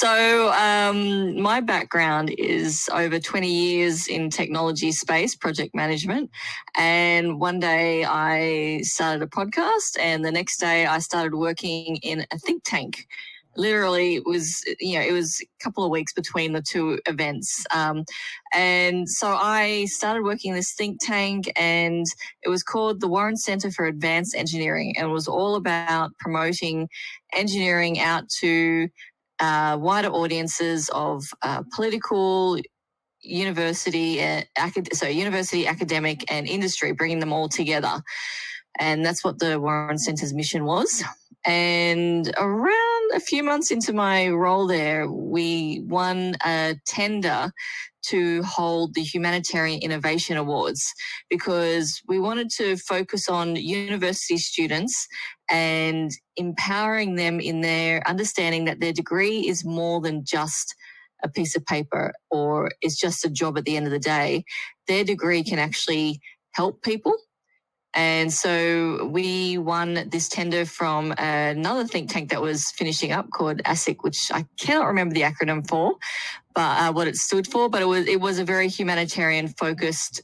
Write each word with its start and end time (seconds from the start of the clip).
So, 0.00 0.52
um, 0.52 1.42
my 1.42 1.60
background 1.60 2.32
is 2.38 2.88
over 2.92 3.18
20 3.18 3.50
years 3.50 4.06
in 4.06 4.30
technology 4.30 4.92
space, 4.92 5.34
project 5.34 5.74
management. 5.74 6.30
And 6.76 7.40
one 7.40 7.58
day 7.58 8.04
I 8.04 8.82
started 8.82 9.24
a 9.24 9.26
podcast, 9.26 9.98
and 9.98 10.24
the 10.24 10.30
next 10.30 10.58
day 10.58 10.86
I 10.86 11.00
started 11.00 11.34
working 11.34 11.96
in 11.96 12.24
a 12.30 12.38
think 12.38 12.62
tank 12.64 13.08
literally 13.56 14.14
it 14.14 14.24
was 14.24 14.62
you 14.78 14.96
know 14.96 15.04
it 15.04 15.12
was 15.12 15.40
a 15.42 15.64
couple 15.64 15.84
of 15.84 15.90
weeks 15.90 16.12
between 16.12 16.52
the 16.52 16.62
two 16.62 17.00
events 17.06 17.66
um, 17.74 18.04
and 18.54 19.08
so 19.08 19.34
i 19.34 19.84
started 19.86 20.22
working 20.22 20.50
in 20.50 20.56
this 20.56 20.74
think 20.74 20.98
tank 21.00 21.50
and 21.56 22.06
it 22.44 22.48
was 22.48 22.62
called 22.62 23.00
the 23.00 23.08
warren 23.08 23.36
center 23.36 23.70
for 23.70 23.86
advanced 23.86 24.34
engineering 24.36 24.94
and 24.96 25.08
it 25.08 25.12
was 25.12 25.26
all 25.26 25.56
about 25.56 26.16
promoting 26.20 26.88
engineering 27.34 27.98
out 27.98 28.28
to 28.28 28.88
uh, 29.40 29.76
wider 29.80 30.08
audiences 30.08 30.88
of 30.92 31.24
uh, 31.42 31.62
political 31.74 32.58
university 33.20 34.22
uh, 34.22 34.42
acad- 34.56 34.94
so 34.94 35.06
university 35.06 35.66
academic 35.66 36.24
and 36.30 36.46
industry 36.46 36.92
bringing 36.92 37.18
them 37.18 37.32
all 37.32 37.48
together. 37.48 38.02
And 38.78 39.04
that's 39.04 39.24
what 39.24 39.38
the 39.38 39.58
warren 39.60 39.98
center's 39.98 40.32
mission 40.32 40.64
was. 40.64 41.02
And 41.44 42.32
around 42.38 42.87
a 43.14 43.20
few 43.20 43.42
months 43.42 43.70
into 43.70 43.92
my 43.92 44.28
role 44.28 44.66
there, 44.66 45.10
we 45.10 45.82
won 45.86 46.36
a 46.44 46.76
tender 46.86 47.50
to 48.06 48.42
hold 48.42 48.94
the 48.94 49.02
Humanitarian 49.02 49.80
Innovation 49.82 50.36
Awards 50.36 50.92
because 51.28 52.00
we 52.08 52.18
wanted 52.18 52.50
to 52.56 52.76
focus 52.76 53.28
on 53.28 53.56
university 53.56 54.38
students 54.38 55.06
and 55.50 56.10
empowering 56.36 57.16
them 57.16 57.40
in 57.40 57.60
their 57.60 58.06
understanding 58.08 58.64
that 58.66 58.80
their 58.80 58.92
degree 58.92 59.46
is 59.48 59.64
more 59.64 60.00
than 60.00 60.24
just 60.24 60.74
a 61.22 61.28
piece 61.28 61.56
of 61.56 61.66
paper 61.66 62.12
or 62.30 62.70
is 62.82 62.96
just 62.96 63.24
a 63.24 63.30
job 63.30 63.58
at 63.58 63.64
the 63.64 63.76
end 63.76 63.86
of 63.86 63.92
the 63.92 63.98
day. 63.98 64.44
Their 64.86 65.04
degree 65.04 65.42
can 65.42 65.58
actually 65.58 66.20
help 66.52 66.82
people 66.82 67.14
and 67.94 68.32
so 68.32 69.06
we 69.06 69.58
won 69.58 70.08
this 70.10 70.28
tender 70.28 70.64
from 70.66 71.12
another 71.16 71.84
think 71.84 72.10
tank 72.10 72.30
that 72.30 72.42
was 72.42 72.70
finishing 72.72 73.12
up 73.12 73.30
called 73.30 73.62
ASIC, 73.64 73.98
which 74.02 74.30
I 74.32 74.44
cannot 74.58 74.86
remember 74.86 75.14
the 75.14 75.22
acronym 75.22 75.66
for, 75.66 75.96
but 76.54 76.60
uh, 76.80 76.92
what 76.92 77.08
it 77.08 77.16
stood 77.16 77.46
for. 77.46 77.68
But 77.68 77.82
it 77.82 77.86
was 77.86 78.06
it 78.06 78.20
was 78.20 78.38
a 78.38 78.44
very 78.44 78.68
humanitarian 78.68 79.48
focused 79.48 80.22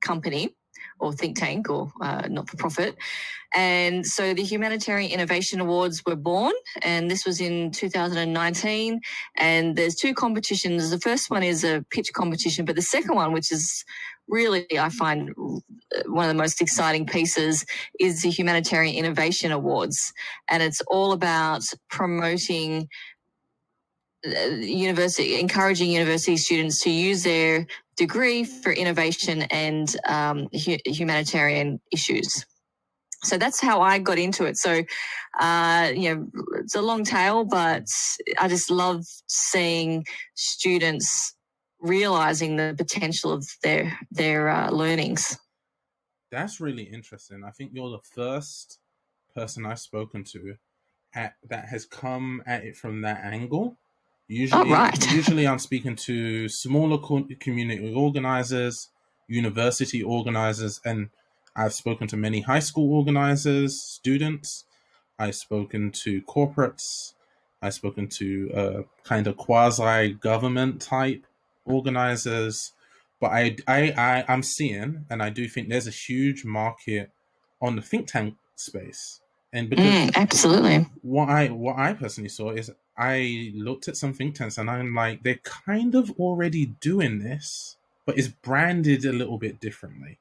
company 0.00 0.54
or 1.00 1.12
think 1.12 1.38
tank 1.38 1.68
or 1.68 1.92
uh, 2.00 2.28
not 2.28 2.48
for 2.48 2.56
profit. 2.56 2.96
And 3.54 4.04
so 4.04 4.34
the 4.34 4.42
Humanitarian 4.42 5.12
Innovation 5.12 5.60
Awards 5.60 6.02
were 6.04 6.16
born, 6.16 6.52
and 6.82 7.08
this 7.08 7.24
was 7.24 7.40
in 7.40 7.70
2019. 7.70 9.00
And 9.36 9.76
there's 9.76 9.94
two 9.94 10.12
competitions. 10.12 10.90
The 10.90 10.98
first 10.98 11.30
one 11.30 11.44
is 11.44 11.62
a 11.62 11.84
pitch 11.90 12.12
competition, 12.12 12.64
but 12.64 12.74
the 12.74 12.82
second 12.82 13.14
one, 13.14 13.32
which 13.32 13.52
is 13.52 13.84
really, 14.28 14.66
I 14.78 14.88
find 14.88 15.30
one 16.06 16.24
of 16.24 16.28
the 16.28 16.42
most 16.42 16.60
exciting 16.60 17.06
pieces 17.06 17.64
is 18.00 18.22
the 18.22 18.30
Humanitarian 18.30 18.94
Innovation 18.96 19.52
Awards. 19.52 20.12
And 20.48 20.62
it's 20.62 20.80
all 20.88 21.12
about 21.12 21.62
promoting 21.90 22.88
uh, 24.26 24.46
university, 24.56 25.38
encouraging 25.38 25.90
university 25.90 26.36
students 26.36 26.82
to 26.82 26.90
use 26.90 27.22
their 27.22 27.66
degree 27.96 28.44
for 28.44 28.72
innovation 28.72 29.42
and 29.42 29.94
um, 30.08 30.48
hu- 30.52 30.78
humanitarian 30.86 31.80
issues. 31.92 32.44
So 33.22 33.38
that's 33.38 33.60
how 33.60 33.80
I 33.80 33.98
got 33.98 34.18
into 34.18 34.44
it. 34.44 34.58
So, 34.58 34.82
uh, 35.40 35.92
you 35.94 36.14
know, 36.14 36.26
it's 36.58 36.74
a 36.74 36.82
long 36.82 37.04
tail, 37.04 37.44
but 37.44 37.86
I 38.38 38.48
just 38.48 38.70
love 38.70 39.04
seeing 39.28 40.04
students 40.34 41.34
realizing 41.84 42.56
the 42.56 42.74
potential 42.76 43.32
of 43.32 43.46
their 43.62 43.96
their 44.10 44.48
uh, 44.48 44.70
learnings. 44.70 45.38
That's 46.32 46.60
really 46.60 46.84
interesting. 46.84 47.44
I 47.46 47.50
think 47.50 47.70
you're 47.74 47.90
the 47.90 48.02
first 48.14 48.80
person 49.36 49.66
I've 49.66 49.78
spoken 49.78 50.24
to 50.32 50.56
at, 51.14 51.34
that 51.48 51.68
has 51.68 51.84
come 51.84 52.42
at 52.46 52.64
it 52.64 52.76
from 52.76 53.02
that 53.02 53.22
angle. 53.24 53.76
Usually, 54.26 54.70
oh, 54.70 54.72
right. 54.72 55.12
usually 55.12 55.46
I'm 55.46 55.58
speaking 55.58 55.94
to 55.96 56.48
smaller 56.48 56.98
community 57.38 57.92
organizers, 57.94 58.88
university 59.28 60.02
organizers, 60.02 60.80
and 60.84 61.10
I've 61.54 61.74
spoken 61.74 62.08
to 62.08 62.16
many 62.16 62.40
high 62.40 62.60
school 62.60 62.92
organizers, 62.96 63.80
students. 63.80 64.64
I've 65.18 65.36
spoken 65.36 65.92
to 66.02 66.22
corporates. 66.22 67.12
I've 67.62 67.74
spoken 67.74 68.08
to 68.08 68.50
uh, 68.52 68.82
kind 69.04 69.26
of 69.26 69.36
quasi 69.36 70.14
government 70.14 70.80
type 70.80 71.26
organizers, 71.64 72.72
but 73.20 73.30
I, 73.32 73.56
I, 73.66 73.92
I, 73.92 74.24
I'm 74.28 74.42
seeing, 74.42 75.06
and 75.10 75.22
I 75.22 75.30
do 75.30 75.48
think 75.48 75.68
there's 75.68 75.86
a 75.86 75.92
huge 75.92 76.44
market 76.44 77.10
on 77.60 77.76
the 77.76 77.82
think 77.82 78.08
tank 78.08 78.34
space. 78.56 79.20
And 79.52 79.70
because 79.70 79.86
mm, 79.86 80.16
absolutely, 80.16 80.86
what 81.02 81.28
I 81.28 81.46
what 81.46 81.78
I 81.78 81.92
personally 81.92 82.28
saw 82.28 82.50
is 82.50 82.72
I 82.98 83.52
looked 83.54 83.86
at 83.86 83.96
some 83.96 84.12
think 84.12 84.34
tanks 84.34 84.58
and 84.58 84.68
I'm 84.68 84.94
like, 84.94 85.22
they're 85.22 85.36
kind 85.36 85.94
of 85.94 86.10
already 86.12 86.66
doing 86.80 87.20
this, 87.20 87.76
but 88.04 88.18
it's 88.18 88.28
branded 88.28 89.04
a 89.04 89.12
little 89.12 89.38
bit 89.38 89.60
differently. 89.60 90.18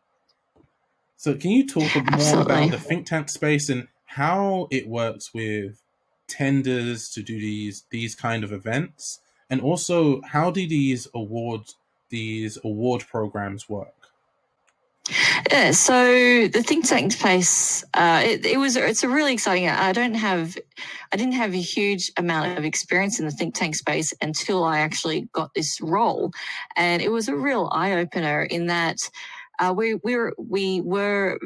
So, 1.18 1.36
can 1.36 1.52
you 1.52 1.68
talk 1.68 1.96
more 1.96 2.04
Absolutely. 2.14 2.54
about 2.54 2.72
the 2.72 2.78
think 2.78 3.08
tank 3.08 3.30
space 3.30 3.70
and 3.70 3.88
how 4.06 4.68
it 4.70 4.88
works 4.88 5.34
with 5.34 5.82
tenders 6.28 7.10
to 7.10 7.22
do 7.22 7.40
these 7.40 7.86
these 7.90 8.16
kind 8.16 8.44
of 8.44 8.52
events, 8.52 9.20
and 9.54 9.62
also, 9.62 10.20
how 10.24 10.50
do 10.50 10.68
these 10.68 11.08
awards, 11.14 11.76
these 12.10 12.58
award 12.64 13.06
programs 13.08 13.70
work? 13.70 13.94
Yeah, 15.52 15.70
so 15.70 16.48
the 16.48 16.64
think 16.64 16.88
tank 16.88 17.12
space, 17.12 17.84
uh, 17.94 18.24
it, 18.26 18.44
it, 18.48 18.58
was 18.58 18.76
it's 18.76 19.04
a 19.04 19.08
really 19.08 19.32
exciting. 19.32 19.70
I 19.70 19.92
don't 19.94 20.16
have, 20.16 20.58
I 21.12 21.18
didn't 21.18 21.36
have 21.36 21.54
a 21.54 21.62
huge 21.62 22.12
amount 22.18 22.58
of 22.58 22.66
experience 22.66 23.20
in 23.20 23.28
the 23.28 23.32
think 23.32 23.54
tank 23.54 23.76
space 23.76 24.12
until 24.24 24.64
I 24.64 24.80
actually 24.80 25.30
got 25.34 25.54
this 25.54 25.80
role, 25.80 26.32
and 26.76 27.00
it 27.00 27.12
was 27.12 27.28
a 27.28 27.36
real 27.36 27.70
eye 27.72 27.92
opener 27.92 28.42
in 28.42 28.66
that 28.68 28.98
uh, 29.60 29.72
we 29.78 29.94
we 30.04 30.16
were 30.16 30.34
we 30.40 30.82
were 30.82 31.38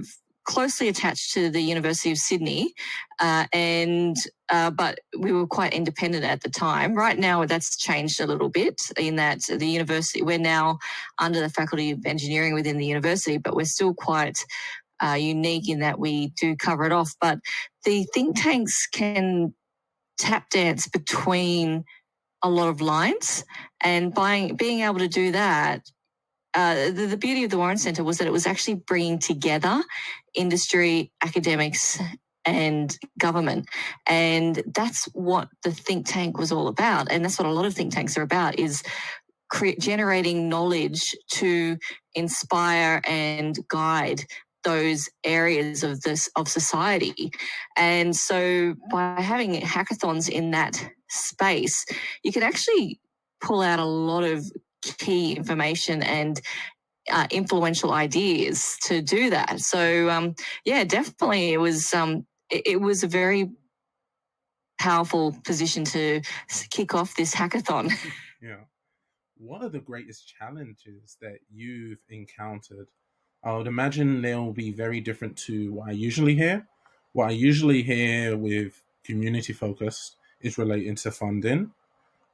closely 0.47 0.87
attached 0.87 1.33
to 1.33 1.49
the 1.49 1.61
University 1.61 2.11
of 2.11 2.17
Sydney, 2.17 2.73
uh, 3.19 3.45
and 3.53 4.15
uh, 4.49 4.71
but 4.71 4.99
we 5.19 5.31
were 5.31 5.45
quite 5.45 5.73
independent 5.73 6.23
at 6.23 6.41
the 6.41 6.49
time. 6.49 6.95
Right 6.95 7.19
now, 7.19 7.45
that's 7.45 7.77
changed 7.77 8.19
a 8.21 8.25
little 8.25 8.49
bit 8.49 8.81
in 8.97 9.17
that 9.17 9.41
the 9.43 9.67
university 9.67 10.23
we're 10.23 10.39
now 10.39 10.79
under 11.19 11.39
the 11.39 11.49
Faculty 11.49 11.91
of 11.91 12.05
Engineering 12.05 12.53
within 12.53 12.77
the 12.77 12.85
university, 12.85 13.37
but 13.37 13.55
we're 13.55 13.65
still 13.65 13.93
quite 13.93 14.39
uh, 15.03 15.17
unique 15.19 15.69
in 15.69 15.79
that 15.79 15.99
we 15.99 16.29
do 16.39 16.55
cover 16.55 16.85
it 16.85 16.91
off. 16.91 17.13
But 17.21 17.39
the 17.83 18.07
think 18.13 18.41
tanks 18.41 18.87
can 18.87 19.53
tap 20.17 20.49
dance 20.49 20.87
between 20.87 21.83
a 22.41 22.49
lot 22.49 22.69
of 22.69 22.81
lines, 22.81 23.43
and 23.81 24.13
by 24.13 24.51
being 24.55 24.79
able 24.81 24.99
to 24.99 25.09
do 25.09 25.31
that, 25.33 25.81
uh, 26.57 26.89
the, 26.89 27.05
the, 27.05 27.17
beauty 27.17 27.43
of 27.43 27.51
the 27.51 27.57
Warren 27.57 27.77
Centre 27.77 28.03
was 28.03 28.17
that 28.17 28.27
it 28.27 28.33
was 28.33 28.47
actually 28.47 28.73
bringing 28.73 29.19
together 29.19 29.83
industry, 30.33 31.11
academics, 31.23 31.99
and 32.45 32.97
government. 33.19 33.69
And 34.07 34.63
that's 34.73 35.05
what 35.13 35.49
the 35.63 35.71
think 35.71 36.07
tank 36.07 36.39
was 36.39 36.51
all 36.51 36.67
about. 36.67 37.11
And 37.11 37.23
that's 37.23 37.37
what 37.37 37.47
a 37.47 37.51
lot 37.51 37.65
of 37.65 37.75
think 37.75 37.93
tanks 37.93 38.17
are 38.17 38.23
about 38.23 38.57
is 38.57 38.81
create, 39.51 39.79
generating 39.79 40.49
knowledge 40.49 41.15
to 41.33 41.77
inspire 42.15 43.01
and 43.05 43.59
guide 43.67 44.23
those 44.63 45.09
areas 45.23 45.83
of 45.83 46.01
this 46.01 46.27
of 46.35 46.47
society. 46.47 47.31
And 47.75 48.15
so 48.15 48.73
by 48.91 49.21
having 49.21 49.61
hackathons 49.61 50.27
in 50.27 50.49
that 50.51 50.89
space, 51.07 51.85
you 52.23 52.31
can 52.31 52.41
actually 52.41 52.99
pull 53.41 53.61
out 53.61 53.77
a 53.77 53.85
lot 53.85 54.23
of 54.23 54.43
key 54.97 55.33
information 55.33 56.03
and 56.03 56.41
uh, 57.09 57.27
influential 57.31 57.93
ideas 57.93 58.77
to 58.83 59.01
do 59.01 59.29
that. 59.29 59.59
So 59.59 60.09
um, 60.09 60.35
yeah, 60.65 60.83
definitely 60.83 61.53
it 61.53 61.59
was 61.59 61.93
um, 61.93 62.25
it, 62.49 62.63
it, 62.65 62.81
was 62.81 63.03
a 63.03 63.07
very 63.07 63.51
powerful 64.79 65.35
position 65.43 65.83
to 65.85 66.21
kick 66.69 66.93
off 66.93 67.15
this 67.15 67.33
hackathon. 67.33 67.91
yeah. 68.41 68.61
What 69.37 69.61
are 69.63 69.69
the 69.69 69.79
greatest 69.79 70.33
challenges 70.37 71.17
that 71.21 71.39
you've 71.49 71.99
encountered? 72.09 72.87
I 73.43 73.53
would 73.53 73.67
imagine 73.67 74.21
they'll 74.21 74.51
be 74.51 74.71
very 74.71 74.99
different 74.99 75.37
to 75.45 75.71
what 75.73 75.89
I 75.89 75.91
usually 75.91 76.35
hear. 76.35 76.67
What 77.13 77.29
I 77.29 77.31
usually 77.31 77.83
hear 77.83 78.35
with 78.35 78.81
community 79.03 79.53
focused 79.53 80.17
is 80.41 80.57
relating 80.57 80.95
to 80.95 81.11
funding 81.11 81.71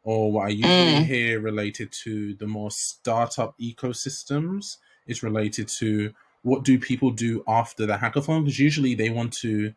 or 0.04 0.32
what 0.32 0.48
I 0.48 0.50
usually 0.50 1.04
mm. 1.04 1.06
hear 1.06 1.40
related 1.40 1.92
to 2.04 2.36
the 2.36 2.48
more 2.48 2.72
startup 2.72 3.58
ecosystems 3.60 4.78
is 5.08 5.24
related 5.24 5.68
to 5.80 6.14
what 6.44 6.64
do 6.64 6.78
people 6.78 7.12
do 7.12 7.44
after 7.48 7.86
the 7.86 7.98
hackathon? 7.98 8.44
Because 8.44 8.60
usually 8.60 8.96
they 8.96 9.10
want 9.10 9.34
to, 9.42 9.74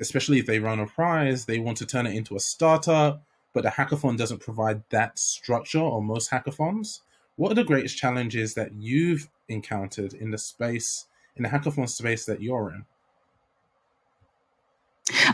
especially 0.00 0.38
if 0.38 0.46
they 0.46 0.60
run 0.60 0.78
a 0.78 0.86
prize, 0.86 1.44
they 1.44 1.58
want 1.58 1.76
to 1.78 1.86
turn 1.86 2.06
it 2.06 2.14
into 2.14 2.36
a 2.36 2.40
startup, 2.40 3.22
but 3.52 3.64
the 3.64 3.70
hackathon 3.70 4.16
doesn't 4.16 4.40
provide 4.40 4.82
that 4.90 5.18
structure, 5.18 5.80
or 5.80 6.00
most 6.02 6.30
hackathons. 6.30 7.00
What 7.36 7.50
are 7.50 7.56
the 7.56 7.64
greatest 7.64 7.96
challenges 7.96 8.54
that 8.54 8.72
you've 8.74 9.28
encountered 9.48 10.12
in 10.12 10.30
the 10.30 10.38
space, 10.38 11.06
in 11.36 11.42
the 11.42 11.48
hackathon 11.48 11.88
space 11.88 12.24
that 12.26 12.40
you're 12.40 12.70
in? 12.70 12.84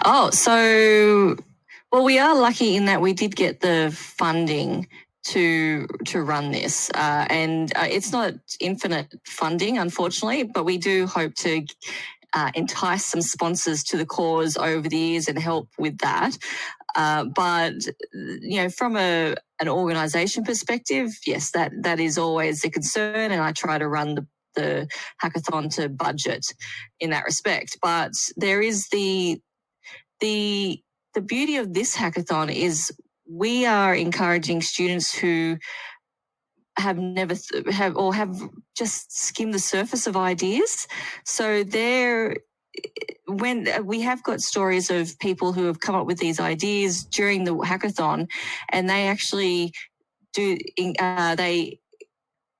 Oh, 0.04 0.30
so 0.30 1.36
well, 1.94 2.05
we 2.05 2.20
are 2.20 2.37
lucky 2.37 2.76
in 2.76 2.87
that 2.87 3.02
we 3.02 3.14
did 3.14 3.37
get 3.37 3.61
the 3.61 3.93
funding 3.96 4.88
to 5.26 5.88
to 6.06 6.23
run 6.23 6.52
this, 6.52 6.91
uh, 6.94 7.26
and 7.31 7.73
uh, 7.76 7.88
it's 7.91 8.12
not 8.12 8.35
infinite 8.61 9.14
funding, 9.26 9.79
unfortunately, 9.79 10.44
but 10.44 10.67
we 10.67 10.79
do 10.79 11.08
hope 11.08 11.35
to. 11.37 11.67
Uh, 12.35 12.52
entice 12.55 13.06
some 13.06 13.23
sponsors 13.23 13.82
to 13.85 13.96
the 13.96 14.06
cause 14.06 14.56
over 14.58 14.88
the 14.88 14.99
years 14.99 15.29
and 15.29 15.38
help 15.38 15.69
with 15.79 15.99
that. 15.99 16.38
Uh, 16.96 17.25
but 17.25 17.75
you 18.14 18.58
know, 18.62 18.70
from 18.70 18.96
a 18.96 19.37
an 19.61 19.69
organisation 19.69 20.44
perspective, 20.44 21.11
yes, 21.26 21.52
that 21.52 21.73
that 21.82 22.00
is 22.00 22.19
always 22.19 22.64
a 22.64 22.70
concern, 22.70 23.32
and 23.32 23.43
I 23.43 23.52
try 23.52 23.79
to 23.79 23.88
run 23.88 24.17
the 24.17 24.26
the 24.56 24.88
hackathon 25.25 25.75
to 25.76 25.88
budget 25.88 26.46
in 27.00 27.11
that 27.11 27.25
respect. 27.25 27.79
But 27.82 28.12
there 28.37 28.62
is 28.62 28.88
the 28.91 29.41
the 30.20 30.81
the 31.14 31.20
beauty 31.20 31.56
of 31.56 31.72
this 31.72 31.96
hackathon 31.96 32.55
is 32.55 32.93
we 33.28 33.66
are 33.66 33.94
encouraging 33.94 34.61
students 34.61 35.16
who 35.16 35.56
have 36.76 36.99
never 36.99 37.34
th- 37.34 37.66
have 37.70 37.96
or 37.96 38.14
have 38.14 38.37
just 38.76 39.16
skimmed 39.16 39.55
the 39.55 39.58
surface 39.58 40.06
of 40.06 40.16
ideas. 40.16 40.87
So 41.25 41.64
they're 41.64 42.37
when 43.26 43.69
we 43.87 44.00
have 44.00 44.22
got 44.22 44.40
stories 44.40 44.90
of 44.90 45.19
people 45.20 45.52
who 45.52 45.66
have 45.66 45.81
come 45.81 45.94
up 45.94 46.06
with 46.06 46.19
these 46.19 46.40
ideas 46.40 47.05
during 47.05 47.44
the 47.44 47.55
hackathon, 47.55 48.28
and 48.70 48.90
they 48.90 49.06
actually 49.06 49.72
do 50.32 50.58
uh, 50.99 51.34
they 51.37 51.78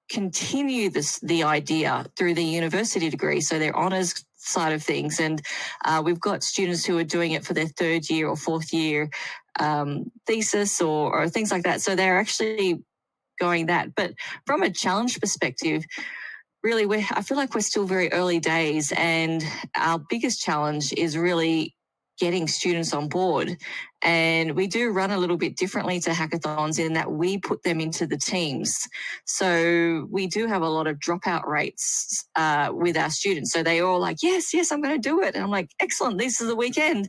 continue 0.09 0.91
this 0.91 1.19
the 1.21 1.43
idea 1.43 2.07
through 2.17 2.35
the 2.35 2.45
university 2.45 3.11
degree. 3.11 3.41
So 3.41 3.59
their 3.59 3.77
honours 3.77 4.25
side 4.45 4.73
of 4.73 4.83
things, 4.83 5.21
and 5.21 5.43
uh, 5.85 6.03
we've 6.05 6.21
got 6.21 6.43
students 6.43 6.85
who 6.85 6.99
are 6.99 7.05
doing 7.05 7.33
it 7.33 7.45
for 7.45 7.55
their 7.55 7.69
third 7.69 8.09
year 8.11 8.29
or 8.29 8.37
fourth 8.37 8.73
year 8.73 9.11
um, 9.59 10.11
thesis 10.27 10.81
or, 10.81 11.13
or 11.13 11.29
things 11.29 11.51
like 11.51 11.65
that. 11.65 11.81
So 11.81 11.95
they're 11.95 12.19
actually 12.19 12.83
going 13.41 13.67
that. 13.67 13.95
But 13.95 14.15
from 14.47 14.63
a 14.63 14.71
challenge 14.71 15.21
perspective, 15.21 15.85
really, 16.63 16.85
I 17.11 17.23
feel 17.23 17.37
like 17.37 17.55
we're 17.55 17.61
still 17.61 17.85
very 17.87 18.13
early 18.13 18.41
days, 18.41 18.93
and 18.97 19.45
our 19.77 19.99
biggest 19.99 20.43
challenge 20.43 20.93
is 20.93 21.17
really 21.17 21.75
getting 22.19 22.47
students 22.47 22.93
on 22.93 23.09
board. 23.09 23.57
And 24.03 24.55
we 24.55 24.67
do 24.67 24.93
run 24.93 25.11
a 25.11 25.19
little 25.19 25.39
bit 25.39 25.57
differently 25.57 25.99
to 26.01 26.11
hackathons 26.11 26.79
in 26.79 26.93
that 26.93 27.11
we 27.11 27.39
put 27.39 27.63
them 27.63 27.81
into 27.81 28.07
the 28.07 28.19
teams. 28.19 28.77
So 29.25 30.07
we 30.11 30.27
do 30.27 30.47
have 30.47 30.61
a 30.61 30.69
lot 30.69 30.87
of 30.87 30.99
dropout 30.99 31.47
rates 31.47 32.27
uh, 32.37 32.71
with 32.73 32.99
our 32.99 33.09
students. 33.09 33.51
So 33.51 33.63
they 33.63 33.81
all 33.81 33.99
like, 33.99 34.19
yes, 34.23 34.53
yes, 34.53 34.71
I'm 34.71 34.83
going 34.83 35.01
to 35.01 35.09
do 35.09 35.23
it. 35.23 35.35
And 35.35 35.43
I'm 35.43 35.51
like, 35.51 35.71
excellent, 35.81 36.19
this 36.19 36.41
is 36.41 36.49
the 36.49 36.57
weekend. 36.57 37.09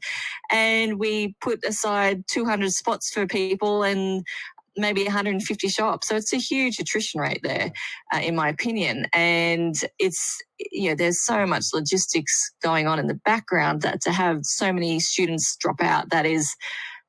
And 0.49 0.97
we 0.97 1.35
put 1.41 1.65
aside 1.65 2.23
200 2.27 2.71
spots 2.71 3.11
for 3.11 3.27
people 3.27 3.83
and 3.83 4.25
maybe 4.77 5.04
150 5.04 5.68
shops. 5.69 6.07
So 6.07 6.16
it's 6.16 6.33
a 6.33 6.38
huge 6.38 6.80
attrition 6.80 7.19
rate 7.19 7.42
there, 7.44 7.72
uh, 8.13 8.19
in 8.19 8.36
my 8.36 8.50
opinion. 8.50 9.07
And 9.13 9.75
it's, 10.00 10.42
you 10.72 10.89
know, 10.89 10.95
there's 10.95 11.24
so 11.24 11.45
much 11.45 11.66
logistics 11.74 12.51
going 12.62 12.88
on 12.88 13.00
in 13.00 13.07
the 13.07 13.19
background 13.25 13.81
that 13.81 14.01
to 14.01 14.12
have 14.12 14.39
so 14.44 14.72
many 14.72 15.00
students 15.00 15.56
drop 15.57 15.81
out, 15.81 16.10
that 16.10 16.25
is, 16.25 16.56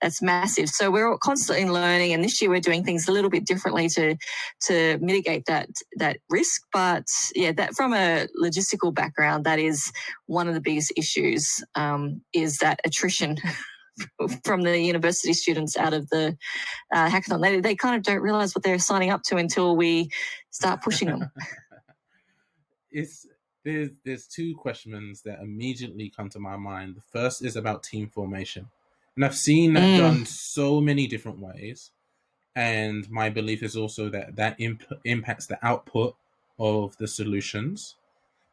that's 0.01 0.21
massive. 0.21 0.69
So 0.69 0.91
we're 0.91 1.11
all 1.11 1.19
constantly 1.19 1.65
learning, 1.65 2.13
and 2.13 2.23
this 2.23 2.41
year 2.41 2.51
we're 2.51 2.61
doing 2.61 2.85
things 2.85 3.09
a 3.09 3.13
little 3.13 3.31
bit 3.31 3.47
differently 3.47 3.89
to 3.91 4.17
to 4.67 4.99
mitigate 5.01 5.47
that 5.47 5.69
that 5.97 6.19
risk. 6.29 6.63
But 6.73 7.07
yeah, 7.35 7.53
that 7.53 7.75
from 7.75 7.95
a 7.95 8.27
logistical 8.41 8.95
background, 8.95 9.45
that 9.45 9.59
is 9.59 9.91
one 10.27 10.49
of 10.49 10.55
the 10.55 10.61
biggest 10.61 10.93
issues 10.97 11.65
um, 11.75 12.21
is 12.35 12.59
that 12.59 12.81
attrition. 12.85 13.37
from 14.45 14.63
the 14.63 14.79
university 14.79 15.33
students 15.33 15.77
out 15.77 15.93
of 15.93 16.09
the 16.11 16.37
uh, 16.93 17.09
hackathon. 17.09 17.43
They, 17.43 17.61
they 17.61 17.75
kind 17.75 17.97
of 17.97 18.03
don't 18.03 18.21
realize 18.21 18.55
what 18.55 18.63
they're 18.63 18.79
signing 18.79 19.11
up 19.11 19.23
to 19.25 19.37
until 19.37 19.77
we 19.77 20.11
start 20.51 20.83
pushing 20.83 21.09
them. 21.09 21.31
it's 22.91 23.27
there's 23.65 23.91
there's 24.05 24.27
two 24.27 24.55
questions 24.55 25.23
that 25.23 25.41
immediately 25.41 26.13
come 26.15 26.29
to 26.31 26.39
my 26.39 26.57
mind. 26.57 26.97
The 26.97 27.19
first 27.19 27.45
is 27.45 27.57
about 27.57 27.83
team 27.83 28.09
formation, 28.09 28.69
and 29.17 29.25
I've 29.25 29.37
seen 29.37 29.75
that 29.75 29.83
mm. 29.83 29.99
done 29.99 30.27
so 30.27 30.81
many 30.81 31.07
different 31.07 31.41
ways. 31.41 31.91
And 32.55 33.09
my 33.11 33.29
belief 33.29 33.63
is 33.63 33.77
also 33.77 34.09
that 34.11 34.37
that 34.37 34.57
imp- 34.59 35.01
impacts 35.05 35.47
the 35.47 35.59
output 35.67 36.17
of 36.59 36.97
the 36.97 37.07
solutions. 37.07 37.97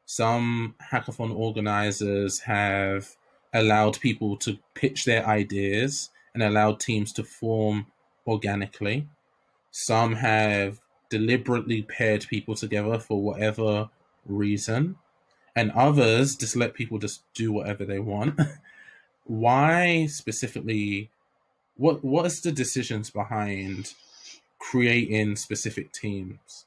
Some 0.06 0.76
hackathon 0.92 1.34
organizers 1.34 2.40
have 2.42 3.16
allowed 3.54 4.00
people 4.00 4.36
to 4.38 4.58
pitch 4.74 5.06
their 5.06 5.26
ideas 5.28 6.10
and 6.34 6.42
allowed 6.42 6.80
teams 6.80 7.14
to 7.14 7.24
form 7.24 7.88
organically. 8.26 9.08
Some 9.72 10.16
have 10.16 10.80
deliberately 11.10 11.84
paired 11.84 12.26
people 12.28 12.56
together 12.56 13.00
for 13.00 13.22
whatever 13.22 13.90
reason, 14.26 14.96
and 15.56 15.72
others 15.72 16.36
just 16.36 16.56
let 16.56 16.74
people 16.74 16.98
just 16.98 17.24
do 17.34 17.52
whatever 17.52 17.86
they 17.86 18.00
want. 18.00 18.40
Why 19.26 20.08
specifically? 20.08 21.10
What 21.76 22.04
what 22.04 22.26
is 22.26 22.42
the 22.42 22.52
decisions 22.52 23.10
behind 23.10 23.94
creating 24.60 25.36
specific 25.38 25.92
teams? 25.92 26.66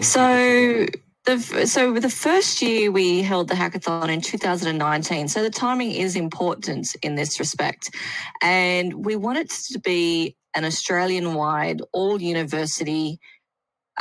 So 0.00 0.86
the, 1.36 1.66
so 1.66 1.92
the 1.92 2.08
first 2.08 2.62
year 2.62 2.90
we 2.90 3.22
held 3.22 3.48
the 3.48 3.54
hackathon 3.54 4.08
in 4.08 4.20
2019. 4.20 5.28
So 5.28 5.42
the 5.42 5.50
timing 5.50 5.92
is 5.92 6.16
important 6.16 6.94
in 7.02 7.16
this 7.16 7.38
respect. 7.38 7.94
And 8.40 9.04
we 9.04 9.16
want 9.16 9.38
it 9.38 9.50
to 9.72 9.78
be 9.78 10.36
an 10.54 10.64
Australian 10.64 11.34
wide, 11.34 11.82
all 11.92 12.20
university 12.20 13.20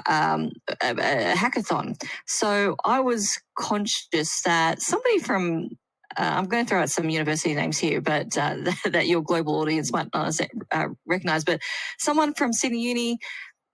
um, 0.07 0.51
a, 0.81 0.91
a 0.91 1.35
hackathon. 1.35 2.01
So 2.27 2.75
I 2.85 2.99
was 2.99 3.39
conscious 3.57 4.41
that 4.43 4.81
somebody 4.81 5.19
from 5.19 5.69
uh, 6.17 6.33
I'm 6.35 6.45
going 6.45 6.65
to 6.65 6.69
throw 6.69 6.81
out 6.81 6.89
some 6.89 7.09
university 7.09 7.53
names 7.53 7.77
here, 7.77 8.01
but 8.01 8.35
uh, 8.37 8.55
that 8.85 9.07
your 9.07 9.21
global 9.21 9.59
audience 9.59 9.91
might 9.91 10.07
not 10.13 10.33
uh, 10.71 10.87
recognize. 11.05 11.43
But 11.43 11.61
someone 11.99 12.33
from 12.33 12.53
Sydney 12.53 12.81
Uni 12.81 13.19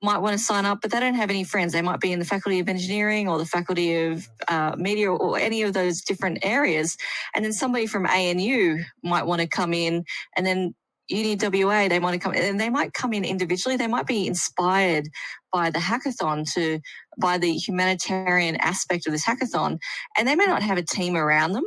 might 0.04 0.20
want 0.20 0.38
to 0.38 0.44
sign 0.44 0.66
up, 0.66 0.82
but 0.82 0.92
they 0.92 1.00
don't 1.00 1.16
have 1.16 1.30
any 1.30 1.44
friends. 1.44 1.74
They 1.74 1.82
might 1.82 2.02
be 2.02 2.12
in 2.12 2.20
the 2.20 2.26
Faculty 2.26 2.60
of 2.60 2.68
Engineering 2.68 3.28
or 3.30 3.38
the 3.38 3.46
Faculty 3.46 3.96
of 3.96 4.28
uh, 4.48 4.76
Media 4.78 5.12
or 5.12 5.40
any 5.40 5.62
of 5.64 5.74
those 5.74 6.02
different 6.02 6.40
areas. 6.44 6.98
And 7.34 7.44
then 7.44 7.54
somebody 7.54 7.88
from 7.88 8.06
ANU 8.06 8.84
might 9.04 9.26
want 9.26 9.42
to 9.42 9.48
come 9.48 9.74
in 9.74 10.04
and 10.36 10.46
then 10.46 10.76
Uni 11.10 11.36
WA, 11.64 11.88
they 11.88 12.00
want 12.00 12.14
to 12.14 12.20
come 12.20 12.34
and 12.34 12.60
they 12.60 12.70
might 12.70 12.94
come 12.94 13.14
in 13.14 13.26
individually. 13.26 13.76
They 13.76 13.88
might 13.88 14.08
be 14.08 14.26
inspired 14.26 15.10
by 15.52 15.70
the 15.70 15.80
hackathon 15.80 16.52
to, 16.54 16.80
by 17.20 17.38
the 17.38 17.54
humanitarian 17.54 18.56
aspect 18.58 19.06
of 19.06 19.12
this 19.12 19.26
hackathon, 19.26 19.80
and 20.18 20.28
they 20.28 20.36
may 20.36 20.46
not 20.46 20.64
have 20.64 20.78
a 20.78 20.84
team 20.84 21.16
around 21.16 21.52
them. 21.52 21.66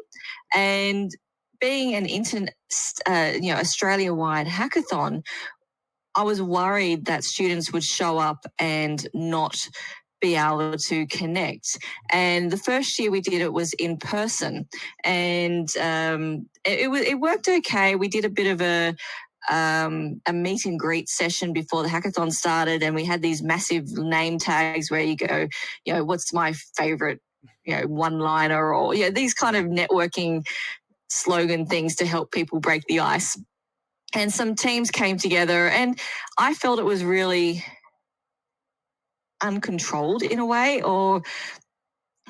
And 0.55 1.11
being 1.61 1.95
an 1.95 2.07
internet, 2.07 2.55
uh, 3.07 3.33
you 3.35 3.53
know, 3.53 3.61
Australia 3.61 4.15
wide 4.15 4.47
hackathon, 4.47 5.23
I 6.17 6.23
was 6.23 6.41
worried 6.41 7.05
that 7.07 7.25
students 7.25 7.73
would 7.73 7.85
show 7.85 8.19
up 8.19 8.47
and 8.59 9.07
not 9.13 9.69
be 10.21 10.35
able 10.35 10.77
to 10.79 11.07
connect. 11.09 11.79
And 12.11 12.51
the 12.51 12.57
first 12.57 12.99
year 12.99 13.11
we 13.11 13.21
did 13.21 13.43
it 13.43 13.53
was 13.53 13.75
in 13.75 13.99
person, 13.99 14.67
and 15.05 15.69
um, 15.77 16.49
it, 16.65 16.89
it, 16.89 17.09
it 17.09 17.21
worked 17.21 17.49
okay. 17.49 17.97
We 17.97 18.09
did 18.09 18.25
a 18.25 18.31
bit 18.31 18.47
of 18.47 18.63
a 18.63 18.97
um, 19.51 20.21
a 20.27 20.33
meet 20.33 20.65
and 20.65 20.81
greet 20.81 21.09
session 21.09 21.53
before 21.53 21.83
the 21.83 21.89
hackathon 21.89 22.33
started, 22.33 22.83
and 22.83 22.95
we 22.95 23.05
had 23.05 23.23
these 23.23 23.43
massive 23.43 23.87
name 23.93 24.39
tags 24.39 24.91
where 24.91 25.03
you 25.03 25.17
go, 25.17 25.49
you 25.85 25.93
know, 25.93 26.03
what's 26.03 26.33
my 26.33 26.55
favorite, 26.77 27.21
you 27.65 27.77
know, 27.77 27.87
one 27.87 28.19
liner, 28.19 28.73
or 28.75 28.95
yeah, 28.95 29.11
these 29.11 29.35
kind 29.35 29.55
of 29.55 29.67
networking 29.67 30.47
slogan 31.09 31.67
things 31.67 31.95
to 31.97 32.07
help 32.07 32.33
people 32.33 32.59
break 32.59 32.83
the 32.89 33.01
ice 33.01 33.39
and 34.17 34.33
some 34.33 34.55
teams 34.55 34.91
came 34.91 35.19
together 35.19 35.69
and 35.69 36.01
i 36.39 36.55
felt 36.55 36.79
it 36.79 36.85
was 36.85 37.05
really 37.05 37.63
uncontrolled 39.43 40.23
in 40.23 40.39
a 40.39 40.47
way 40.47 40.83
or 40.83 41.23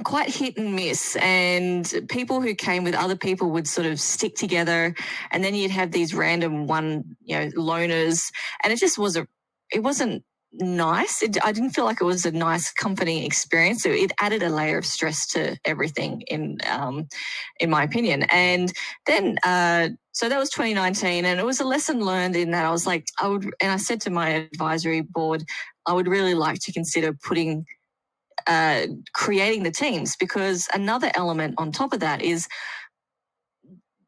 quite 0.05 0.29
hit 0.29 0.59
and 0.59 0.75
miss 0.75 1.17
and 1.17 2.03
people 2.09 2.43
who 2.43 2.55
came 2.55 2.85
with 2.85 2.95
other 2.95 3.17
people 3.17 3.51
would 3.51 3.67
sort 3.67 3.87
of 3.87 3.99
stick 3.99 4.35
together 4.35 4.95
and 5.31 5.43
then 5.43 5.55
you'd 5.55 5.71
have 5.71 5.91
these 5.91 6.13
random 6.13 6.67
one 6.67 7.17
you 7.23 7.39
know 7.39 7.47
loners 7.53 8.31
and 8.63 8.73
it 8.73 8.79
just 8.79 8.99
was 8.99 9.17
a 9.17 9.27
it 9.73 9.83
wasn't 9.83 10.23
nice. 10.53 11.23
It, 11.23 11.37
I 11.45 11.53
didn't 11.53 11.71
feel 11.71 11.85
like 11.85 12.01
it 12.01 12.05
was 12.05 12.25
a 12.27 12.31
nice 12.31 12.73
comforting 12.73 13.23
experience. 13.25 13.83
So 13.83 13.91
it 13.91 14.13
added 14.21 14.43
a 14.43 14.49
layer 14.49 14.79
of 14.79 14.87
stress 14.87 15.27
to 15.29 15.57
everything, 15.65 16.23
in 16.23 16.59
um, 16.69 17.09
in 17.61 17.71
my 17.71 17.83
opinion. 17.83 18.23
And 18.25 18.73
then 19.07 19.37
uh, 19.45 19.91
so 20.17 20.31
that 20.31 20.39
was 20.39 20.49
2019 20.49 21.27
and 21.27 21.39
it 21.39 21.45
was 21.45 21.61
a 21.61 21.65
lesson 21.65 22.01
learned 22.01 22.35
in 22.35 22.51
that 22.51 22.65
i 22.65 22.71
was 22.71 22.87
like 22.87 23.07
i 23.21 23.29
would 23.29 23.45
and 23.61 23.71
i 23.71 23.77
said 23.77 24.01
to 24.01 24.11
my 24.11 24.31
advisory 24.31 25.03
board 25.03 25.45
i 25.85 25.93
would 25.93 26.09
really 26.09 26.35
like 26.35 26.59
to 26.59 26.73
consider 26.73 27.13
putting 27.13 27.67
uh, 28.47 28.87
creating 29.13 29.63
the 29.63 29.71
teams 29.71 30.15
because 30.17 30.69
another 30.73 31.11
element 31.15 31.55
on 31.59 31.73
top 31.73 31.93
of 31.93 32.01
that 32.01 32.23
is 32.23 32.47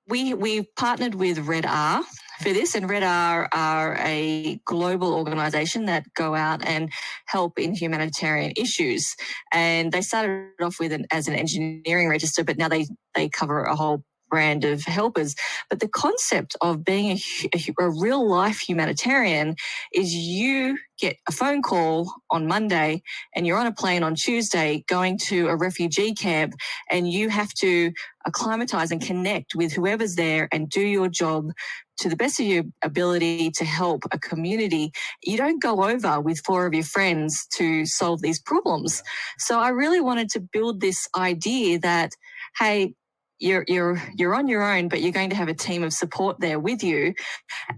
we 0.09 0.33
we 0.33 0.63
partnered 0.77 1.15
with 1.15 1.39
Red 1.41 1.67
R 1.67 2.03
for 2.41 2.53
this, 2.53 2.75
and 2.75 2.89
Red 2.89 3.03
R 3.03 3.49
are 3.53 3.97
a 4.01 4.61
global 4.65 5.13
organisation 5.13 5.87
that 5.87 6.07
go 6.15 6.35
out 6.35 6.65
and 6.65 6.91
help 7.27 7.59
in 7.59 7.75
humanitarian 7.75 8.53
issues. 8.57 9.15
And 9.53 9.93
they 9.93 10.01
started 10.01 10.49
off 10.63 10.77
with 10.81 10.93
an 10.93 11.07
as 11.11 11.29
an 11.29 11.35
engineering 11.35 12.09
register, 12.09 12.43
but 12.43 12.57
now 12.57 12.69
they 12.69 12.87
they 13.15 13.29
cover 13.29 13.65
a 13.65 13.77
whole 13.77 14.03
brand 14.29 14.65
of 14.65 14.85
helpers. 14.85 15.35
But 15.69 15.81
the 15.81 15.89
concept 15.89 16.57
of 16.61 16.85
being 16.85 17.19
a, 17.19 17.51
a, 17.55 17.85
a, 17.85 17.91
real 17.91 18.29
life 18.29 18.61
humanitarian 18.61 19.57
is 19.93 20.15
you 20.15 20.79
get 20.99 21.17
a 21.29 21.33
phone 21.33 21.63
call 21.63 22.13
on 22.31 22.47
Monday 22.47 23.03
and 23.35 23.47
you're 23.47 23.59
on 23.59 23.67
a 23.67 23.73
plane 23.73 24.03
on 24.03 24.15
Tuesday 24.15 24.85
going 24.89 25.19
to 25.19 25.49
a 25.49 25.57
refugee 25.57 26.15
camp 26.15 26.55
and 26.91 27.11
you 27.11 27.29
have 27.29 27.53
to 27.55 27.93
acclimatize 28.27 28.91
and 28.91 29.01
connect 29.01 29.55
with 29.55 29.73
whoever's 29.73 30.17
there 30.17 30.49
and 30.53 30.69
do 30.69 30.81
your 30.81 31.09
job 31.09 31.51
to 31.99 32.09
the 32.09 32.17
best 32.17 32.39
of 32.41 32.47
your 32.47 32.65
ability 32.83 33.51
to 33.51 33.65
help 33.65 34.05
a 34.13 34.19
community. 34.19 34.93
You 35.23 35.37
don't 35.37 35.61
go 35.61 35.85
over 35.85 36.21
with 36.21 36.41
four 36.45 36.67
of 36.67 36.75
your 36.75 36.85
friends 36.85 37.47
to 37.55 37.87
solve 37.87 38.23
these 38.23 38.41
problems. 38.41 39.03
So 39.39 39.59
I 39.59 39.71
really 39.71 40.01
wanted 40.01 40.31
to 40.31 40.41
build 40.41 40.81
this 40.81 41.09
idea 41.17 41.79
that, 41.81 42.13
hey, 42.59 42.95
you're 43.39 43.65
you're 43.69 44.03
you're 44.17 44.35
on 44.35 44.49
your 44.49 44.63
own 44.63 44.89
but 44.89 45.01
you're 45.01 45.13
going 45.13 45.31
to 45.31 45.37
have 45.37 45.49
a 45.49 45.55
team 45.55 45.83
of 45.83 45.93
support 45.93 46.41
there 46.41 46.59
with 46.59 46.83
you 46.83 47.15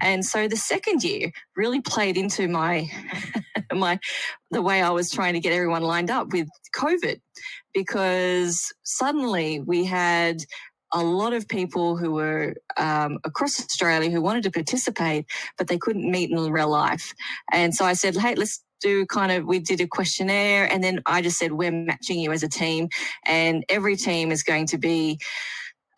and 0.00 0.25
so 0.25 0.49
the 0.49 0.57
second 0.57 1.02
year 1.05 1.31
really 1.57 1.81
played 1.81 2.17
into 2.17 2.49
my 2.49 2.88
my 3.73 3.99
the 4.50 4.62
way 4.62 4.83
I 4.83 4.90
was 4.90 5.11
trying 5.11 5.35
to 5.35 5.40
get 5.40 5.52
everyone 5.52 5.83
lined 5.83 6.11
up 6.11 6.33
with 6.33 6.49
covid 6.75 7.21
because 7.75 8.73
suddenly 8.83 9.61
we 9.61 9.85
had 9.85 10.38
a 10.93 11.02
lot 11.02 11.33
of 11.33 11.47
people 11.47 11.97
who 11.97 12.12
were 12.12 12.55
um, 12.76 13.19
across 13.25 13.61
Australia 13.61 14.11
who 14.11 14.21
wanted 14.21 14.43
to 14.43 14.50
participate, 14.50 15.25
but 15.57 15.69
they 15.69 15.79
couldn't 15.79 16.11
meet 16.11 16.31
in 16.31 16.52
real 16.52 16.69
life. 16.69 17.14
And 17.52 17.75
so 17.75 17.85
I 17.85 17.93
said, 17.93 18.17
hey, 18.17 18.35
let's 18.35 18.62
do 18.80 19.06
kind 19.06 19.32
of, 19.32 19.46
we 19.46 19.58
did 19.58 19.80
a 19.80 19.87
questionnaire 19.87 20.70
and 20.70 20.82
then 20.82 21.00
I 21.06 21.22
just 21.22 21.38
said, 21.38 21.52
we're 21.52 21.72
matching 21.72 22.20
you 22.20 22.32
as 22.32 22.42
a 22.42 22.49
team 22.49 22.88
and 23.26 23.64
every 23.68 23.96
team 23.96 24.32
is 24.32 24.42
going 24.42 24.66
to 24.66 24.78
be 24.78 25.18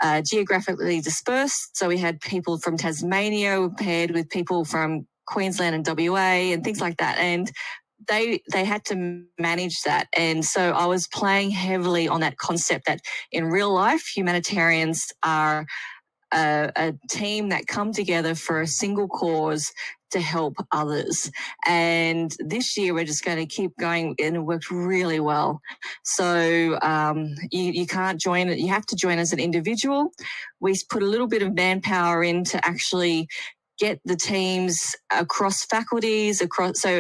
uh, 0.03 0.21
geographically 0.23 1.01
dispersed. 1.01 1.77
So 1.77 1.89
we 1.89 1.99
had 1.99 2.21
people 2.21 2.59
from 2.59 2.77
Tasmania 2.77 3.69
paired 3.79 4.11
with 4.11 4.29
people 4.29 4.65
from 4.65 5.07
Queensland 5.27 5.75
and 5.75 5.99
WA 6.11 6.17
and 6.17 6.65
things 6.65 6.81
like 6.81 6.97
that. 6.99 7.19
And 7.19 7.51
they 8.09 8.43
they 8.51 8.65
had 8.65 8.85
to 8.85 9.25
manage 9.39 9.83
that 9.83 10.09
and 10.17 10.45
so 10.45 10.73
i 10.73 10.87
was 10.87 11.07
playing 11.09 11.51
heavily 11.51 12.09
on 12.09 12.21
that 12.21 12.37
concept 12.37 12.87
that 12.87 13.01
in 13.31 13.45
real 13.45 13.73
life 13.73 14.11
humanitarians 14.15 15.13
are 15.23 15.67
a, 16.33 16.71
a, 16.77 16.95
team 17.11 17.51
that 17.51 17.67
come 17.67 17.93
together 17.93 18.35
for 18.35 18.61
a 18.61 18.67
single 18.67 19.09
cause 19.09 19.73
to 20.11 20.21
help 20.21 20.55
others. 20.73 21.31
And 21.67 22.35
this 22.39 22.77
year 22.77 22.95
we're 22.95 23.05
just 23.05 23.25
going 23.25 23.39
to 23.39 23.47
keep 23.47 23.77
going 23.79 24.15
and 24.19 24.37
it 24.37 24.41
worked 24.41 24.71
really 24.71 25.21
well. 25.21 25.61
So 26.05 26.79
um, 26.83 27.35
you, 27.51 27.73
you 27.73 27.87
can't 27.87 28.21
join 28.21 28.49
it. 28.49 28.59
You 28.59 28.69
have 28.69 28.87
to 28.87 28.97
join 28.97 29.19
as 29.19 29.33
an 29.33 29.41
individual. 29.41 30.11
We 30.61 30.77
put 30.91 31.03
a 31.03 31.07
little 31.07 31.29
bit 31.29 31.43
of 31.43 31.55
manpower 31.55 32.23
in 32.23 32.45
to 32.45 32.67
actually 32.67 33.29
get 33.85 34.01
the 34.11 34.17
teams 34.17 34.75
across 35.25 35.65
faculties 35.67 36.41
across 36.41 36.75
so 36.85 36.93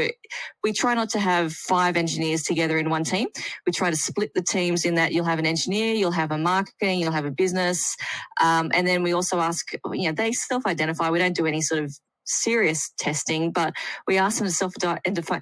we 0.64 0.70
try 0.72 0.94
not 0.94 1.10
to 1.14 1.20
have 1.20 1.52
five 1.52 1.94
engineers 1.96 2.42
together 2.42 2.76
in 2.82 2.90
one 2.90 3.04
team 3.04 3.28
we 3.66 3.72
try 3.72 3.90
to 3.90 4.00
split 4.08 4.30
the 4.34 4.42
teams 4.56 4.84
in 4.88 4.94
that 4.96 5.12
you'll 5.12 5.30
have 5.32 5.38
an 5.44 5.46
engineer 5.54 5.94
you'll 5.94 6.20
have 6.22 6.32
a 6.32 6.38
marketing 6.38 7.00
you'll 7.00 7.18
have 7.20 7.30
a 7.32 7.36
business 7.44 7.96
um, 8.46 8.70
and 8.74 8.86
then 8.88 9.02
we 9.06 9.12
also 9.18 9.36
ask 9.40 9.64
you 9.92 10.06
know 10.08 10.12
they 10.12 10.32
self-identify 10.32 11.10
we 11.10 11.20
don't 11.24 11.36
do 11.36 11.46
any 11.46 11.62
sort 11.62 11.82
of 11.84 11.92
serious 12.24 12.92
testing, 12.98 13.52
but 13.52 13.74
we 14.06 14.18
ask 14.18 14.38
them 14.38 14.46
to 14.46 14.52
self 14.52 14.74
identify. 14.84 15.38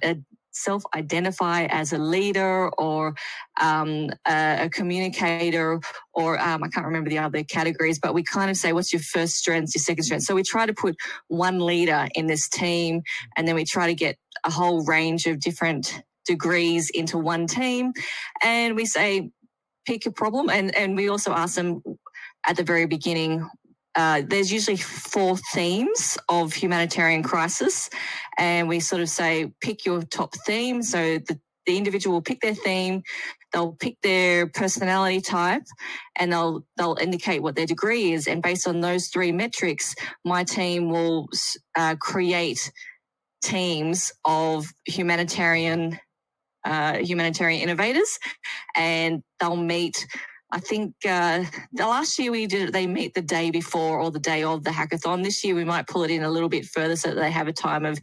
Self 0.51 0.83
identify 0.95 1.65
as 1.65 1.93
a 1.93 1.97
leader 1.97 2.69
or 2.77 3.13
um, 3.59 4.09
a, 4.27 4.65
a, 4.65 4.69
communicator, 4.69 5.79
or 6.13 6.39
um, 6.39 6.63
I 6.63 6.67
can't 6.67 6.85
remember 6.85 7.09
the 7.09 7.19
other 7.19 7.43
categories, 7.43 7.99
but 7.99 8.13
we 8.13 8.23
kind 8.23 8.49
of 8.49 8.57
say, 8.57 8.73
What's 8.73 8.93
your 8.93 9.01
first 9.01 9.35
strength, 9.35 9.73
your 9.75 9.81
second 9.81 10.03
strength? 10.03 10.23
So 10.23 10.35
we 10.35 10.43
try 10.43 10.65
to 10.65 10.73
put 10.73 10.95
one 11.27 11.59
leader 11.59 12.07
in 12.15 12.27
this 12.27 12.49
team, 12.49 13.01
and 13.37 13.47
then 13.47 13.55
we 13.55 13.65
try 13.65 13.87
to 13.87 13.95
get 13.95 14.17
a 14.43 14.51
whole 14.51 14.83
range 14.85 15.25
of 15.25 15.39
different 15.39 16.01
degrees 16.25 16.89
into 16.89 17.17
one 17.17 17.47
team. 17.47 17.93
And 18.43 18.75
we 18.75 18.85
say, 18.85 19.31
Pick 19.87 20.05
a 20.05 20.11
problem. 20.11 20.49
And, 20.49 20.75
and 20.77 20.95
we 20.95 21.09
also 21.09 21.31
ask 21.31 21.55
them 21.55 21.81
at 22.45 22.55
the 22.55 22.63
very 22.63 22.85
beginning, 22.85 23.49
uh, 23.95 24.21
there's 24.25 24.51
usually 24.51 24.77
four 24.77 25.37
themes 25.53 26.17
of 26.29 26.53
humanitarian 26.53 27.23
crisis, 27.23 27.89
and 28.37 28.69
we 28.69 28.79
sort 28.79 29.01
of 29.01 29.09
say 29.09 29.51
pick 29.61 29.85
your 29.85 30.01
top 30.01 30.33
theme. 30.45 30.81
So 30.81 31.19
the, 31.19 31.39
the 31.65 31.77
individual 31.77 32.15
will 32.15 32.21
pick 32.21 32.41
their 32.41 32.55
theme, 32.55 33.03
they'll 33.51 33.73
pick 33.73 33.97
their 34.01 34.47
personality 34.47 35.21
type, 35.21 35.63
and 36.15 36.31
they'll 36.31 36.65
they'll 36.77 36.97
indicate 37.01 37.43
what 37.43 37.55
their 37.55 37.65
degree 37.65 38.13
is. 38.13 38.27
And 38.27 38.41
based 38.41 38.67
on 38.67 38.79
those 38.81 39.07
three 39.07 39.31
metrics, 39.31 39.93
my 40.23 40.43
team 40.43 40.89
will 40.89 41.27
uh, 41.75 41.95
create 41.99 42.71
teams 43.43 44.11
of 44.23 44.67
humanitarian 44.85 45.99
uh, 46.63 46.97
humanitarian 46.97 47.61
innovators, 47.61 48.19
and 48.75 49.21
they'll 49.39 49.55
meet 49.55 50.07
I 50.53 50.59
think 50.59 50.95
uh, 51.07 51.45
the 51.71 51.87
last 51.87 52.19
year 52.19 52.31
we 52.31 52.45
did 52.45 52.69
it, 52.69 52.73
they 52.73 52.85
meet 52.85 53.13
the 53.13 53.21
day 53.21 53.51
before 53.51 53.99
or 53.99 54.11
the 54.11 54.19
day 54.19 54.43
of 54.43 54.65
the 54.65 54.69
hackathon. 54.69 55.23
This 55.23 55.43
year 55.43 55.55
we 55.55 55.63
might 55.63 55.87
pull 55.87 56.03
it 56.03 56.11
in 56.11 56.23
a 56.23 56.29
little 56.29 56.49
bit 56.49 56.65
further 56.65 56.97
so 56.97 57.09
that 57.09 57.15
they 57.15 57.31
have 57.31 57.47
a 57.47 57.53
time 57.53 57.85
of 57.85 57.99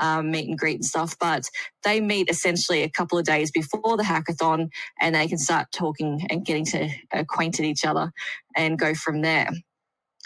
um, 0.00 0.30
meet 0.30 0.48
and 0.48 0.58
greet 0.58 0.76
and 0.76 0.84
stuff. 0.84 1.18
But 1.18 1.48
they 1.84 2.00
meet 2.00 2.30
essentially 2.30 2.82
a 2.82 2.88
couple 2.88 3.18
of 3.18 3.26
days 3.26 3.50
before 3.50 3.96
the 3.98 4.04
hackathon 4.04 4.70
and 5.00 5.14
they 5.14 5.28
can 5.28 5.38
start 5.38 5.66
talking 5.70 6.26
and 6.30 6.46
getting 6.46 6.64
to 6.66 6.88
acquainted 7.12 7.66
each 7.66 7.84
other 7.84 8.10
and 8.56 8.78
go 8.78 8.94
from 8.94 9.20
there. 9.20 9.50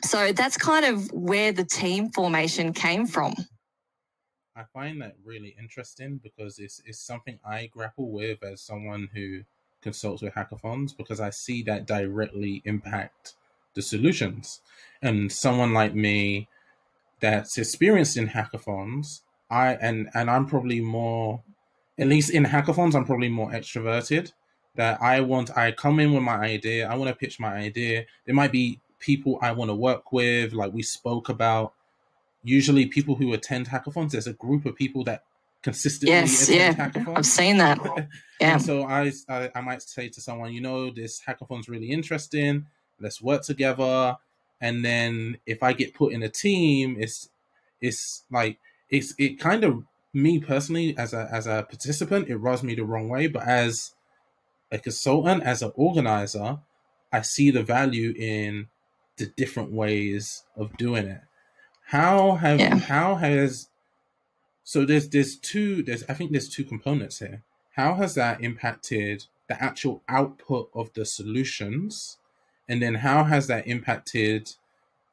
So 0.04 0.32
that's 0.32 0.56
kind 0.56 0.84
of 0.84 1.10
where 1.12 1.50
the 1.50 1.64
team 1.64 2.10
formation 2.10 2.72
came 2.74 3.06
from. 3.06 3.34
I 4.54 4.62
find 4.72 5.02
that 5.02 5.16
really 5.24 5.56
interesting 5.60 6.20
because 6.22 6.58
it's, 6.58 6.80
it's 6.84 7.04
something 7.04 7.38
I 7.44 7.66
grapple 7.66 8.10
with 8.10 8.42
as 8.44 8.62
someone 8.62 9.08
who 9.12 9.42
consults 9.82 10.22
with 10.22 10.34
hackathons 10.34 10.96
because 10.96 11.20
I 11.20 11.30
see 11.30 11.62
that 11.64 11.86
directly 11.86 12.62
impact 12.64 13.34
the 13.74 13.82
solutions. 13.82 14.60
And 15.02 15.30
someone 15.30 15.72
like 15.72 15.94
me 15.94 16.48
that's 17.20 17.58
experienced 17.58 18.16
in 18.16 18.28
hackathons, 18.28 19.22
I 19.50 19.74
and 19.74 20.08
and 20.14 20.30
I'm 20.30 20.46
probably 20.46 20.80
more 20.80 21.42
at 21.98 22.08
least 22.08 22.30
in 22.30 22.44
hackathons, 22.44 22.94
I'm 22.94 23.04
probably 23.04 23.28
more 23.28 23.50
extroverted. 23.50 24.32
That 24.74 25.00
I 25.00 25.20
want 25.20 25.56
I 25.56 25.72
come 25.72 26.00
in 26.00 26.12
with 26.12 26.22
my 26.22 26.36
idea, 26.36 26.88
I 26.88 26.96
want 26.96 27.08
to 27.08 27.16
pitch 27.16 27.40
my 27.40 27.54
idea. 27.54 28.04
There 28.26 28.34
might 28.34 28.52
be 28.52 28.80
people 28.98 29.38
I 29.40 29.52
want 29.52 29.70
to 29.70 29.74
work 29.74 30.12
with, 30.12 30.52
like 30.52 30.72
we 30.72 30.82
spoke 30.82 31.28
about. 31.28 31.72
Usually 32.42 32.86
people 32.86 33.14
who 33.14 33.32
attend 33.32 33.68
hackathons, 33.68 34.10
there's 34.10 34.26
a 34.26 34.34
group 34.34 34.66
of 34.66 34.76
people 34.76 35.02
that 35.04 35.24
consistently. 35.66 36.14
Yes, 36.14 36.48
yeah. 36.48 36.92
I've 37.14 37.26
seen 37.26 37.58
that. 37.58 37.78
Yeah. 38.38 38.52
And 38.52 38.62
so 38.62 38.82
I, 38.82 39.10
I, 39.30 39.50
I 39.54 39.60
might 39.62 39.80
say 39.80 40.10
to 40.10 40.20
someone, 40.20 40.52
you 40.52 40.60
know, 40.60 40.90
this 40.90 41.22
hackathon's 41.22 41.70
really 41.70 41.90
interesting. 41.90 42.66
Let's 43.00 43.22
work 43.22 43.44
together. 43.44 44.18
And 44.60 44.84
then 44.84 45.38
if 45.46 45.62
I 45.62 45.72
get 45.72 45.94
put 45.94 46.12
in 46.12 46.22
a 46.22 46.28
team, 46.28 46.96
it's 46.98 47.30
it's 47.80 48.24
like 48.30 48.58
it's 48.90 49.14
it 49.16 49.40
kind 49.40 49.64
of 49.64 49.84
me 50.12 50.38
personally 50.38 50.94
as 50.98 51.14
a 51.14 51.30
as 51.32 51.46
a 51.46 51.64
participant, 51.66 52.28
it 52.28 52.36
rubs 52.36 52.62
me 52.62 52.74
the 52.74 52.84
wrong 52.84 53.08
way. 53.08 53.26
But 53.26 53.48
as 53.48 53.94
a 54.70 54.78
consultant, 54.78 55.42
as 55.42 55.62
an 55.62 55.72
organizer, 55.74 56.58
I 57.10 57.22
see 57.22 57.50
the 57.50 57.62
value 57.62 58.12
in 58.18 58.68
the 59.16 59.32
different 59.34 59.72
ways 59.72 60.44
of 60.54 60.76
doing 60.76 61.06
it. 61.06 61.22
How 61.86 62.34
have 62.34 62.60
yeah. 62.60 62.76
how 62.76 63.14
has 63.14 63.68
so 64.66 64.84
there's 64.84 65.08
there's 65.10 65.36
two 65.36 65.84
there's 65.84 66.02
I 66.08 66.14
think 66.14 66.32
there's 66.32 66.48
two 66.48 66.64
components 66.64 67.20
here. 67.20 67.44
How 67.76 67.94
has 67.94 68.16
that 68.16 68.42
impacted 68.42 69.26
the 69.48 69.62
actual 69.62 70.02
output 70.08 70.70
of 70.74 70.92
the 70.92 71.06
solutions? 71.06 72.18
And 72.68 72.82
then 72.82 72.96
how 72.96 73.22
has 73.22 73.46
that 73.46 73.68
impacted 73.68 74.54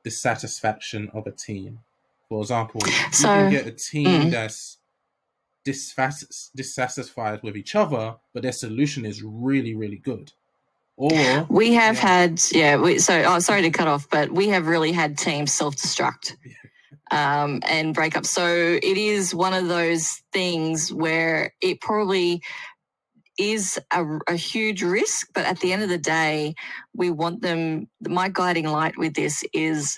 the 0.03 0.10
satisfaction 0.10 1.12
of 1.13 1.27
a 1.27 1.31
team? 1.31 1.81
For 2.29 2.41
example, 2.41 2.81
so, 3.12 3.31
you 3.31 3.41
can 3.41 3.51
get 3.51 3.67
a 3.67 3.72
team 3.72 4.24
mm. 4.24 4.31
that's 4.31 4.79
dissatisfied 5.63 7.43
with 7.43 7.55
each 7.55 7.75
other, 7.75 8.15
but 8.33 8.41
their 8.41 8.51
solution 8.51 9.05
is 9.05 9.22
really, 9.22 9.75
really 9.75 9.98
good. 9.98 10.31
Or 10.98 11.45
we 11.48 11.74
have 11.74 11.95
yeah. 11.98 12.01
had, 12.01 12.41
yeah. 12.51 12.77
We, 12.77 12.98
so, 12.98 13.22
oh, 13.24 13.38
sorry 13.38 13.62
to 13.62 13.69
cut 13.69 13.88
off, 13.88 14.10
but 14.10 14.31
we 14.31 14.48
have 14.48 14.65
really 14.65 14.91
had 14.91 15.15
teams 15.15 15.53
self 15.53 15.75
destruct 15.75 16.38
um, 17.12 17.62
and 17.63 17.93
break 17.93 18.15
up. 18.17 18.25
So 18.25 18.48
it 18.48 18.98
is 18.98 19.36
one 19.36 19.53
of 19.53 19.67
those 19.67 20.22
things 20.31 20.91
where 20.91 21.53
it 21.62 21.81
probably 21.81 22.41
is 23.38 23.79
a, 23.91 24.05
a, 24.27 24.36
huge 24.36 24.83
risk, 24.83 25.27
but 25.33 25.45
at 25.45 25.60
the 25.60 25.74
end 25.74 25.81
of 25.81 25.89
the 25.89 25.98
day, 25.98 26.53
we 26.93 27.10
want 27.10 27.41
them. 27.41 27.88
My 28.07 28.29
guiding 28.29 28.67
light 28.67 28.98
with 28.98 29.15
this 29.15 29.43
is 29.53 29.98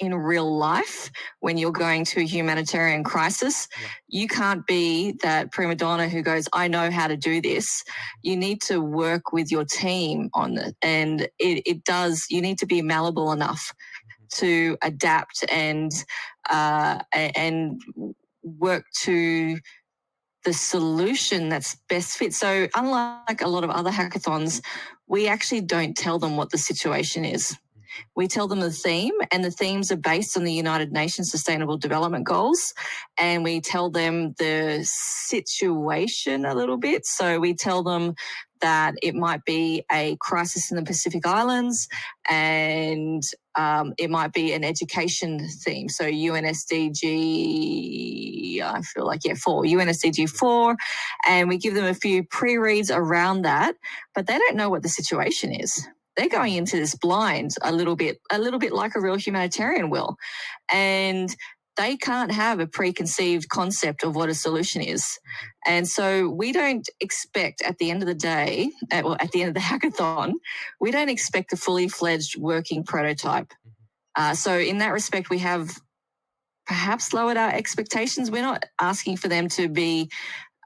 in 0.00 0.14
real 0.14 0.56
life 0.58 1.10
when 1.40 1.56
you're 1.56 1.72
going 1.72 2.04
to 2.04 2.20
a 2.20 2.24
humanitarian 2.24 3.04
crisis. 3.04 3.68
Yeah. 3.80 3.88
You 4.08 4.28
can't 4.28 4.66
be 4.66 5.16
that 5.22 5.52
prima 5.52 5.76
donna 5.76 6.08
who 6.08 6.22
goes, 6.22 6.48
I 6.52 6.68
know 6.68 6.90
how 6.90 7.06
to 7.06 7.16
do 7.16 7.40
this. 7.40 7.84
You 8.22 8.36
need 8.36 8.60
to 8.62 8.80
work 8.80 9.32
with 9.32 9.50
your 9.50 9.64
team 9.64 10.30
on 10.34 10.58
it. 10.58 10.76
And 10.82 11.22
it, 11.38 11.62
it 11.66 11.84
does, 11.84 12.26
you 12.28 12.42
need 12.42 12.58
to 12.58 12.66
be 12.66 12.82
malleable 12.82 13.32
enough 13.32 13.72
mm-hmm. 13.72 13.93
To 14.34 14.76
adapt 14.82 15.44
and, 15.50 15.92
uh, 16.50 16.98
and 17.12 17.80
work 18.42 18.84
to 19.02 19.58
the 20.44 20.52
solution 20.52 21.48
that's 21.48 21.76
best 21.88 22.18
fit. 22.18 22.34
So, 22.34 22.68
unlike 22.74 23.40
a 23.40 23.48
lot 23.48 23.64
of 23.64 23.70
other 23.70 23.90
hackathons, 23.90 24.62
we 25.06 25.26
actually 25.26 25.62
don't 25.62 25.96
tell 25.96 26.18
them 26.18 26.36
what 26.36 26.50
the 26.50 26.58
situation 26.58 27.24
is. 27.24 27.56
We 28.16 28.26
tell 28.26 28.48
them 28.48 28.60
the 28.60 28.70
theme, 28.70 29.14
and 29.30 29.44
the 29.44 29.50
themes 29.50 29.92
are 29.92 29.96
based 29.96 30.36
on 30.36 30.44
the 30.44 30.52
United 30.52 30.92
Nations 30.92 31.30
Sustainable 31.30 31.76
Development 31.76 32.24
Goals. 32.24 32.74
And 33.16 33.44
we 33.44 33.60
tell 33.60 33.90
them 33.90 34.34
the 34.38 34.80
situation 34.84 36.44
a 36.44 36.54
little 36.54 36.76
bit. 36.76 37.06
So 37.06 37.38
we 37.38 37.54
tell 37.54 37.82
them 37.82 38.14
that 38.60 38.94
it 39.02 39.14
might 39.14 39.44
be 39.44 39.84
a 39.92 40.16
crisis 40.20 40.70
in 40.70 40.76
the 40.76 40.82
Pacific 40.82 41.26
Islands 41.26 41.88
and 42.28 43.22
um, 43.56 43.94
it 43.98 44.10
might 44.10 44.32
be 44.32 44.52
an 44.52 44.64
education 44.64 45.48
theme. 45.48 45.88
So 45.88 46.04
UNSDG, 46.04 47.02
I 48.62 48.80
feel 48.82 49.06
like, 49.06 49.24
yeah, 49.24 49.34
four, 49.34 49.64
UNSDG 49.64 50.28
four. 50.28 50.76
And 51.26 51.48
we 51.48 51.58
give 51.58 51.74
them 51.74 51.84
a 51.84 51.94
few 51.94 52.24
pre 52.24 52.56
reads 52.56 52.90
around 52.90 53.42
that, 53.42 53.76
but 54.14 54.26
they 54.26 54.38
don't 54.38 54.56
know 54.56 54.70
what 54.70 54.82
the 54.82 54.88
situation 54.88 55.52
is 55.52 55.86
they're 56.16 56.28
going 56.28 56.54
into 56.54 56.76
this 56.76 56.94
blind 56.94 57.50
a 57.62 57.72
little 57.72 57.96
bit, 57.96 58.20
a 58.30 58.38
little 58.38 58.58
bit 58.58 58.72
like 58.72 58.94
a 58.94 59.00
real 59.00 59.16
humanitarian 59.16 59.90
will. 59.90 60.16
And 60.72 61.34
they 61.76 61.96
can't 61.96 62.30
have 62.30 62.60
a 62.60 62.66
preconceived 62.66 63.48
concept 63.48 64.04
of 64.04 64.14
what 64.14 64.28
a 64.28 64.34
solution 64.34 64.82
is. 64.82 65.18
And 65.66 65.88
so 65.88 66.28
we 66.28 66.52
don't 66.52 66.88
expect 67.00 67.62
at 67.62 67.78
the 67.78 67.90
end 67.90 68.02
of 68.02 68.06
the 68.06 68.14
day, 68.14 68.70
at, 68.90 69.04
well, 69.04 69.16
at 69.18 69.32
the 69.32 69.42
end 69.42 69.48
of 69.48 69.54
the 69.54 69.60
hackathon, 69.68 70.34
we 70.80 70.90
don't 70.90 71.08
expect 71.08 71.52
a 71.52 71.56
fully 71.56 71.88
fledged 71.88 72.38
working 72.38 72.84
prototype. 72.84 73.52
Uh, 74.16 74.34
so 74.34 74.56
in 74.56 74.78
that 74.78 74.92
respect, 74.92 75.30
we 75.30 75.38
have 75.38 75.70
perhaps 76.66 77.12
lowered 77.12 77.36
our 77.36 77.50
expectations. 77.50 78.30
We're 78.30 78.42
not 78.42 78.64
asking 78.80 79.16
for 79.16 79.28
them 79.28 79.48
to 79.50 79.68
be 79.68 80.10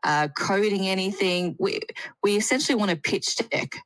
uh, 0.05 0.29
coding 0.29 0.87
anything. 0.87 1.57
We, 1.59 1.81
we 2.23 2.37
essentially 2.37 2.77
want 2.77 2.91
a 2.91 2.97
pitch 2.97 3.37
deck 3.37 3.77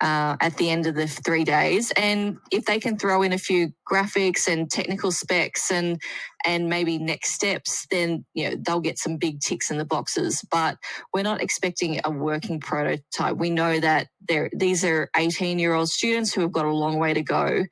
uh, 0.00 0.36
at 0.40 0.56
the 0.56 0.70
end 0.70 0.86
of 0.86 0.94
the 0.94 1.06
three 1.06 1.44
days. 1.44 1.92
And 1.96 2.38
if 2.50 2.66
they 2.66 2.78
can 2.78 2.98
throw 2.98 3.22
in 3.22 3.32
a 3.32 3.38
few 3.38 3.72
graphics 3.90 4.46
and 4.46 4.70
technical 4.70 5.10
specs 5.10 5.70
and 5.70 6.00
and 6.44 6.68
maybe 6.68 6.98
next 6.98 7.32
steps, 7.32 7.86
then 7.90 8.24
you 8.34 8.50
know 8.50 8.56
they'll 8.58 8.80
get 8.80 8.98
some 8.98 9.16
big 9.16 9.40
ticks 9.40 9.70
in 9.70 9.78
the 9.78 9.84
boxes. 9.84 10.44
But 10.50 10.76
we're 11.14 11.22
not 11.22 11.40
expecting 11.40 12.00
a 12.04 12.10
working 12.10 12.60
prototype. 12.60 13.36
We 13.36 13.50
know 13.50 13.80
that 13.80 14.08
there 14.28 14.50
these 14.54 14.84
are 14.84 15.10
18 15.16 15.58
year 15.58 15.74
old 15.74 15.88
students 15.88 16.32
who 16.32 16.42
have 16.42 16.52
got 16.52 16.66
a 16.66 16.72
long 16.72 16.98
way 16.98 17.14
to 17.14 17.22
go 17.22 17.64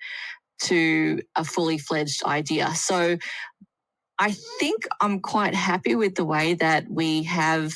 to 0.62 1.20
a 1.36 1.44
fully 1.44 1.78
fledged 1.78 2.24
idea. 2.24 2.70
So 2.74 3.18
I 4.18 4.32
think 4.60 4.86
I'm 5.00 5.20
quite 5.20 5.54
happy 5.54 5.94
with 5.94 6.14
the 6.14 6.24
way 6.24 6.54
that 6.54 6.88
we 6.88 7.24
have 7.24 7.74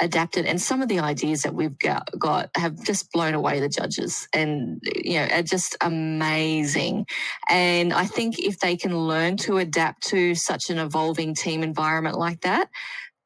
adapted 0.00 0.46
and 0.46 0.60
some 0.60 0.82
of 0.82 0.88
the 0.88 1.00
ideas 1.00 1.42
that 1.42 1.54
we've 1.54 1.78
got, 1.78 2.08
got, 2.18 2.50
have 2.56 2.82
just 2.84 3.12
blown 3.12 3.34
away 3.34 3.60
the 3.60 3.68
judges 3.68 4.26
and 4.32 4.80
you 5.04 5.14
know 5.14 5.28
are 5.32 5.42
just 5.42 5.76
amazing. 5.80 7.06
And 7.48 7.92
i 7.92 8.04
think 8.04 8.38
if 8.38 8.58
they 8.60 8.76
can 8.76 8.96
learn 8.96 9.36
to 9.38 9.58
adapt 9.58 10.02
to 10.08 10.34
such 10.34 10.70
an 10.70 10.78
evolving 10.78 11.34
team 11.34 11.62
environment 11.62 12.18
like 12.18 12.40
that 12.42 12.68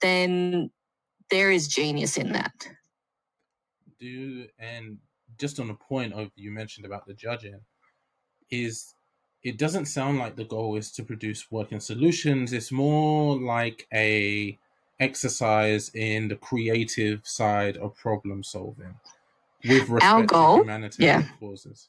then 0.00 0.70
there 1.30 1.50
is 1.50 1.68
genius 1.68 2.16
in 2.16 2.32
that. 2.32 2.52
Do 3.98 4.46
and 4.58 4.98
just 5.38 5.58
on 5.58 5.68
the 5.68 5.74
point 5.74 6.12
of 6.12 6.30
you 6.36 6.50
mentioned 6.50 6.86
about 6.86 7.06
the 7.06 7.14
judging 7.14 7.60
is 8.50 8.94
it 9.42 9.58
doesn't 9.58 9.86
sound 9.86 10.18
like 10.18 10.36
the 10.36 10.44
goal 10.44 10.76
is 10.76 10.90
to 10.92 11.02
produce 11.02 11.50
working 11.50 11.80
solutions. 11.80 12.52
It's 12.52 12.72
more 12.72 13.38
like 13.38 13.86
a 13.92 14.58
exercise 15.00 15.90
in 15.94 16.28
the 16.28 16.36
creative 16.36 17.20
side 17.24 17.76
of 17.76 17.96
problem 17.96 18.42
solving 18.42 18.94
with 19.64 19.88
respect 19.88 20.04
our 20.04 20.22
goal, 20.22 20.56
to 20.58 20.62
humanitarian 20.62 21.22
yeah. 21.22 21.28
causes. 21.40 21.88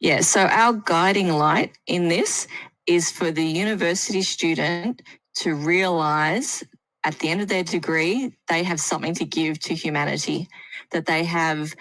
Yeah, 0.00 0.20
so 0.20 0.46
our 0.46 0.72
guiding 0.72 1.30
light 1.30 1.76
in 1.86 2.08
this 2.08 2.48
is 2.86 3.10
for 3.10 3.30
the 3.30 3.44
university 3.44 4.22
student 4.22 5.02
to 5.36 5.54
realize 5.54 6.64
at 7.04 7.18
the 7.18 7.28
end 7.28 7.40
of 7.40 7.48
their 7.48 7.64
degree, 7.64 8.36
they 8.48 8.62
have 8.62 8.80
something 8.80 9.14
to 9.14 9.24
give 9.24 9.58
to 9.60 9.74
humanity, 9.74 10.48
that 10.90 11.06
they 11.06 11.24
have 11.24 11.74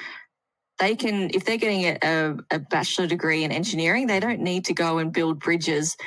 they 0.79 0.95
can, 0.95 1.29
if 1.33 1.43
they're 1.43 1.57
getting 1.57 1.97
a, 2.01 2.37
a, 2.51 2.59
bachelor 2.59 3.05
degree 3.05 3.43
in 3.43 3.51
engineering, 3.51 4.07
they 4.07 4.21
don't 4.21 4.39
need 4.39 4.63
to 4.63 4.73
go 4.73 4.97
and 4.97 5.11
build 5.11 5.37
bridges 5.39 5.97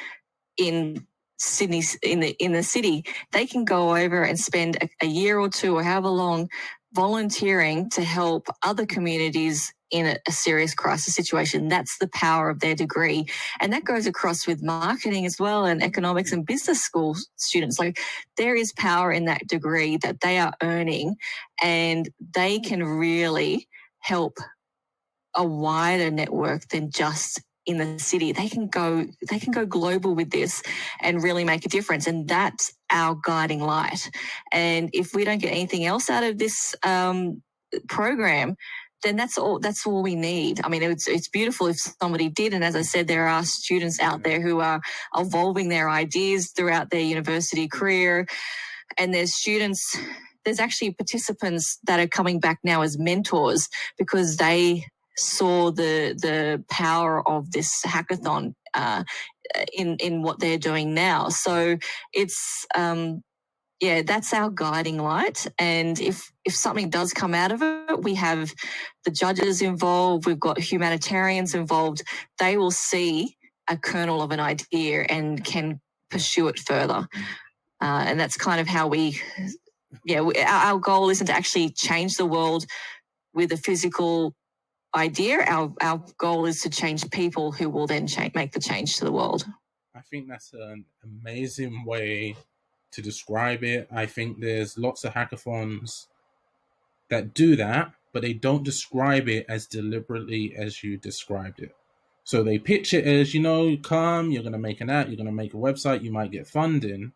in 0.56 1.06
Sydney 1.42 1.82
in 2.02 2.20
the 2.20 2.30
in 2.38 2.52
the 2.52 2.62
city, 2.62 3.04
they 3.32 3.46
can 3.46 3.64
go 3.64 3.96
over 3.96 4.22
and 4.22 4.38
spend 4.38 4.76
a, 4.80 4.88
a 5.02 5.06
year 5.06 5.38
or 5.38 5.48
two 5.48 5.76
or 5.76 5.82
however 5.82 6.08
long 6.08 6.48
volunteering 6.94 7.88
to 7.90 8.02
help 8.02 8.46
other 8.62 8.86
communities 8.86 9.72
in 9.90 10.06
a, 10.06 10.16
a, 10.26 10.32
serious 10.32 10.74
crisis 10.74 11.14
situation. 11.14 11.68
That's 11.68 11.98
the 11.98 12.08
power 12.08 12.48
of 12.48 12.60
their 12.60 12.74
degree. 12.74 13.26
And 13.60 13.72
that 13.72 13.84
goes 13.84 14.06
across 14.06 14.46
with 14.46 14.62
marketing 14.62 15.26
as 15.26 15.38
well 15.38 15.66
and 15.66 15.82
economics 15.82 16.32
and 16.32 16.46
business 16.46 16.82
school 16.82 17.16
students. 17.36 17.78
Like 17.78 17.98
there 18.36 18.56
is 18.56 18.72
power 18.72 19.12
in 19.12 19.26
that 19.26 19.46
degree 19.46 19.98
that 19.98 20.20
they 20.20 20.38
are 20.38 20.54
earning 20.62 21.16
and 21.62 22.08
they 22.34 22.58
can 22.58 22.82
really 22.82 23.68
help 23.98 24.38
a 25.34 25.44
wider 25.44 26.10
network 26.10 26.68
than 26.68 26.90
just 26.90 27.42
in 27.66 27.78
the 27.78 27.98
city 27.98 28.32
they 28.32 28.48
can 28.48 28.66
go 28.66 29.06
they 29.30 29.38
can 29.38 29.52
go 29.52 29.64
global 29.64 30.14
with 30.14 30.30
this 30.30 30.62
and 31.00 31.22
really 31.22 31.44
make 31.44 31.64
a 31.64 31.68
difference 31.68 32.06
and 32.06 32.28
that's 32.28 32.72
our 32.90 33.18
guiding 33.22 33.60
light. 33.60 34.10
And 34.50 34.90
if 34.92 35.14
we 35.14 35.24
don't 35.24 35.38
get 35.38 35.52
anything 35.52 35.84
else 35.84 36.10
out 36.10 36.24
of 36.24 36.38
this 36.38 36.74
um, 36.82 37.42
program 37.88 38.56
then 39.02 39.16
that's 39.16 39.36
all 39.36 39.58
that's 39.58 39.86
all 39.86 40.02
we 40.02 40.14
need. 40.14 40.60
I 40.64 40.68
mean 40.68 40.82
it's 40.82 41.08
it's 41.08 41.28
beautiful 41.28 41.66
if 41.66 41.78
somebody 41.78 42.28
did 42.28 42.54
and 42.54 42.64
as 42.64 42.76
i 42.76 42.82
said 42.82 43.08
there 43.08 43.26
are 43.26 43.44
students 43.44 44.00
out 44.00 44.22
there 44.22 44.40
who 44.40 44.60
are 44.60 44.80
evolving 45.16 45.68
their 45.68 45.90
ideas 45.90 46.50
throughout 46.50 46.90
their 46.90 47.00
university 47.00 47.68
career 47.68 48.26
and 48.98 49.12
there's 49.12 49.34
students 49.34 49.96
there's 50.44 50.60
actually 50.60 50.92
participants 50.92 51.78
that 51.84 52.00
are 52.00 52.08
coming 52.08 52.40
back 52.40 52.58
now 52.64 52.82
as 52.82 52.98
mentors 52.98 53.68
because 53.98 54.36
they 54.36 54.84
saw 55.16 55.70
the 55.70 56.14
the 56.20 56.64
power 56.70 57.26
of 57.28 57.50
this 57.52 57.82
hackathon 57.84 58.54
uh, 58.74 59.04
in 59.72 59.96
in 59.96 60.22
what 60.22 60.38
they're 60.38 60.58
doing 60.58 60.94
now. 60.94 61.28
So 61.28 61.78
it's 62.12 62.66
um, 62.74 63.22
yeah, 63.80 64.02
that's 64.02 64.32
our 64.32 64.48
guiding 64.48 64.98
light. 64.98 65.46
And 65.58 66.00
if 66.00 66.30
if 66.44 66.54
something 66.54 66.88
does 66.88 67.12
come 67.12 67.34
out 67.34 67.52
of 67.52 67.62
it, 67.62 68.02
we 68.02 68.14
have 68.14 68.52
the 69.04 69.10
judges 69.10 69.60
involved. 69.60 70.26
We've 70.26 70.38
got 70.38 70.58
humanitarians 70.58 71.54
involved. 71.54 72.02
They 72.38 72.56
will 72.56 72.70
see 72.70 73.36
a 73.68 73.76
kernel 73.76 74.22
of 74.22 74.30
an 74.30 74.40
idea 74.40 75.02
and 75.08 75.44
can 75.44 75.80
pursue 76.10 76.48
it 76.48 76.58
further. 76.58 77.08
Uh, 77.80 78.04
and 78.06 78.20
that's 78.20 78.36
kind 78.36 78.60
of 78.60 78.68
how 78.68 78.86
we, 78.86 79.20
yeah, 80.04 80.20
we, 80.20 80.36
our, 80.36 80.74
our 80.74 80.78
goal 80.78 81.10
isn't 81.10 81.26
to 81.26 81.32
actually 81.32 81.70
change 81.70 82.16
the 82.16 82.26
world 82.26 82.64
with 83.34 83.50
a 83.50 83.56
physical 83.56 84.34
idea. 84.94 85.44
Our 85.46 85.72
our 85.80 86.02
goal 86.18 86.46
is 86.46 86.62
to 86.62 86.70
change 86.70 87.08
people 87.10 87.52
who 87.52 87.68
will 87.68 87.86
then 87.86 88.06
change, 88.06 88.34
make 88.34 88.52
the 88.52 88.60
change 88.60 88.96
to 88.96 89.04
the 89.04 89.12
world. 89.12 89.44
I 89.94 90.00
think 90.00 90.28
that's 90.28 90.52
an 90.52 90.84
amazing 91.04 91.84
way 91.84 92.36
to 92.92 93.02
describe 93.02 93.62
it. 93.64 93.88
I 93.90 94.06
think 94.06 94.40
there's 94.40 94.78
lots 94.78 95.04
of 95.04 95.14
hackathons 95.14 96.06
that 97.08 97.34
do 97.34 97.56
that, 97.56 97.92
but 98.12 98.22
they 98.22 98.32
don't 98.32 98.64
describe 98.64 99.28
it 99.28 99.46
as 99.48 99.66
deliberately 99.66 100.54
as 100.56 100.82
you 100.82 100.96
described 100.96 101.60
it. 101.60 101.74
So 102.24 102.42
they 102.42 102.58
pitch 102.58 102.94
it 102.94 103.04
as, 103.04 103.34
you 103.34 103.40
know, 103.40 103.76
come, 103.76 104.30
you're 104.30 104.42
going 104.42 104.52
to 104.52 104.58
make 104.58 104.80
an 104.80 104.90
app, 104.90 105.08
you're 105.08 105.16
going 105.16 105.26
to 105.26 105.32
make 105.32 105.54
a 105.54 105.58
website, 105.58 106.02
you 106.02 106.12
might 106.12 106.30
get 106.30 106.46
funding. 106.46 107.12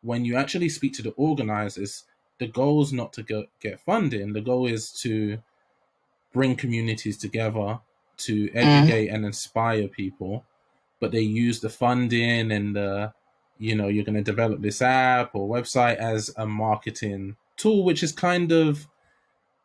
When 0.00 0.24
you 0.24 0.36
actually 0.36 0.70
speak 0.70 0.94
to 0.94 1.02
the 1.02 1.10
organizers, 1.10 2.04
the 2.38 2.46
goal 2.46 2.82
is 2.82 2.92
not 2.92 3.12
to 3.14 3.22
get, 3.22 3.44
get 3.60 3.80
funding. 3.80 4.32
The 4.32 4.40
goal 4.40 4.66
is 4.66 4.90
to 5.02 5.38
bring 6.32 6.56
communities 6.56 7.16
together 7.16 7.80
to 8.18 8.48
mm. 8.48 8.50
educate 8.54 9.08
mm. 9.08 9.14
and 9.14 9.24
inspire 9.24 9.88
people, 9.88 10.44
but 11.00 11.12
they 11.12 11.20
use 11.20 11.60
the 11.60 11.70
funding 11.70 12.50
and 12.52 12.76
the, 12.76 13.12
you 13.58 13.74
know, 13.74 13.88
you're 13.88 14.04
going 14.04 14.16
to 14.16 14.22
develop 14.22 14.60
this 14.60 14.82
app 14.82 15.34
or 15.34 15.48
website 15.48 15.96
as 15.96 16.30
a 16.36 16.46
marketing 16.46 17.36
tool, 17.56 17.84
which 17.84 18.02
is 18.02 18.12
kind 18.12 18.52
of 18.52 18.88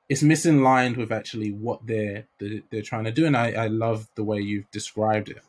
it's 0.09 0.23
misaligned 0.23 0.95
with 0.95 1.11
actually 1.11 1.51
what 1.51 1.85
they're 1.85 2.25
they're 2.39 2.81
trying 2.81 3.03
to 3.03 3.11
do. 3.11 3.25
And 3.25 3.35
I, 3.35 3.51
I 3.51 3.67
love 3.67 4.07
the 4.15 4.23
way 4.23 4.39
you've 4.39 4.69
described 4.71 5.29
it. 5.29 5.41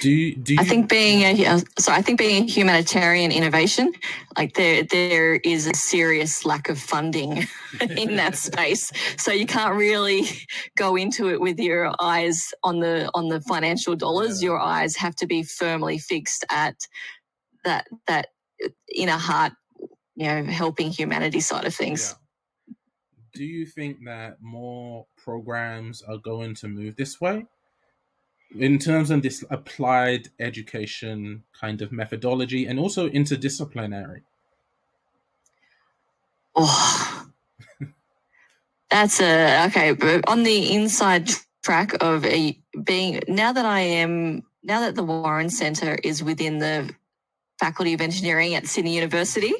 Do 0.00 0.10
you, 0.10 0.36
do 0.36 0.54
you... 0.54 0.60
I 0.60 0.64
think 0.64 0.88
being 0.88 1.22
a 1.22 1.46
uh, 1.46 1.60
so 1.78 1.92
I 1.92 2.02
think 2.02 2.18
being 2.18 2.44
a 2.44 2.46
humanitarian 2.46 3.32
innovation, 3.32 3.92
like 4.36 4.54
there 4.54 4.82
there 4.82 5.36
is 5.36 5.66
a 5.66 5.74
serious 5.74 6.44
lack 6.44 6.68
of 6.68 6.78
funding 6.78 7.46
in 7.80 8.16
that 8.16 8.36
space. 8.36 8.92
So 9.16 9.32
you 9.32 9.46
can't 9.46 9.74
really 9.74 10.24
go 10.76 10.96
into 10.96 11.30
it 11.30 11.40
with 11.40 11.58
your 11.58 11.92
eyes 12.00 12.52
on 12.62 12.80
the 12.80 13.10
on 13.14 13.28
the 13.28 13.40
financial 13.40 13.96
dollars. 13.96 14.42
Yeah. 14.42 14.50
Your 14.50 14.60
eyes 14.60 14.96
have 14.96 15.16
to 15.16 15.26
be 15.26 15.42
firmly 15.42 15.98
fixed 15.98 16.44
at 16.50 16.76
that 17.64 17.86
that 18.06 18.28
uh, 18.64 18.68
inner 18.94 19.12
heart, 19.12 19.52
you 20.14 20.26
know, 20.26 20.44
helping 20.44 20.90
humanity 20.90 21.40
side 21.40 21.64
of 21.64 21.74
things. 21.74 22.14
Yeah 22.14 22.22
do 23.36 23.44
you 23.44 23.66
think 23.66 23.98
that 24.06 24.38
more 24.40 25.06
programs 25.22 26.00
are 26.02 26.16
going 26.16 26.54
to 26.54 26.68
move 26.68 26.96
this 26.96 27.20
way? 27.20 27.44
In 28.54 28.78
terms 28.78 29.10
of 29.10 29.22
this 29.22 29.44
applied 29.50 30.28
education 30.38 31.42
kind 31.58 31.82
of 31.82 31.92
methodology 31.92 32.66
and 32.66 32.78
also 32.78 33.08
interdisciplinary? 33.08 34.22
Oh, 36.54 37.26
that's 38.90 39.20
a 39.20 39.66
okay. 39.66 39.92
But 39.92 40.28
on 40.28 40.42
the 40.42 40.72
inside 40.72 41.30
track 41.62 41.94
of 42.00 42.24
a, 42.24 42.58
being 42.84 43.20
now 43.28 43.52
that 43.52 43.66
I 43.66 43.80
am 43.80 44.42
now 44.62 44.80
that 44.80 44.94
the 44.94 45.02
Warren 45.02 45.50
Centre 45.50 45.98
is 46.02 46.22
within 46.22 46.58
the 46.58 46.94
Faculty 47.60 47.94
of 47.94 48.00
Engineering 48.00 48.54
at 48.54 48.66
Sydney 48.66 48.94
University, 48.94 49.54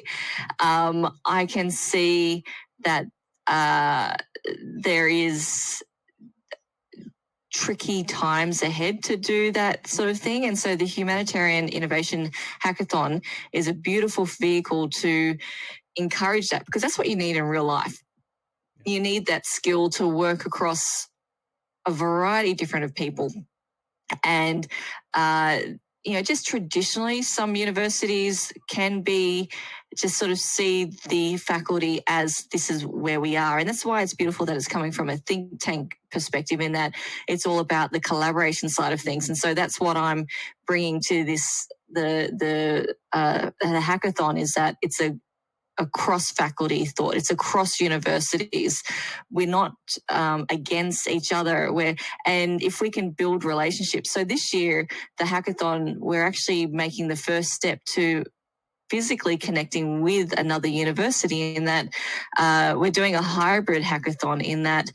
um, 0.59 1.11
I 1.25 1.45
can 1.45 1.71
see 1.71 2.43
that 2.83 3.05
uh, 3.47 4.15
there 4.61 5.07
is 5.07 5.83
tricky 7.57 8.03
times 8.03 8.61
ahead 8.61 9.03
to 9.03 9.17
do 9.17 9.51
that 9.51 9.87
sort 9.87 10.09
of 10.09 10.19
thing. 10.19 10.45
And 10.45 10.57
so 10.57 10.75
the 10.75 10.85
Humanitarian 10.85 11.69
Innovation 11.69 12.29
Hackathon 12.63 13.25
is 13.51 13.67
a 13.67 13.73
beautiful 13.73 14.25
vehicle 14.25 14.89
to 15.01 15.35
encourage 15.95 16.49
that 16.49 16.65
because 16.65 16.83
that's 16.83 16.99
what 16.99 17.09
you 17.09 17.15
need 17.15 17.35
in 17.35 17.43
real 17.45 17.65
life. 17.65 18.03
You 18.85 18.99
need 18.99 19.25
that 19.25 19.47
skill 19.47 19.89
to 19.91 20.07
work 20.07 20.45
across 20.45 21.07
a 21.87 21.91
variety 21.91 22.53
different 22.53 22.85
of 22.85 22.93
people. 22.93 23.33
And 24.23 24.67
uh, 25.15 25.59
you 26.07 26.13
know, 26.13 26.21
just 26.21 26.47
traditionally, 26.47 27.21
some 27.21 27.57
universities 27.57 28.53
can 28.69 29.01
be 29.01 29.49
just 29.97 30.17
sort 30.17 30.31
of 30.31 30.39
see 30.39 30.93
the 31.09 31.35
faculty 31.35 32.01
as 32.07 32.47
this 32.53 32.69
is 32.69 32.85
where 32.85 33.19
we 33.19 33.35
are. 33.35 33.57
And 33.57 33.67
that's 33.67 33.85
why 33.85 34.03
it's 34.03 34.13
beautiful 34.13 34.45
that 34.45 34.55
it's 34.55 34.69
coming 34.69 34.93
from 34.93 35.09
a 35.09 35.17
think 35.17 35.59
tank 35.59 35.97
perspective 36.09 36.61
in 36.61 36.71
that 36.71 36.93
it's 37.27 37.45
all 37.45 37.59
about 37.59 37.91
the 37.91 37.99
collaboration 37.99 38.69
side 38.69 38.93
of 38.93 39.01
things. 39.01 39.27
And 39.27 39.37
so 39.37 39.53
that's 39.53 39.81
what 39.81 39.97
I'm 39.97 40.27
bringing 40.65 41.01
to 41.07 41.25
this, 41.25 41.67
the, 41.89 42.31
the, 42.39 42.95
uh, 43.11 43.51
the 43.59 43.81
hackathon 43.81 44.39
is 44.39 44.53
that 44.53 44.77
it's 44.81 45.01
a, 45.01 45.13
across 45.77 46.31
faculty 46.31 46.85
thought. 46.85 47.15
It's 47.15 47.31
across 47.31 47.79
universities. 47.79 48.83
We're 49.31 49.47
not 49.47 49.73
um, 50.09 50.45
against 50.49 51.07
each 51.07 51.31
other. 51.31 51.71
We're, 51.71 51.95
and 52.25 52.61
if 52.61 52.81
we 52.81 52.89
can 52.89 53.11
build 53.11 53.43
relationships. 53.43 54.11
So 54.11 54.23
this 54.23 54.53
year, 54.53 54.87
the 55.17 55.25
hackathon, 55.25 55.97
we're 55.97 56.25
actually 56.25 56.65
making 56.67 57.07
the 57.07 57.15
first 57.15 57.51
step 57.51 57.79
to 57.93 58.23
physically 58.89 59.37
connecting 59.37 60.01
with 60.01 60.37
another 60.39 60.67
university 60.67 61.55
in 61.55 61.65
that 61.65 61.89
uh, 62.37 62.75
we're 62.77 62.91
doing 62.91 63.15
a 63.15 63.21
hybrid 63.21 63.83
hackathon 63.83 64.41
in 64.41 64.63
that 64.63 64.89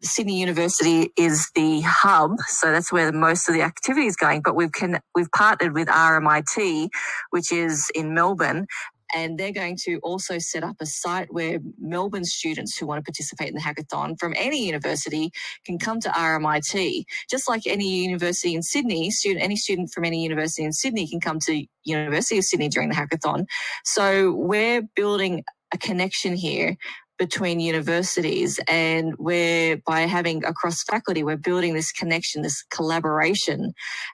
Sydney 0.00 0.38
University 0.38 1.10
is 1.16 1.50
the 1.56 1.80
hub, 1.80 2.36
so 2.46 2.70
that's 2.70 2.92
where 2.92 3.10
most 3.10 3.48
of 3.48 3.54
the 3.54 3.62
activity 3.62 4.06
is 4.06 4.14
going. 4.14 4.42
But 4.42 4.54
we've 4.54 4.70
can, 4.70 5.00
we've 5.14 5.30
partnered 5.32 5.74
with 5.74 5.88
RMIT, 5.88 6.88
which 7.30 7.50
is 7.50 7.90
in 7.96 8.14
Melbourne, 8.14 8.68
and 9.14 9.38
they're 9.38 9.52
going 9.52 9.76
to 9.84 9.98
also 10.02 10.38
set 10.38 10.62
up 10.62 10.76
a 10.80 10.86
site 10.86 11.32
where 11.32 11.58
Melbourne 11.78 12.24
students 12.24 12.76
who 12.76 12.86
want 12.86 12.98
to 12.98 13.02
participate 13.02 13.48
in 13.48 13.54
the 13.54 13.60
hackathon 13.60 14.18
from 14.18 14.34
any 14.36 14.66
university 14.66 15.30
can 15.64 15.78
come 15.78 16.00
to 16.00 16.08
RMIT. 16.08 17.04
Just 17.30 17.48
like 17.48 17.66
any 17.66 18.04
university 18.04 18.54
in 18.54 18.62
Sydney, 18.62 19.10
student, 19.10 19.44
any 19.44 19.56
student 19.56 19.90
from 19.92 20.04
any 20.04 20.22
university 20.22 20.64
in 20.64 20.72
Sydney 20.72 21.08
can 21.08 21.20
come 21.20 21.38
to 21.40 21.64
University 21.84 22.38
of 22.38 22.44
Sydney 22.44 22.68
during 22.68 22.90
the 22.90 22.94
hackathon. 22.94 23.46
So 23.84 24.32
we're 24.32 24.82
building 24.94 25.44
a 25.72 25.78
connection 25.78 26.34
here 26.34 26.76
between 27.18 27.58
universities 27.60 28.60
and 28.68 29.14
we're 29.18 29.76
by 29.84 30.02
having 30.02 30.44
across 30.44 30.84
faculty 30.84 31.24
we're 31.24 31.36
building 31.36 31.74
this 31.74 31.90
connection 31.90 32.42
this 32.42 32.62
collaboration 32.70 33.72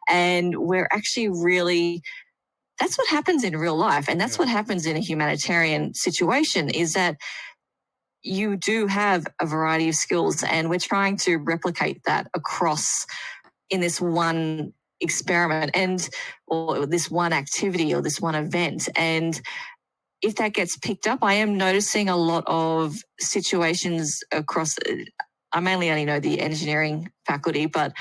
and 0.09 0.57
we're 0.57 0.89
actually 0.91 1.29
really 1.29 2.03
that's 2.79 2.99
what 2.99 3.09
happens 3.09 3.45
in 3.45 3.57
real 3.57 3.77
life. 3.77 4.09
And 4.09 4.21
that's 4.21 4.37
yeah. 4.37 4.41
what 4.41 4.49
happens 4.49 4.87
in 4.87 4.97
a 4.97 5.01
humanitarian 5.01 5.95
situation 5.95 6.69
is 6.71 6.95
that 6.95 7.17
you 8.23 8.57
do 8.57 8.87
have 8.87 9.27
a 9.41 9.47
variety 9.47 9.89
of 9.89 9.95
skills 9.95 10.43
and 10.43 10.71
we're 10.71 10.79
trying 10.79 11.17
to 11.19 11.37
replicate 11.37 12.03
that 12.05 12.27
across 12.35 13.07
in 13.71 13.81
this 13.81 14.01
one 14.01 14.73
experiment 15.01 15.71
and 15.75 16.09
or 16.47 16.87
this 16.87 17.11
one 17.11 17.33
activity 17.33 17.95
or 17.95 18.01
this 18.01 18.21
one 18.21 18.35
event 18.35 18.89
and 18.97 19.43
if 20.23 20.37
that 20.37 20.55
gets 20.55 20.79
picked 20.79 21.07
up 21.07 21.19
i 21.23 21.35
am 21.35 21.59
noticing 21.59 22.09
a 22.09 22.17
lot 22.17 22.45
of 22.47 22.97
situations 23.19 24.23
across 24.33 24.77
I 25.55 25.61
mainly 25.61 25.91
only 25.91 26.05
know 26.05 26.21
the 26.21 26.41
engineering 26.41 27.11
faculty, 27.27 27.67
but 27.67 27.93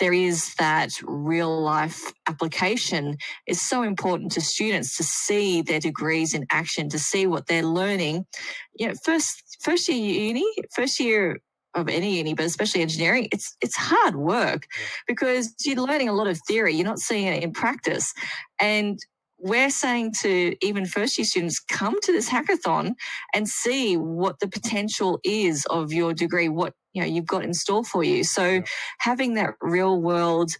there 0.00 0.14
is 0.14 0.54
that 0.56 0.90
real 1.04 1.62
life 1.62 2.12
application 2.28 3.18
is 3.46 3.60
so 3.60 3.82
important 3.82 4.32
to 4.32 4.40
students 4.40 4.96
to 4.96 5.04
see 5.04 5.62
their 5.62 5.80
degrees 5.80 6.34
in 6.34 6.46
action, 6.50 6.88
to 6.88 6.98
see 6.98 7.26
what 7.26 7.46
they're 7.46 7.62
learning. 7.64 8.26
You 8.74 8.88
know, 8.88 8.94
first 9.04 9.58
first 9.62 9.88
year 9.88 9.98
uni, 9.98 10.46
first 10.74 10.98
year 10.98 11.40
of 11.74 11.88
any 11.88 12.16
uni, 12.18 12.34
but 12.34 12.46
especially 12.46 12.82
engineering, 12.82 13.28
it's 13.30 13.56
it's 13.60 13.76
hard 13.76 14.16
work 14.16 14.66
because 15.06 15.54
you're 15.64 15.76
learning 15.76 16.08
a 16.08 16.14
lot 16.14 16.28
of 16.28 16.40
theory. 16.48 16.74
You're 16.74 16.86
not 16.86 16.98
seeing 16.98 17.26
it 17.28 17.42
in 17.44 17.52
practice. 17.52 18.14
And 18.58 18.98
we're 19.38 19.70
saying 19.70 20.14
to 20.22 20.56
even 20.64 20.86
first 20.86 21.18
year 21.18 21.24
students 21.24 21.60
come 21.60 22.00
to 22.02 22.12
this 22.12 22.30
hackathon 22.30 22.94
and 23.34 23.48
see 23.48 23.96
what 23.96 24.40
the 24.40 24.48
potential 24.48 25.20
is 25.24 25.66
of 25.68 25.92
your 25.92 26.14
degree 26.14 26.48
what 26.48 26.74
you 26.92 27.02
know 27.02 27.08
you've 27.08 27.26
got 27.26 27.44
in 27.44 27.54
store 27.54 27.84
for 27.84 28.04
you 28.04 28.24
so 28.24 28.46
yeah. 28.46 28.62
having 28.98 29.34
that 29.34 29.54
real 29.60 30.00
world 30.00 30.52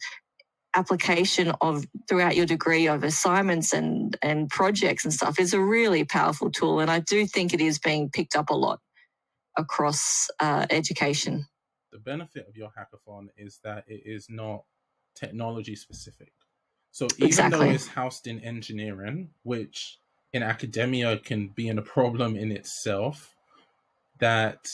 application 0.75 1.53
of 1.61 1.85
throughout 2.09 2.35
your 2.35 2.47
degree 2.47 2.87
of 2.87 3.05
assignments 3.05 3.73
and 3.73 4.17
and 4.23 4.49
projects 4.49 5.05
and 5.05 5.13
stuff 5.13 5.39
is 5.39 5.53
a 5.53 5.61
really 5.61 6.05
powerful 6.05 6.51
tool 6.51 6.81
and 6.81 6.91
i 6.91 7.01
do 7.01 7.27
think 7.27 7.53
it 7.53 7.61
is 7.61 7.79
being 7.79 8.09
picked 8.11 8.37
up 8.37 8.51
a 8.51 8.55
lot 8.55 8.81
across 9.59 10.29
uh, 10.41 10.67
education 10.71 11.47
the 11.93 11.99
benefit 11.99 12.47
of 12.49 12.57
your 12.57 12.71
hackathon 12.71 13.27
is 13.37 13.61
that 13.63 13.85
it 13.87 14.03
is 14.07 14.27
not 14.31 14.65
technology 15.15 15.77
specific 15.77 16.33
so 16.93 17.07
even 17.17 17.27
exactly. 17.27 17.59
though 17.59 17.73
it's 17.73 17.89
housed 17.89 18.27
in 18.27 18.39
engineering, 18.41 19.31
which 19.43 19.99
in 20.33 20.43
academia 20.43 21.19
can 21.19 21.49
be 21.49 21.69
in 21.69 21.79
a 21.79 21.83
problem 21.83 22.37
in 22.37 22.53
itself, 22.53 23.35
that 24.21 24.69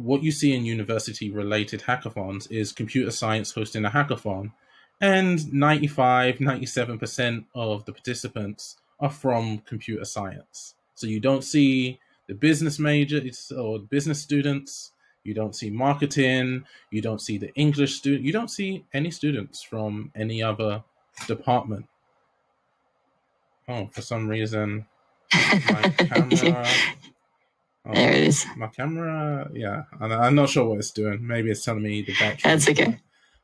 what 0.00 0.22
you 0.22 0.30
see 0.30 0.54
in 0.54 0.64
university 0.64 1.30
related 1.30 1.80
hackathons 1.82 2.50
is 2.50 2.72
computer 2.72 3.10
science 3.10 3.52
hosting 3.52 3.84
a 3.84 3.90
hackathon 3.90 4.52
and 5.00 5.52
95 5.52 6.38
97% 6.38 7.44
of 7.54 7.84
the 7.84 7.92
participants 7.92 8.76
are 8.98 9.10
from 9.10 9.58
computer 9.58 10.04
science 10.04 10.74
so 10.94 11.06
you 11.06 11.20
don't 11.20 11.44
see 11.44 11.98
the 12.28 12.34
business 12.34 12.78
majors 12.78 13.52
or 13.52 13.78
business 13.78 14.20
students 14.20 14.92
you 15.24 15.34
don't 15.34 15.54
see 15.54 15.70
marketing 15.70 16.64
you 16.90 17.02
don't 17.02 17.20
see 17.20 17.38
the 17.38 17.52
english 17.54 17.94
student 17.94 18.24
you 18.24 18.32
don't 18.32 18.50
see 18.50 18.84
any 18.94 19.10
students 19.10 19.62
from 19.62 20.10
any 20.14 20.42
other 20.42 20.82
department. 21.26 21.86
Oh, 23.68 23.88
for 23.92 24.02
some 24.02 24.28
reason, 24.28 24.86
my 25.32 25.82
camera. 25.98 26.66
Oh, 27.86 27.94
there 27.94 28.12
it 28.12 28.24
is. 28.24 28.46
My 28.56 28.66
camera, 28.66 29.48
yeah, 29.52 29.84
I'm 30.00 30.34
not 30.34 30.50
sure 30.50 30.68
what 30.68 30.78
it's 30.78 30.90
doing. 30.90 31.26
Maybe 31.26 31.50
it's 31.50 31.64
telling 31.64 31.82
me 31.82 32.02
the 32.02 32.12
battery. 32.12 32.40
That's 32.44 32.68
okay. 32.68 33.00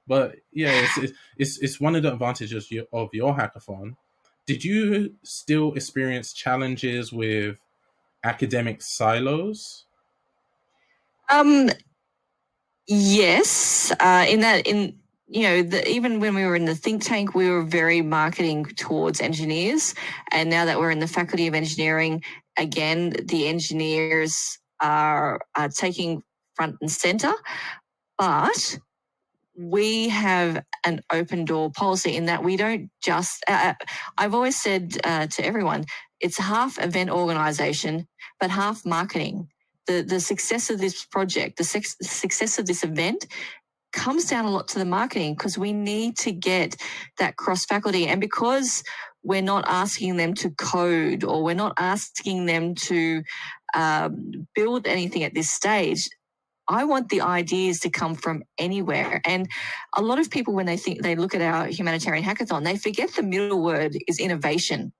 But 0.06 0.36
yeah, 0.52 0.86
it's, 0.98 1.12
it's 1.36 1.58
it's 1.58 1.80
one 1.80 1.96
of 1.96 2.02
the 2.02 2.12
advantages 2.12 2.70
of 2.92 3.08
your 3.12 3.34
hackathon. 3.34 3.96
Did 4.46 4.62
you 4.62 5.14
still 5.24 5.72
experience 5.74 6.32
challenges 6.32 7.12
with 7.12 7.58
academic 8.22 8.82
silos? 8.82 9.86
Um, 11.28 11.70
Yes, 12.86 13.92
uh, 13.98 14.26
in 14.28 14.40
that 14.40 14.66
in 14.66 14.98
you 15.28 15.42
know, 15.42 15.62
the, 15.62 15.88
even 15.88 16.20
when 16.20 16.36
we 16.36 16.44
were 16.44 16.54
in 16.54 16.66
the 16.66 16.74
think 16.76 17.02
tank, 17.02 17.34
we 17.34 17.50
were 17.50 17.64
very 17.64 18.00
marketing 18.00 18.64
towards 18.76 19.20
engineers. 19.20 19.92
And 20.30 20.48
now 20.48 20.66
that 20.66 20.78
we're 20.78 20.92
in 20.92 21.00
the 21.00 21.08
Faculty 21.08 21.48
of 21.48 21.54
Engineering, 21.54 22.22
again, 22.56 23.14
the 23.24 23.46
engineers 23.48 24.58
are, 24.80 25.40
are 25.56 25.68
taking 25.68 26.22
front 26.54 26.76
and 26.80 26.90
center. 26.90 27.32
But 28.18 28.78
we 29.58 30.08
have 30.08 30.62
an 30.84 31.00
open 31.12 31.44
door 31.44 31.70
policy 31.70 32.16
in 32.16 32.26
that 32.26 32.44
we 32.44 32.56
don't 32.56 32.90
just, 33.02 33.42
uh, 33.48 33.72
uh 33.72 33.84
I've 34.18 34.34
always 34.34 34.60
said 34.60 34.98
uh, 35.04 35.26
to 35.28 35.44
everyone, 35.44 35.84
it's 36.20 36.38
half 36.38 36.82
event 36.82 37.10
organization, 37.10 38.06
but 38.40 38.50
half 38.50 38.84
marketing. 38.84 39.48
The, 39.86 40.02
the 40.02 40.20
success 40.20 40.68
of 40.68 40.78
this 40.80 41.04
project, 41.04 41.58
the, 41.58 41.64
the 42.00 42.08
success 42.08 42.58
of 42.58 42.66
this 42.66 42.82
event 42.82 43.26
comes 43.92 44.26
down 44.26 44.44
a 44.44 44.50
lot 44.50 44.68
to 44.68 44.78
the 44.78 44.84
marketing 44.84 45.34
because 45.34 45.56
we 45.56 45.72
need 45.72 46.16
to 46.18 46.32
get 46.32 46.76
that 47.18 47.36
cross 47.36 47.64
faculty. 47.64 48.06
And 48.06 48.20
because 48.20 48.82
we're 49.26 49.42
not 49.42 49.64
asking 49.66 50.16
them 50.16 50.34
to 50.34 50.50
code 50.50 51.24
or 51.24 51.42
we're 51.42 51.54
not 51.54 51.74
asking 51.78 52.46
them 52.46 52.76
to 52.76 53.22
um, 53.74 54.46
build 54.54 54.86
anything 54.86 55.24
at 55.24 55.34
this 55.34 55.50
stage, 55.50 56.08
I 56.68 56.84
want 56.84 57.08
the 57.08 57.22
ideas 57.22 57.80
to 57.80 57.90
come 57.90 58.14
from 58.14 58.44
anywhere. 58.56 59.20
And 59.24 59.48
a 59.96 60.02
lot 60.02 60.20
of 60.20 60.30
people, 60.30 60.54
when 60.54 60.66
they 60.66 60.76
think 60.76 61.02
they 61.02 61.16
look 61.16 61.34
at 61.34 61.42
our 61.42 61.66
humanitarian 61.66 62.24
hackathon, 62.24 62.64
they 62.64 62.76
forget 62.76 63.14
the 63.14 63.24
middle 63.24 63.62
word 63.62 63.96
is 64.06 64.20
innovation. 64.20 64.92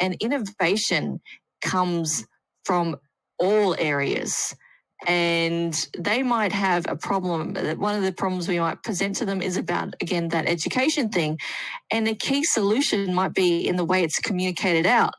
And 0.00 0.16
innovation 0.20 1.20
comes 1.60 2.26
from 2.64 2.96
all 3.38 3.76
areas 3.78 4.54
and 5.06 5.88
they 5.96 6.22
might 6.22 6.52
have 6.52 6.86
a 6.88 6.96
problem. 6.96 7.54
One 7.78 7.94
of 7.94 8.02
the 8.02 8.12
problems 8.12 8.48
we 8.48 8.58
might 8.58 8.82
present 8.82 9.16
to 9.16 9.24
them 9.24 9.40
is 9.40 9.56
about, 9.56 9.94
again, 10.00 10.28
that 10.28 10.48
education 10.48 11.08
thing. 11.08 11.38
And 11.90 12.08
a 12.08 12.14
key 12.14 12.42
solution 12.44 13.14
might 13.14 13.34
be 13.34 13.66
in 13.66 13.76
the 13.76 13.84
way 13.84 14.02
it's 14.02 14.18
communicated 14.18 14.86
out. 14.86 15.14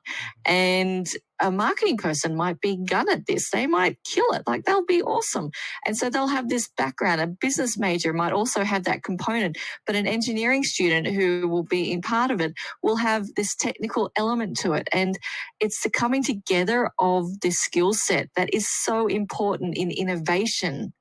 And 0.45 1.07
a 1.41 1.51
marketing 1.51 1.97
person 1.97 2.35
might 2.35 2.59
be 2.59 2.75
gun 2.75 3.09
at 3.09 3.25
this. 3.25 3.49
They 3.49 3.67
might 3.67 3.97
kill 4.03 4.25
it. 4.33 4.43
Like 4.45 4.65
they'll 4.65 4.85
be 4.85 5.01
awesome. 5.01 5.51
And 5.85 5.97
so 5.97 6.09
they'll 6.09 6.27
have 6.27 6.49
this 6.49 6.69
background. 6.77 7.21
A 7.21 7.27
business 7.27 7.77
major 7.77 8.13
might 8.13 8.33
also 8.33 8.63
have 8.63 8.83
that 8.83 9.03
component, 9.03 9.57
but 9.85 9.95
an 9.95 10.07
engineering 10.07 10.63
student 10.63 11.07
who 11.07 11.47
will 11.47 11.63
be 11.63 11.91
in 11.91 12.01
part 12.01 12.31
of 12.31 12.41
it 12.41 12.53
will 12.83 12.97
have 12.97 13.27
this 13.35 13.55
technical 13.55 14.11
element 14.15 14.57
to 14.57 14.73
it. 14.73 14.87
And 14.91 15.17
it's 15.59 15.81
the 15.83 15.89
coming 15.89 16.23
together 16.23 16.91
of 16.99 17.39
this 17.41 17.59
skill 17.59 17.93
set 17.93 18.29
that 18.35 18.53
is 18.53 18.69
so 18.69 19.07
important 19.07 19.77
in 19.77 19.91
innovation 19.91 20.93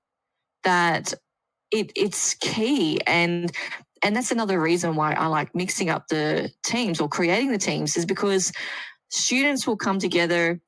that 0.65 1.15
it, 1.71 1.93
it's 1.97 2.35
key. 2.35 3.01
And 3.07 3.53
and 4.03 4.15
that's 4.15 4.31
another 4.31 4.61
reason 4.61 4.95
why 4.95 5.13
I 5.13 5.27
like 5.27 5.55
mixing 5.57 5.91
up 5.91 6.07
the 6.09 6.53
teams 6.65 7.01
or 7.01 7.09
creating 7.09 7.51
the 7.51 7.59
teams 7.59 7.97
is 7.97 8.07
because 8.07 8.53
students 9.11 9.67
will 9.67 9.77
come 9.77 9.99
together 9.99 10.61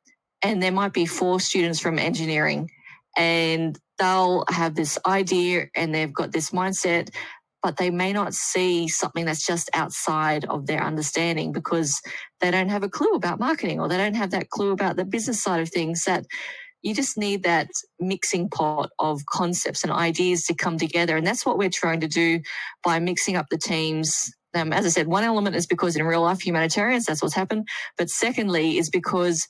and 0.42 0.62
there 0.62 0.72
might 0.72 0.92
be 0.92 1.06
four 1.06 1.40
students 1.40 1.80
from 1.80 1.98
engineering 1.98 2.70
and 3.16 3.78
they'll 3.98 4.44
have 4.48 4.74
this 4.74 4.98
idea 5.06 5.66
and 5.74 5.94
they've 5.94 6.14
got 6.14 6.32
this 6.32 6.50
mindset 6.50 7.10
but 7.62 7.76
they 7.76 7.90
may 7.90 8.12
not 8.12 8.32
see 8.32 8.88
something 8.88 9.26
that's 9.26 9.46
just 9.46 9.68
outside 9.74 10.44
of 10.46 10.66
their 10.66 10.82
understanding 10.82 11.52
because 11.52 12.00
they 12.40 12.50
don't 12.50 12.70
have 12.70 12.82
a 12.82 12.88
clue 12.88 13.12
about 13.12 13.38
marketing 13.38 13.78
or 13.78 13.88
they 13.88 13.98
don't 13.98 14.14
have 14.14 14.30
that 14.30 14.48
clue 14.48 14.72
about 14.72 14.96
the 14.96 15.04
business 15.04 15.42
side 15.42 15.60
of 15.60 15.68
things 15.68 16.04
that 16.04 16.24
you 16.82 16.94
just 16.94 17.18
need 17.18 17.42
that 17.42 17.68
mixing 17.98 18.48
pot 18.48 18.90
of 18.98 19.26
concepts 19.26 19.82
and 19.82 19.92
ideas 19.92 20.44
to 20.44 20.54
come 20.54 20.78
together. 20.78 21.16
And 21.16 21.26
that's 21.26 21.44
what 21.44 21.58
we're 21.58 21.68
trying 21.68 22.00
to 22.00 22.08
do 22.08 22.40
by 22.82 22.98
mixing 22.98 23.36
up 23.36 23.46
the 23.50 23.58
teams 23.58 24.32
um, 24.54 24.72
as 24.72 24.84
I 24.84 24.88
said, 24.88 25.06
one 25.06 25.24
element 25.24 25.56
is 25.56 25.66
because 25.66 25.96
in 25.96 26.04
real 26.04 26.22
life 26.22 26.40
humanitarians, 26.40 27.06
that's 27.06 27.22
what's 27.22 27.34
happened. 27.34 27.68
But 27.96 28.08
secondly, 28.08 28.78
is 28.78 28.90
because 28.90 29.46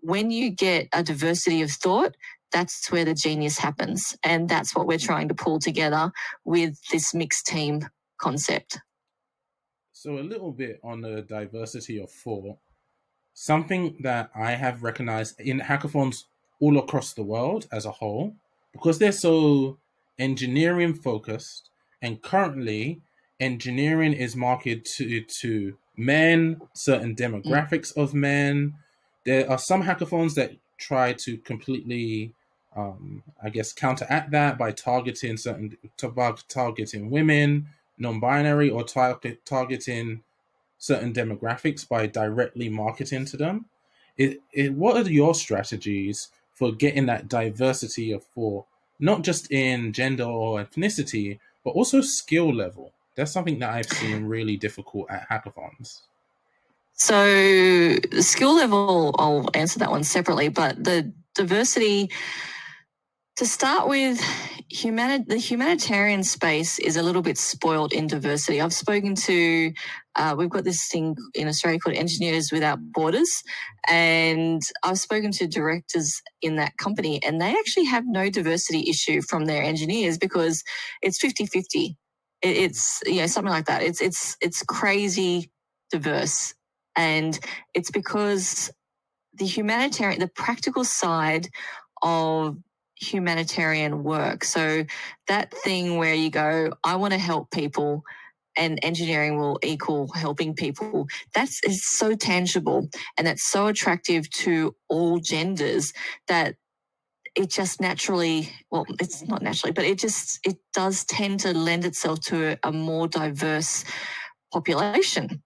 when 0.00 0.30
you 0.30 0.50
get 0.50 0.88
a 0.92 1.02
diversity 1.02 1.62
of 1.62 1.70
thought, 1.70 2.14
that's 2.52 2.90
where 2.90 3.04
the 3.04 3.14
genius 3.14 3.58
happens. 3.58 4.16
And 4.22 4.48
that's 4.48 4.74
what 4.76 4.86
we're 4.86 4.98
trying 4.98 5.28
to 5.28 5.34
pull 5.34 5.58
together 5.58 6.12
with 6.44 6.78
this 6.92 7.12
mixed 7.12 7.46
team 7.46 7.88
concept. 8.18 8.78
So, 9.92 10.18
a 10.18 10.20
little 10.20 10.52
bit 10.52 10.80
on 10.84 11.00
the 11.00 11.22
diversity 11.22 12.00
of 12.00 12.10
thought. 12.10 12.58
Something 13.32 13.96
that 14.02 14.30
I 14.34 14.52
have 14.52 14.84
recognized 14.84 15.40
in 15.40 15.60
hackathons 15.60 16.24
all 16.60 16.78
across 16.78 17.14
the 17.14 17.24
world 17.24 17.66
as 17.72 17.84
a 17.84 17.90
whole, 17.90 18.36
because 18.72 18.98
they're 18.98 19.10
so 19.10 19.78
engineering 20.18 20.94
focused, 20.94 21.70
and 22.00 22.22
currently 22.22 23.02
engineering 23.40 24.12
is 24.12 24.36
marketed 24.36 24.84
to 24.84 25.22
to 25.22 25.76
men, 25.96 26.60
certain 26.72 27.14
demographics 27.14 27.94
mm. 27.94 28.02
of 28.02 28.14
men. 28.14 28.74
There 29.24 29.50
are 29.50 29.58
some 29.58 29.82
hackathons 29.82 30.34
that 30.34 30.52
try 30.78 31.12
to 31.14 31.38
completely, 31.38 32.34
um, 32.76 33.22
I 33.42 33.50
guess, 33.50 33.72
counteract 33.72 34.30
that 34.32 34.58
by 34.58 34.72
targeting 34.72 35.36
certain 35.36 35.76
targeting 36.48 37.10
women, 37.10 37.68
non-binary, 37.98 38.70
or 38.70 38.84
target 38.84 39.44
targeting 39.46 40.22
certain 40.78 41.12
demographics 41.12 41.88
by 41.88 42.06
directly 42.06 42.68
marketing 42.68 43.24
to 43.24 43.36
them. 43.36 43.66
It, 44.16 44.40
it, 44.52 44.74
what 44.74 44.96
are 44.96 45.10
your 45.10 45.34
strategies 45.34 46.28
for 46.52 46.72
getting 46.72 47.06
that 47.06 47.28
diversity 47.28 48.12
of 48.12 48.22
for 48.22 48.66
not 49.00 49.22
just 49.22 49.50
in 49.50 49.92
gender 49.92 50.24
or 50.24 50.62
ethnicity, 50.62 51.38
but 51.64 51.70
also 51.70 52.00
skill 52.00 52.52
level? 52.52 52.92
That's 53.16 53.32
something 53.32 53.58
that 53.60 53.70
I've 53.70 53.86
seen 53.86 54.24
really 54.24 54.56
difficult 54.56 55.10
at 55.10 55.28
hackathons. 55.28 56.02
So, 56.94 57.96
skill 58.20 58.54
level, 58.54 59.14
I'll 59.18 59.48
answer 59.54 59.78
that 59.80 59.90
one 59.90 60.04
separately, 60.04 60.48
but 60.48 60.82
the 60.82 61.12
diversity, 61.34 62.10
to 63.36 63.46
start 63.46 63.88
with, 63.88 64.20
humani- 64.70 65.24
the 65.26 65.38
humanitarian 65.38 66.22
space 66.22 66.78
is 66.78 66.96
a 66.96 67.02
little 67.02 67.22
bit 67.22 67.36
spoiled 67.36 67.92
in 67.92 68.06
diversity. 68.06 68.60
I've 68.60 68.72
spoken 68.72 69.16
to, 69.16 69.72
uh, 70.14 70.36
we've 70.38 70.50
got 70.50 70.64
this 70.64 70.86
thing 70.88 71.16
in 71.34 71.48
Australia 71.48 71.80
called 71.80 71.96
Engineers 71.96 72.52
Without 72.52 72.78
Borders, 72.92 73.42
and 73.88 74.62
I've 74.84 75.00
spoken 75.00 75.32
to 75.32 75.48
directors 75.48 76.22
in 76.42 76.56
that 76.56 76.76
company, 76.78 77.20
and 77.24 77.40
they 77.40 77.50
actually 77.50 77.86
have 77.86 78.04
no 78.06 78.30
diversity 78.30 78.88
issue 78.88 79.20
from 79.22 79.46
their 79.46 79.62
engineers 79.64 80.16
because 80.16 80.62
it's 81.02 81.18
50 81.18 81.46
50 82.44 82.64
it's 82.64 83.02
know 83.06 83.26
something 83.26 83.52
like 83.52 83.66
that. 83.66 83.82
It's 83.82 84.00
it's 84.00 84.36
it's 84.40 84.62
crazy 84.62 85.50
diverse, 85.90 86.54
and 86.96 87.38
it's 87.74 87.90
because 87.90 88.70
the 89.34 89.46
humanitarian, 89.46 90.20
the 90.20 90.28
practical 90.28 90.84
side 90.84 91.48
of 92.02 92.56
humanitarian 92.96 94.04
work. 94.04 94.44
So 94.44 94.84
that 95.28 95.52
thing 95.52 95.98
where 95.98 96.14
you 96.14 96.30
go, 96.30 96.72
I 96.84 96.96
want 96.96 97.12
to 97.12 97.18
help 97.18 97.50
people 97.50 98.04
and 98.56 98.78
engineering 98.82 99.38
will 99.38 99.58
equal 99.62 100.12
helping 100.14 100.54
people. 100.54 101.08
That's 101.34 101.62
is 101.64 101.86
so 101.86 102.14
tangible 102.14 102.88
and 103.18 103.26
that's 103.26 103.48
so 103.50 103.66
attractive 103.68 104.30
to 104.30 104.76
all 104.88 105.18
genders 105.18 105.92
that 106.28 106.56
it 107.34 107.50
just 107.50 107.80
naturally, 107.80 108.50
well, 108.70 108.86
it's 109.00 109.26
not 109.26 109.42
naturally, 109.42 109.72
but 109.72 109.84
it 109.84 109.98
just, 109.98 110.38
it 110.46 110.56
does 110.72 111.04
tend 111.04 111.40
to 111.40 111.52
lend 111.52 111.84
itself 111.84 112.20
to 112.20 112.58
a, 112.62 112.72
more 112.72 113.08
diverse 113.08 113.84
population. 114.52 115.42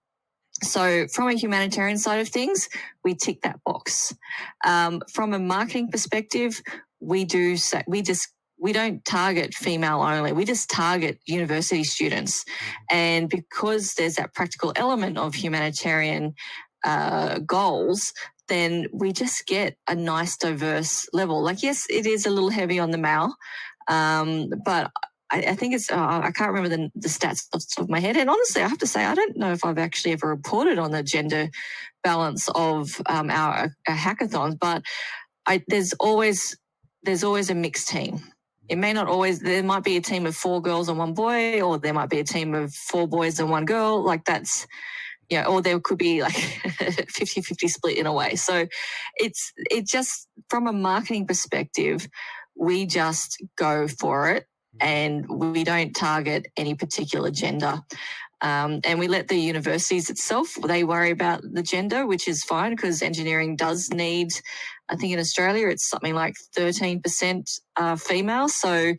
So, 0.61 1.07
from 1.07 1.29
a 1.29 1.33
humanitarian 1.33 1.97
side 1.97 2.19
of 2.19 2.27
things, 2.27 2.67
we 3.03 3.15
tick 3.15 3.41
that 3.41 3.59
box. 3.65 4.13
Um, 4.65 5.01
from 5.13 5.33
a 5.33 5.39
marketing 5.39 5.89
perspective, 5.89 6.61
we 6.99 7.23
do 7.23 7.55
we 7.87 8.01
just 8.01 8.27
we 8.59 8.73
don't 8.73 9.03
target 9.05 9.53
female 9.53 10.01
only. 10.01 10.33
We 10.33 10.43
just 10.43 10.69
target 10.69 11.19
university 11.25 11.85
students, 11.85 12.43
and 12.91 13.29
because 13.29 13.93
there's 13.93 14.15
that 14.15 14.33
practical 14.33 14.73
element 14.75 15.17
of 15.17 15.33
humanitarian 15.33 16.33
uh, 16.83 17.39
goals, 17.39 18.11
then 18.49 18.87
we 18.91 19.13
just 19.13 19.47
get 19.47 19.77
a 19.87 19.95
nice 19.95 20.37
diverse 20.37 21.07
level. 21.13 21.41
Like, 21.41 21.63
yes, 21.63 21.85
it 21.89 22.05
is 22.05 22.25
a 22.25 22.29
little 22.29 22.49
heavy 22.49 22.79
on 22.79 22.91
the 22.91 22.97
male, 22.97 23.33
um, 23.87 24.51
but 24.65 24.91
I, 25.31 25.37
I, 25.41 25.55
think 25.55 25.73
it's, 25.73 25.91
uh, 25.91 26.21
I 26.23 26.31
can't 26.31 26.51
remember 26.51 26.69
the, 26.69 26.91
the 26.95 27.07
stats 27.07 27.47
off 27.53 27.61
the 27.61 27.73
top 27.75 27.83
of 27.83 27.89
my 27.89 27.99
head. 27.99 28.17
And 28.17 28.29
honestly, 28.29 28.61
I 28.61 28.67
have 28.67 28.79
to 28.79 28.87
say, 28.87 29.05
I 29.05 29.15
don't 29.15 29.37
know 29.37 29.51
if 29.51 29.63
I've 29.63 29.77
actually 29.77 30.13
ever 30.13 30.27
reported 30.27 30.79
on 30.79 30.91
the 30.91 31.03
gender 31.03 31.49
balance 32.03 32.49
of 32.55 33.01
um, 33.05 33.29
our, 33.29 33.75
our 33.87 33.95
hackathons, 33.95 34.57
but 34.59 34.83
I, 35.45 35.63
there's 35.67 35.93
always, 35.93 36.57
there's 37.03 37.23
always 37.23 37.49
a 37.49 37.55
mixed 37.55 37.87
team. 37.87 38.21
It 38.67 38.77
may 38.77 38.93
not 38.93 39.07
always, 39.07 39.39
there 39.39 39.63
might 39.63 39.83
be 39.83 39.97
a 39.97 40.01
team 40.01 40.25
of 40.25 40.35
four 40.35 40.61
girls 40.61 40.89
and 40.89 40.97
one 40.97 41.13
boy, 41.13 41.61
or 41.61 41.79
there 41.79 41.93
might 41.93 42.09
be 42.09 42.19
a 42.19 42.23
team 42.23 42.53
of 42.53 42.73
four 42.73 43.07
boys 43.07 43.39
and 43.39 43.49
one 43.49 43.65
girl. 43.65 44.03
Like 44.03 44.25
that's, 44.25 44.67
you 45.29 45.39
know, 45.39 45.45
or 45.45 45.61
there 45.61 45.79
could 45.79 45.97
be 45.97 46.21
like 46.21 46.33
50 47.09 47.41
50 47.41 47.67
split 47.67 47.97
in 47.97 48.05
a 48.05 48.13
way. 48.13 48.35
So 48.35 48.67
it's, 49.15 49.51
it 49.55 49.87
just, 49.87 50.27
from 50.49 50.67
a 50.67 50.73
marketing 50.73 51.27
perspective, 51.27 52.07
we 52.55 52.85
just 52.85 53.41
go 53.57 53.87
for 53.87 54.31
it 54.31 54.45
and 54.79 55.25
we 55.29 55.63
don't 55.63 55.93
target 55.93 56.47
any 56.57 56.75
particular 56.75 57.31
gender. 57.31 57.81
Um, 58.41 58.79
and 58.85 58.99
we 58.99 59.09
let 59.09 59.27
the 59.27 59.35
universities 59.35 60.09
itself, 60.09 60.55
they 60.65 60.85
worry 60.85 61.11
about 61.11 61.41
the 61.43 61.61
gender, 61.61 62.07
which 62.07 62.27
is 62.27 62.43
fine 62.43 62.71
because 62.71 63.01
engineering 63.01 63.57
does 63.57 63.89
need, 63.91 64.29
I 64.87 64.95
think 64.95 65.11
in 65.11 65.19
Australia, 65.19 65.67
it's 65.67 65.89
something 65.89 66.15
like 66.15 66.35
13% 66.57 67.43
uh, 67.75 67.95
female. 67.97 68.47
So, 68.47 68.93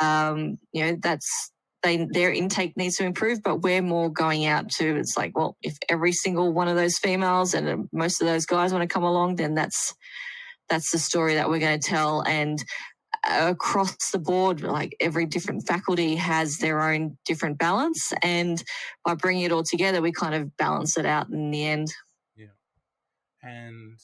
um, 0.00 0.58
you 0.72 0.84
know, 0.84 0.96
that's, 1.00 1.51
they, 1.82 2.06
their 2.10 2.32
intake 2.32 2.76
needs 2.76 2.96
to 2.96 3.04
improve, 3.04 3.42
but 3.42 3.62
we're 3.62 3.82
more 3.82 4.10
going 4.10 4.46
out 4.46 4.70
to, 4.70 4.96
it's 4.96 5.16
like, 5.16 5.36
well, 5.36 5.56
if 5.62 5.76
every 5.88 6.12
single 6.12 6.52
one 6.52 6.68
of 6.68 6.76
those 6.76 6.98
females 6.98 7.54
and 7.54 7.68
uh, 7.68 7.76
most 7.92 8.20
of 8.20 8.26
those 8.26 8.46
guys 8.46 8.72
want 8.72 8.82
to 8.82 8.92
come 8.92 9.02
along, 9.02 9.36
then 9.36 9.54
that's, 9.54 9.94
that's 10.68 10.92
the 10.92 10.98
story 10.98 11.34
that 11.34 11.48
we're 11.48 11.58
going 11.58 11.80
to 11.80 11.88
tell. 11.88 12.22
And 12.22 12.62
uh, 13.28 13.48
across 13.50 14.10
the 14.10 14.18
board, 14.18 14.62
like 14.62 14.96
every 15.00 15.26
different 15.26 15.66
faculty 15.66 16.16
has 16.16 16.58
their 16.58 16.80
own 16.80 17.18
different 17.24 17.58
balance. 17.58 18.12
And 18.22 18.62
by 19.04 19.14
bringing 19.14 19.44
it 19.44 19.52
all 19.52 19.64
together, 19.64 20.00
we 20.00 20.12
kind 20.12 20.34
of 20.34 20.56
balance 20.56 20.96
it 20.96 21.06
out 21.06 21.28
in 21.30 21.50
the 21.50 21.66
end. 21.66 21.92
Yeah. 22.36 22.46
And 23.42 23.98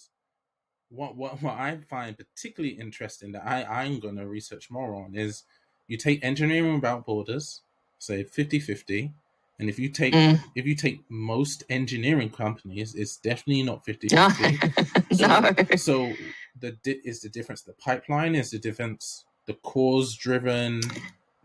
what, 0.89 1.17
what, 1.17 1.41
what 1.43 1.55
I 1.55 1.79
find 1.89 2.17
particularly 2.17 2.75
interesting 2.75 3.33
that 3.33 3.47
I, 3.47 3.63
I'm 3.65 4.01
going 4.01 4.17
to 4.17 4.27
research 4.27 4.69
more 4.71 4.95
on 4.95 5.15
is 5.15 5.45
you 5.87 5.97
take 5.97 6.25
engineering 6.25 6.75
without 6.75 7.07
borders, 7.07 7.63
say 7.99 8.25
50 8.25 8.61
50. 8.61 9.13
And 9.61 9.69
if 9.69 9.79
you 9.79 9.89
take 9.89 10.15
mm. 10.15 10.41
if 10.55 10.67
you 10.67 10.75
take 10.75 11.01
most 11.09 11.65
engineering 11.69 12.31
companies, 12.31 12.95
it's 12.95 13.17
definitely 13.17 13.65
not 13.65 13.85
50 13.85 14.09
50. 14.09 14.59
so, 15.15 15.27
no. 15.27 15.77
so 15.77 16.13
the 16.61 16.77
is 17.05 17.21
the 17.21 17.29
difference 17.29 17.63
the 17.63 17.73
pipeline 17.73 18.35
is 18.35 18.51
the 18.51 18.59
difference 18.59 19.25
the 19.47 19.55
cause 19.55 20.15
driven 20.15 20.81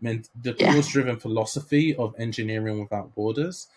the 0.00 0.54
yeah. 0.58 0.72
cause 0.72 0.88
driven 0.88 1.16
philosophy 1.18 1.94
of 1.96 2.14
engineering 2.18 2.80
without 2.80 3.14
borders 3.14 3.68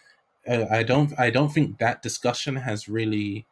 uh, 0.48 0.66
i 0.70 0.84
don't 0.84 1.18
i 1.20 1.30
don't 1.30 1.50
think 1.50 1.78
that 1.78 2.02
discussion 2.02 2.58
has 2.58 2.90
really 2.90 3.46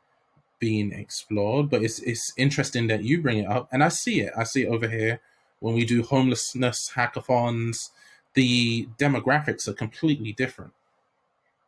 been 0.60 0.92
explored 0.92 1.70
but 1.70 1.84
it's 1.84 2.00
it's 2.00 2.34
interesting 2.38 2.88
that 2.88 3.04
you 3.04 3.22
bring 3.22 3.40
it 3.40 3.48
up 3.48 3.68
and 3.72 3.84
i 3.84 3.90
see 3.90 4.22
it 4.22 4.34
i 4.38 4.44
see 4.44 4.64
it 4.64 4.68
over 4.68 4.88
here 4.88 5.20
when 5.60 5.74
we 5.74 5.86
do 5.86 6.04
homelessness 6.04 6.92
hackathons 6.96 7.90
the 8.36 8.88
demographics 9.00 9.68
are 9.68 9.74
completely 9.74 10.34
different 10.34 10.72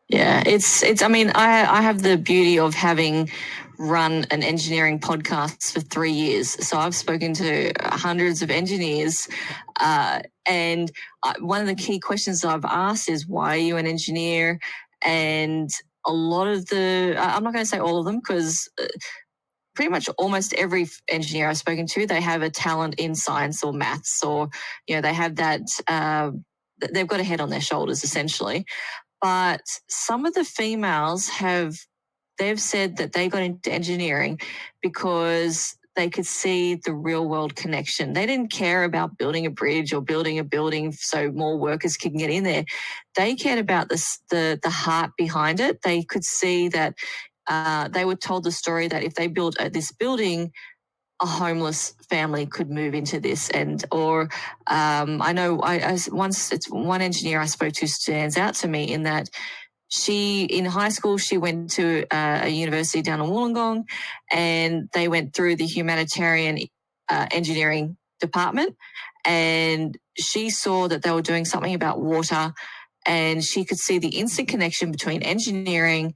yeah, 0.09 0.41
it's 0.45 0.83
it's. 0.83 1.01
I 1.01 1.09
mean, 1.09 1.31
I 1.35 1.65
I 1.65 1.81
have 1.81 2.01
the 2.01 2.17
beauty 2.17 2.59
of 2.59 2.73
having 2.73 3.29
run 3.77 4.25
an 4.31 4.41
engineering 4.41 4.99
podcast 4.99 5.73
for 5.73 5.81
three 5.81 6.13
years, 6.13 6.65
so 6.65 6.77
I've 6.77 6.95
spoken 6.95 7.33
to 7.35 7.73
hundreds 7.83 8.41
of 8.41 8.49
engineers, 8.49 9.27
uh, 9.81 10.21
and 10.45 10.89
I, 11.23 11.35
one 11.39 11.59
of 11.61 11.67
the 11.67 11.75
key 11.75 11.99
questions 11.99 12.45
I've 12.45 12.63
asked 12.63 13.09
is, 13.09 13.27
"Why 13.27 13.55
are 13.55 13.59
you 13.59 13.75
an 13.77 13.85
engineer?" 13.87 14.59
And 15.03 15.69
a 16.05 16.13
lot 16.13 16.47
of 16.47 16.67
the, 16.67 17.15
I'm 17.19 17.43
not 17.43 17.51
going 17.53 17.65
to 17.65 17.69
say 17.69 17.79
all 17.79 17.99
of 17.99 18.05
them 18.05 18.19
because. 18.19 18.69
Uh, 18.81 18.87
pretty 19.75 19.91
much 19.91 20.09
almost 20.17 20.55
every 20.55 20.87
engineer 21.07 21.49
I've 21.49 21.57
spoken 21.57 21.85
to, 21.87 22.07
they 22.07 22.19
have 22.19 22.41
a 22.41 22.49
talent 22.49 22.95
in 22.95 23.13
science 23.13 23.63
or 23.63 23.73
maths, 23.73 24.23
or 24.23 24.49
you 24.87 24.95
know, 24.95 25.01
they 25.01 25.13
have 25.13 25.35
that. 25.35 25.61
Uh, 25.87 26.31
they've 26.93 27.07
got 27.07 27.19
a 27.19 27.23
head 27.23 27.41
on 27.41 27.49
their 27.49 27.61
shoulders, 27.61 28.03
essentially. 28.03 28.65
But 29.21 29.61
some 29.89 30.25
of 30.25 30.33
the 30.33 30.43
females 30.43 31.27
have, 31.27 31.75
they've 32.37 32.59
said 32.59 32.97
that 32.97 33.13
they 33.13 33.29
got 33.29 33.41
into 33.41 33.71
engineering 33.71 34.39
because 34.81 35.75
they 35.95 36.09
could 36.09 36.27
see 36.27 36.75
the 36.75 36.93
real 36.93 37.27
world 37.27 37.55
connection. 37.55 38.13
They 38.13 38.27
didn't 38.27 38.51
care 38.51 38.83
about 38.83 39.17
building 39.17 39.47
a 39.47 39.49
bridge 39.49 39.91
or 39.91 40.01
building 40.01 40.37
a 40.37 40.43
building 40.43 40.91
so 40.91 41.31
more 41.31 41.57
workers 41.57 41.97
can 41.97 42.15
get 42.15 42.29
in 42.29 42.43
there. 42.43 42.65
They 43.15 43.33
cared 43.35 43.57
about 43.57 43.89
this, 43.89 44.19
the, 44.29 44.59
the 44.61 44.69
heart 44.69 45.11
behind 45.17 45.59
it. 45.59 45.81
They 45.81 46.03
could 46.03 46.23
see 46.23 46.69
that 46.69 46.93
uh, 47.47 47.87
they 47.87 48.05
were 48.05 48.15
told 48.15 48.43
the 48.43 48.51
story 48.51 48.87
that 48.87 49.03
if 49.03 49.15
they 49.15 49.27
built 49.27 49.57
uh, 49.59 49.69
this 49.69 49.91
building, 49.91 50.51
a 51.21 51.25
homeless 51.25 51.95
family 52.09 52.45
could 52.45 52.69
move 52.69 52.93
into 52.93 53.19
this 53.19 53.49
and 53.49 53.83
or 53.91 54.29
um, 54.67 55.21
i 55.21 55.31
know 55.33 55.59
I, 55.59 55.75
I, 55.75 55.97
once 56.11 56.51
it's 56.51 56.69
one 56.69 57.01
engineer 57.01 57.39
i 57.39 57.45
spoke 57.45 57.73
to 57.73 57.87
stands 57.87 58.37
out 58.37 58.55
to 58.55 58.67
me 58.67 58.91
in 58.91 59.03
that 59.03 59.29
she 59.89 60.43
in 60.43 60.65
high 60.65 60.89
school 60.89 61.17
she 61.17 61.37
went 61.37 61.71
to 61.71 62.05
uh, 62.11 62.41
a 62.43 62.49
university 62.49 63.01
down 63.01 63.21
in 63.21 63.27
wollongong 63.27 63.83
and 64.31 64.89
they 64.93 65.07
went 65.07 65.33
through 65.33 65.55
the 65.55 65.65
humanitarian 65.65 66.59
uh, 67.09 67.27
engineering 67.31 67.97
department 68.19 68.75
and 69.25 69.97
she 70.17 70.49
saw 70.49 70.87
that 70.87 71.03
they 71.03 71.11
were 71.11 71.21
doing 71.21 71.45
something 71.45 71.73
about 71.73 72.01
water 72.01 72.53
and 73.05 73.43
she 73.43 73.63
could 73.63 73.77
see 73.77 73.97
the 73.97 74.19
instant 74.19 74.49
connection 74.49 74.91
between 74.91 75.23
engineering 75.23 76.13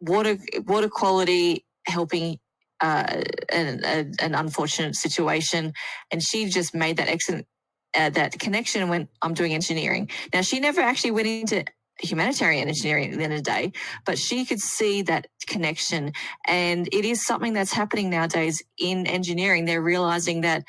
water 0.00 0.36
water 0.66 0.88
quality 0.88 1.64
helping 1.86 2.38
uh, 2.80 3.22
an, 3.50 3.80
a, 3.84 4.24
an, 4.24 4.34
unfortunate 4.34 4.94
situation, 4.96 5.72
and 6.10 6.22
she 6.22 6.46
just 6.46 6.74
made 6.74 6.96
that 6.96 7.08
excellent 7.08 7.46
uh, 7.94 8.10
that 8.10 8.38
connection 8.38 8.88
when 8.88 9.08
"I'm 9.22 9.34
doing 9.34 9.52
engineering." 9.52 10.10
Now 10.32 10.42
she 10.42 10.60
never 10.60 10.80
actually 10.80 11.12
went 11.12 11.26
into 11.26 11.64
humanitarian 12.00 12.68
engineering 12.68 13.12
at 13.12 13.18
the 13.18 13.24
end 13.24 13.32
of 13.34 13.38
the 13.40 13.50
day, 13.50 13.72
but 14.06 14.18
she 14.18 14.44
could 14.44 14.60
see 14.60 15.02
that 15.02 15.26
connection, 15.46 16.12
and 16.46 16.88
it 16.92 17.04
is 17.04 17.24
something 17.24 17.52
that's 17.52 17.72
happening 17.72 18.10
nowadays 18.10 18.62
in 18.78 19.06
engineering. 19.06 19.64
They're 19.64 19.82
realizing 19.82 20.42
that 20.42 20.64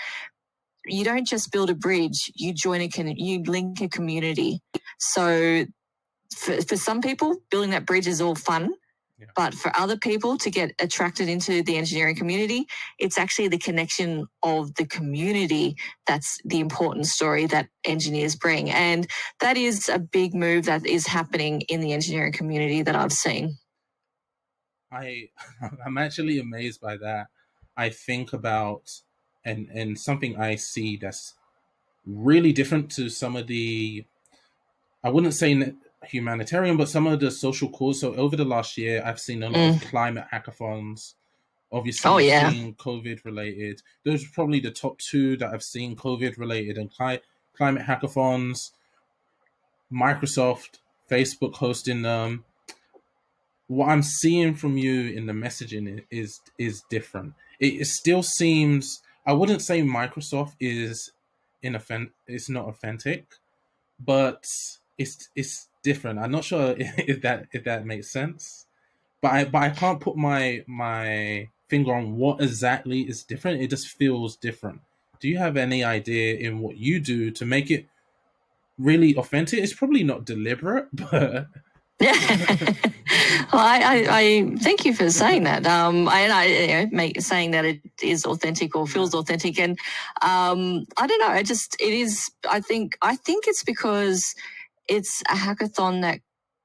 you 0.85 1.03
don't 1.03 1.27
just 1.27 1.51
build 1.51 1.69
a 1.69 1.75
bridge; 1.75 2.31
you 2.35 2.53
join 2.53 2.81
a 2.81 2.89
con- 2.89 3.15
you 3.15 3.43
link 3.43 3.81
a 3.81 3.87
community. 3.87 4.59
So 4.99 5.65
for, 6.35 6.61
for 6.61 6.77
some 6.77 7.01
people, 7.01 7.37
building 7.49 7.71
that 7.71 7.85
bridge 7.85 8.07
is 8.07 8.21
all 8.21 8.35
fun 8.35 8.73
but 9.35 9.53
for 9.53 9.71
other 9.77 9.97
people 9.97 10.37
to 10.37 10.49
get 10.49 10.71
attracted 10.79 11.29
into 11.29 11.63
the 11.63 11.77
engineering 11.77 12.15
community, 12.15 12.65
it's 12.99 13.17
actually 13.17 13.47
the 13.47 13.57
connection 13.57 14.27
of 14.43 14.73
the 14.75 14.85
community 14.85 15.75
that's 16.07 16.37
the 16.45 16.59
important 16.59 17.07
story 17.07 17.45
that 17.47 17.67
engineers 17.85 18.35
bring. 18.35 18.69
And 18.69 19.07
that 19.39 19.57
is 19.57 19.89
a 19.89 19.99
big 19.99 20.33
move 20.33 20.65
that 20.65 20.85
is 20.85 21.07
happening 21.07 21.61
in 21.61 21.81
the 21.81 21.93
engineering 21.93 22.33
community 22.33 22.81
that 22.81 22.95
I've 22.95 23.13
seen. 23.13 23.57
I 24.91 25.29
I'm 25.85 25.97
actually 25.97 26.39
amazed 26.39 26.81
by 26.81 26.97
that. 26.97 27.27
I 27.77 27.89
think 27.89 28.33
about 28.33 28.89
and 29.45 29.69
and 29.73 29.97
something 29.99 30.37
I 30.37 30.55
see 30.55 30.97
that's 30.97 31.33
really 32.05 32.51
different 32.51 32.91
to 32.91 33.09
some 33.09 33.35
of 33.35 33.47
the 33.47 34.05
I 35.03 35.09
wouldn't 35.09 35.33
say 35.33 35.73
humanitarian, 36.05 36.77
but 36.77 36.89
some 36.89 37.07
of 37.07 37.19
the 37.19 37.31
social 37.31 37.69
cause. 37.69 38.01
So 38.01 38.13
over 38.15 38.35
the 38.35 38.45
last 38.45 38.77
year, 38.77 39.01
I've 39.05 39.19
seen 39.19 39.43
a 39.43 39.49
lot 39.49 39.55
mm. 39.55 39.75
of 39.75 39.89
climate 39.89 40.25
hackathons. 40.31 41.13
Obviously, 41.71 42.11
oh, 42.11 42.17
yeah. 42.17 42.51
COVID 42.51 43.23
related. 43.23 43.81
Those 44.03 44.25
are 44.25 44.29
probably 44.33 44.59
the 44.59 44.71
top 44.71 44.97
two 44.97 45.37
that 45.37 45.53
I've 45.53 45.63
seen 45.63 45.95
COVID 45.95 46.37
related 46.37 46.77
and 46.77 46.91
cli- 46.91 47.21
climate 47.55 47.83
hackathons. 47.83 48.71
Microsoft, 49.91 50.79
Facebook 51.09 51.55
hosting 51.55 52.01
them. 52.01 52.43
What 53.67 53.89
I'm 53.89 54.03
seeing 54.03 54.55
from 54.55 54.77
you 54.77 55.11
in 55.11 55.27
the 55.27 55.33
messaging 55.33 56.03
is 56.09 56.41
is 56.57 56.83
different. 56.89 57.33
It, 57.59 57.81
it 57.81 57.87
still 57.87 58.23
seems 58.23 59.01
I 59.25 59.33
wouldn't 59.33 59.61
say 59.61 59.81
Microsoft 59.81 60.55
is 60.59 61.11
inoffend 61.63 62.09
it's 62.27 62.49
not 62.49 62.65
authentic, 62.65 63.27
but 63.99 64.45
it's 64.97 65.29
it's 65.35 65.67
different. 65.83 66.19
I'm 66.19 66.31
not 66.31 66.43
sure 66.43 66.75
if 66.77 67.21
that 67.21 67.47
if 67.51 67.63
that 67.65 67.85
makes 67.85 68.11
sense, 68.11 68.65
but 69.21 69.31
I 69.31 69.45
but 69.45 69.61
I 69.63 69.69
can't 69.69 69.99
put 69.99 70.17
my 70.17 70.63
my 70.67 71.49
finger 71.69 71.93
on 71.93 72.17
what 72.17 72.41
exactly 72.41 73.01
is 73.01 73.23
different. 73.23 73.61
It 73.61 73.69
just 73.69 73.87
feels 73.87 74.35
different. 74.35 74.81
Do 75.19 75.29
you 75.29 75.37
have 75.37 75.55
any 75.55 75.83
idea 75.83 76.35
in 76.35 76.59
what 76.59 76.77
you 76.77 76.99
do 76.99 77.31
to 77.31 77.45
make 77.45 77.69
it 77.69 77.85
really 78.77 79.15
authentic? 79.15 79.59
It's 79.59 79.73
probably 79.73 80.03
not 80.03 80.25
deliberate, 80.25 80.87
but. 80.93 81.47
Yeah, 81.99 82.13
well, 83.53 83.61
I, 83.61 83.79
I, 83.83 84.07
I, 84.09 84.55
thank 84.57 84.85
you 84.85 84.93
for 84.95 85.11
saying 85.11 85.43
that. 85.43 85.67
Um, 85.67 86.09
I, 86.09 86.27
I 86.29 86.45
you 86.45 86.67
know, 86.67 86.89
make 86.91 87.21
saying 87.21 87.51
that 87.51 87.63
it 87.63 87.79
is 88.01 88.25
authentic 88.25 88.75
or 88.75 88.87
feels 88.87 89.13
authentic, 89.13 89.59
and 89.59 89.77
um, 90.23 90.85
I 90.97 91.05
don't 91.05 91.19
know. 91.19 91.27
I 91.27 91.43
just 91.43 91.79
it 91.79 91.93
is. 91.93 92.31
I 92.49 92.59
think 92.59 92.97
I 93.03 93.15
think 93.15 93.45
it's 93.47 93.63
because 93.63 94.33
it's 94.87 95.21
a 95.29 95.35
hackathon 95.35 96.01
that 96.01 96.19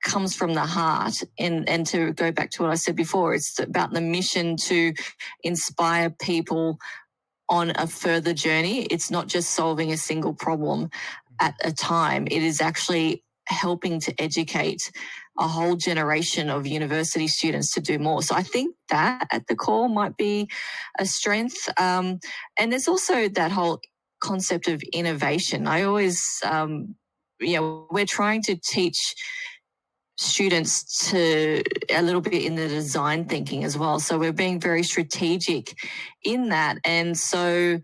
comes 0.04 0.34
from 0.34 0.54
the 0.54 0.60
heart. 0.60 1.14
And 1.38 1.68
and 1.68 1.86
to 1.88 2.12
go 2.12 2.32
back 2.32 2.50
to 2.52 2.62
what 2.62 2.70
I 2.70 2.76
said 2.76 2.96
before 2.96 3.34
it's 3.34 3.58
about 3.58 3.92
the 3.92 4.00
mission 4.00 4.56
to 4.68 4.94
inspire 5.42 6.10
people 6.10 6.78
on 7.48 7.72
a 7.76 7.86
further 7.86 8.34
journey. 8.34 8.82
It's 8.84 9.10
not 9.10 9.28
just 9.28 9.50
solving 9.52 9.92
a 9.92 9.96
single 9.96 10.34
problem 10.34 10.90
at 11.40 11.54
a 11.62 11.72
time. 11.72 12.26
It 12.30 12.42
is 12.42 12.60
actually 12.60 13.22
helping 13.46 14.00
to 14.00 14.20
educate 14.20 14.90
a 15.38 15.46
whole 15.46 15.76
generation 15.76 16.50
of 16.50 16.66
university 16.66 17.28
students 17.28 17.72
to 17.74 17.80
do 17.80 17.98
more. 17.98 18.22
So 18.22 18.34
I 18.34 18.42
think 18.42 18.74
that 18.88 19.28
at 19.30 19.46
the 19.46 19.54
core 19.54 19.88
might 19.88 20.16
be 20.16 20.48
a 20.98 21.06
strength. 21.06 21.68
Um, 21.78 22.18
and 22.58 22.72
there's 22.72 22.88
also 22.88 23.28
that 23.28 23.52
whole 23.52 23.80
concept 24.20 24.66
of 24.66 24.82
innovation. 24.92 25.66
I 25.66 25.82
always, 25.82 26.40
um, 26.44 26.96
you 27.40 27.56
know, 27.56 27.86
we're 27.90 28.06
trying 28.06 28.42
to 28.42 28.56
teach 28.56 29.14
students 30.18 31.10
to 31.10 31.62
a 31.90 32.02
little 32.02 32.20
bit 32.20 32.44
in 32.44 32.54
the 32.54 32.68
design 32.68 33.26
thinking 33.26 33.64
as 33.64 33.76
well. 33.76 34.00
So 34.00 34.18
we're 34.18 34.32
being 34.32 34.58
very 34.58 34.82
strategic 34.82 35.76
in 36.24 36.48
that. 36.48 36.78
And 36.84 37.16
so 37.16 37.80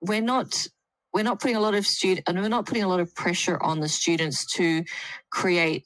we're 0.00 0.22
not 0.22 0.66
we're 1.12 1.22
not 1.22 1.40
putting 1.40 1.56
a 1.56 1.60
lot 1.60 1.74
of 1.74 1.86
student 1.86 2.28
and 2.28 2.40
we're 2.40 2.48
not 2.48 2.66
putting 2.66 2.82
a 2.82 2.88
lot 2.88 2.98
of 2.98 3.14
pressure 3.14 3.62
on 3.62 3.78
the 3.78 3.88
students 3.88 4.44
to 4.54 4.82
create 5.30 5.84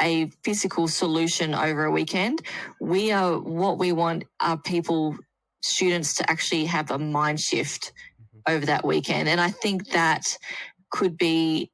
a 0.00 0.30
physical 0.42 0.88
solution 0.88 1.54
over 1.54 1.84
a 1.84 1.90
weekend. 1.90 2.40
We 2.80 3.12
are 3.12 3.38
what 3.38 3.78
we 3.78 3.92
want 3.92 4.24
are 4.40 4.56
people 4.56 5.16
students 5.62 6.14
to 6.14 6.30
actually 6.30 6.64
have 6.64 6.90
a 6.90 6.98
mind 6.98 7.38
shift 7.38 7.92
mm-hmm. 7.92 8.54
over 8.54 8.66
that 8.66 8.84
weekend. 8.84 9.28
And 9.28 9.40
I 9.40 9.50
think 9.50 9.90
that 9.90 10.24
could 10.90 11.18
be 11.18 11.70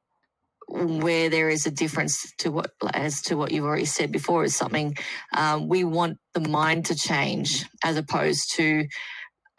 where 0.67 1.29
there 1.29 1.49
is 1.49 1.65
a 1.65 1.71
difference 1.71 2.33
to 2.39 2.51
what 2.51 2.71
as 2.93 3.21
to 3.21 3.37
what 3.37 3.51
you've 3.51 3.65
already 3.65 3.85
said 3.85 4.11
before 4.11 4.43
is 4.43 4.55
something 4.55 4.97
um, 5.35 5.67
we 5.67 5.83
want 5.83 6.17
the 6.33 6.41
mind 6.41 6.85
to 6.85 6.95
change 6.95 7.65
as 7.83 7.95
opposed 7.97 8.53
to 8.55 8.87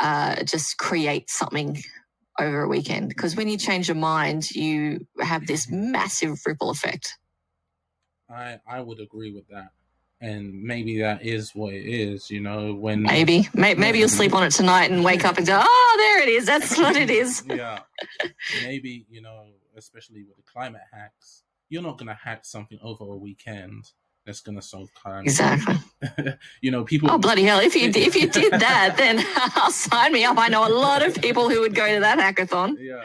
uh, 0.01 0.43
just 0.45 0.77
create 0.79 1.31
something 1.31 1.83
over 2.39 2.63
a 2.63 2.69
weekend. 2.69 3.09
Because 3.09 3.35
when 3.35 3.49
you 3.49 3.57
change 3.57 3.89
your 3.89 3.97
mind 3.97 4.51
you 4.51 5.07
have 5.21 5.47
this 5.47 5.71
massive 5.71 6.39
ripple 6.47 6.71
effect. 6.71 7.17
I 8.31 8.61
i 8.69 8.81
would 8.81 9.01
agree 9.01 9.33
with 9.33 9.49
that. 9.49 9.71
And 10.21 10.65
maybe 10.65 11.01
that 11.01 11.23
is 11.25 11.53
what 11.55 11.73
it 11.73 11.87
is 11.87 12.31
you 12.31 12.41
know 12.41 12.75
when 12.75 13.03
maybe. 13.03 13.49
Maybe, 13.55 13.81
maybe 13.81 13.99
you'll 14.01 14.09
sleep 14.11 14.35
on 14.35 14.45
it 14.45 14.51
tonight 14.51 14.91
and 14.91 15.03
wake 15.03 15.25
up 15.25 15.39
and 15.39 15.47
go 15.47 15.59
oh 15.65 15.95
there 15.97 16.23
it 16.23 16.29
is. 16.29 16.45
That's 16.45 16.77
what 16.77 16.97
it 16.97 17.09
is. 17.09 17.43
Yeah. 17.49 17.81
Maybe 18.63 19.07
you 19.09 19.23
know 19.23 19.47
especially 19.79 20.25
with 20.25 20.37
the 20.37 20.43
climate 20.43 20.83
hacks, 20.93 21.45
you're 21.69 21.83
not 21.83 21.99
going 21.99 22.09
to 22.09 22.15
hack 22.15 22.45
something 22.45 22.79
over 22.83 23.05
a 23.05 23.17
weekend 23.17 23.93
that's 24.27 24.41
going 24.41 24.57
to 24.57 24.63
solve 24.63 24.93
climate. 24.95 25.25
Exactly. 25.25 25.77
you 26.61 26.71
know, 26.71 26.85
people. 26.85 27.11
Oh 27.11 27.19
bloody 27.19 27.45
hell! 27.45 27.61
If 27.61 27.75
you 27.75 27.89
if 27.89 28.15
you 28.15 28.29
did 28.31 28.53
that, 28.53 28.95
then 28.97 29.25
sign 29.73 30.13
me 30.13 30.25
up. 30.25 30.37
I 30.39 30.49
know 30.49 30.69
a 30.69 30.75
lot 30.75 31.03
of 31.03 31.15
people 31.15 31.49
who 31.49 31.61
would 31.61 31.75
go 31.75 31.95
to 31.95 32.01
that 32.01 32.19
hackathon. 32.19 32.77
Yeah, 32.79 33.03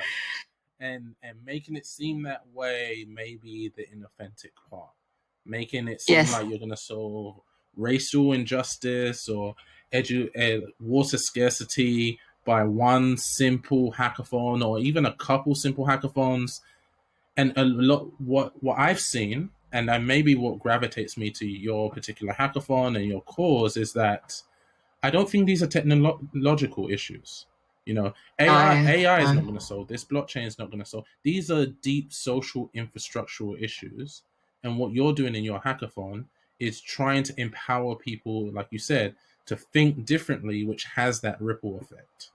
and 0.80 1.16
and 1.24 1.38
making 1.46 1.76
it 1.76 1.86
seem 1.86 2.24
that 2.24 2.42
way 2.54 3.06
may 3.08 3.38
be 3.38 3.72
the 3.76 3.84
inauthentic 3.84 4.52
part. 4.70 4.90
Making 5.46 5.88
it 5.88 6.02
seem 6.02 6.16
yes. 6.16 6.34
like 6.34 6.50
you're 6.50 6.60
going 6.60 6.72
to 6.72 6.78
solve 6.78 7.40
racial 7.76 8.34
injustice 8.34 9.28
or 9.28 9.56
edu- 9.94 10.30
uh, 10.38 10.66
water 10.80 11.18
scarcity 11.18 12.20
by 12.46 12.64
one 12.64 13.18
simple 13.18 13.94
hackathon 13.94 14.66
or 14.66 14.80
even 14.80 15.06
a 15.06 15.14
couple 15.14 15.56
simple 15.56 15.86
hackathons. 15.86 16.62
And 17.36 17.54
a 17.56 17.66
lot 17.66 18.10
what 18.20 18.62
what 18.62 18.78
I've 18.78 19.00
seen, 19.00 19.50
and 19.72 19.90
maybe 20.06 20.36
what 20.36 20.60
gravitates 20.60 21.18
me 21.18 21.32
to 21.32 21.48
your 21.48 21.90
particular 21.90 22.34
hackathon 22.34 22.96
and 22.96 23.06
your 23.06 23.22
cause 23.22 23.76
is 23.76 23.94
that 23.94 24.42
I 25.02 25.10
don't 25.10 25.30
think 25.30 25.48
these 25.48 25.64
are 25.64 25.68
technological 25.68 26.90
issues. 26.90 27.48
You 27.86 27.96
know, 27.96 28.14
AI, 28.40 28.80
uh, 28.80 28.88
AI 28.88 29.22
is 29.22 29.32
not 29.34 29.44
going 29.44 29.58
to 29.58 29.64
solve 29.64 29.88
this. 29.90 30.06
Blockchain 30.06 30.46
is 30.46 30.58
not 30.58 30.70
going 30.70 30.82
to 30.82 30.90
solve. 30.90 31.06
These 31.24 31.52
are 31.52 31.66
deep 31.66 32.14
social 32.14 32.70
infrastructural 32.74 33.62
issues. 33.62 34.22
And 34.64 34.78
what 34.78 34.94
you're 34.94 35.14
doing 35.14 35.36
in 35.36 35.44
your 35.44 35.60
hackathon 35.60 36.26
is 36.60 36.80
trying 36.80 37.24
to 37.24 37.42
empower 37.42 37.96
people, 37.96 38.52
like 38.52 38.68
you 38.72 38.80
said, 38.80 39.16
to 39.46 39.56
think 39.56 40.06
differently, 40.06 40.66
which 40.66 40.86
has 40.96 41.22
that 41.22 41.42
ripple 41.42 41.80
effect. 41.80 42.32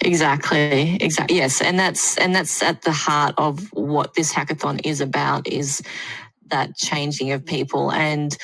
Exactly. 0.00 0.96
Exactly. 1.00 1.36
Yes, 1.36 1.60
and 1.60 1.78
that's 1.78 2.16
and 2.18 2.34
that's 2.34 2.62
at 2.62 2.82
the 2.82 2.92
heart 2.92 3.34
of 3.38 3.72
what 3.72 4.14
this 4.14 4.32
hackathon 4.32 4.80
is 4.84 5.00
about 5.00 5.46
is 5.48 5.82
that 6.48 6.76
changing 6.76 7.32
of 7.32 7.44
people 7.44 7.92
and. 7.92 8.36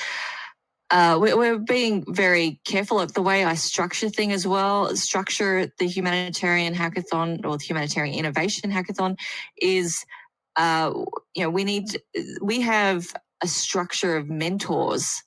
Uh, 0.91 1.19
we're 1.21 1.59
being 1.59 2.03
very 2.11 2.59
careful 2.65 2.99
of 2.99 3.13
the 3.13 3.21
way 3.21 3.45
I 3.45 3.53
structure 3.53 4.09
thing 4.09 4.31
as 4.31 4.47
well. 4.47 4.95
Structure 4.95 5.71
the 5.77 5.85
humanitarian 5.85 6.73
hackathon 6.73 7.45
or 7.45 7.59
the 7.59 7.63
humanitarian 7.63 8.15
innovation 8.15 8.71
hackathon 8.71 9.15
is, 9.61 10.03
uh, 10.55 10.91
you 11.35 11.43
know, 11.43 11.51
we 11.51 11.63
need, 11.63 12.01
we 12.41 12.61
have 12.61 13.13
a 13.43 13.47
structure 13.47 14.17
of 14.17 14.31
mentors 14.31 15.21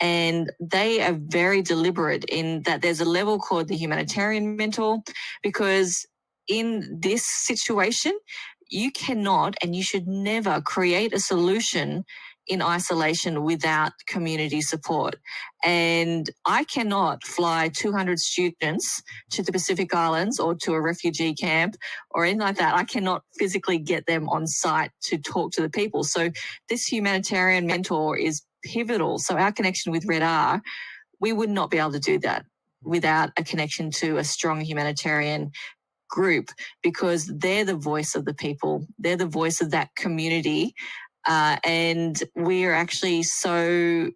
and 0.00 0.52
they 0.60 1.02
are 1.02 1.18
very 1.18 1.62
deliberate 1.62 2.24
in 2.24 2.62
that 2.62 2.82
there's 2.82 3.00
a 3.00 3.04
level 3.04 3.38
called 3.38 3.68
the 3.68 3.76
humanitarian 3.76 4.56
mentor 4.56 4.98
because 5.42 6.06
in 6.46 6.98
this 7.00 7.24
situation, 7.26 8.12
you 8.70 8.90
cannot 8.92 9.56
and 9.62 9.74
you 9.74 9.82
should 9.82 10.06
never 10.06 10.60
create 10.60 11.12
a 11.12 11.20
solution 11.20 12.04
in 12.48 12.62
isolation 12.62 13.42
without 13.44 13.92
community 14.06 14.60
support. 14.62 15.16
And 15.64 16.30
I 16.46 16.64
cannot 16.64 17.22
fly 17.22 17.68
200 17.68 18.18
students 18.18 19.02
to 19.32 19.42
the 19.42 19.52
Pacific 19.52 19.94
Islands 19.94 20.40
or 20.40 20.54
to 20.62 20.72
a 20.72 20.80
refugee 20.80 21.34
camp 21.34 21.76
or 22.10 22.24
anything 22.24 22.40
like 22.40 22.56
that. 22.56 22.74
I 22.74 22.84
cannot 22.84 23.22
physically 23.38 23.78
get 23.78 24.06
them 24.06 24.28
on 24.30 24.46
site 24.46 24.92
to 25.04 25.18
talk 25.18 25.52
to 25.52 25.62
the 25.62 25.68
people. 25.68 26.04
So 26.04 26.30
this 26.68 26.86
humanitarian 26.90 27.66
mentor 27.66 28.16
is 28.16 28.42
pivotal. 28.64 29.18
So 29.18 29.36
our 29.36 29.52
connection 29.52 29.92
with 29.92 30.06
RedR, 30.06 30.60
we 31.20 31.32
would 31.32 31.50
not 31.50 31.70
be 31.70 31.78
able 31.78 31.92
to 31.92 32.00
do 32.00 32.18
that 32.20 32.44
without 32.82 33.30
a 33.36 33.44
connection 33.44 33.90
to 33.90 34.18
a 34.18 34.24
strong 34.24 34.60
humanitarian 34.60 35.50
group 36.08 36.50
because 36.82 37.26
they're 37.26 37.64
the 37.64 37.76
voice 37.76 38.14
of 38.14 38.24
the 38.24 38.34
people. 38.34 38.86
They're 38.98 39.16
the 39.16 39.26
voice 39.26 39.60
of 39.60 39.72
that 39.72 39.90
community. 39.96 40.74
Uh, 41.26 41.56
and 41.64 42.22
we're 42.34 42.72
actually 42.72 43.22
so, 43.22 44.10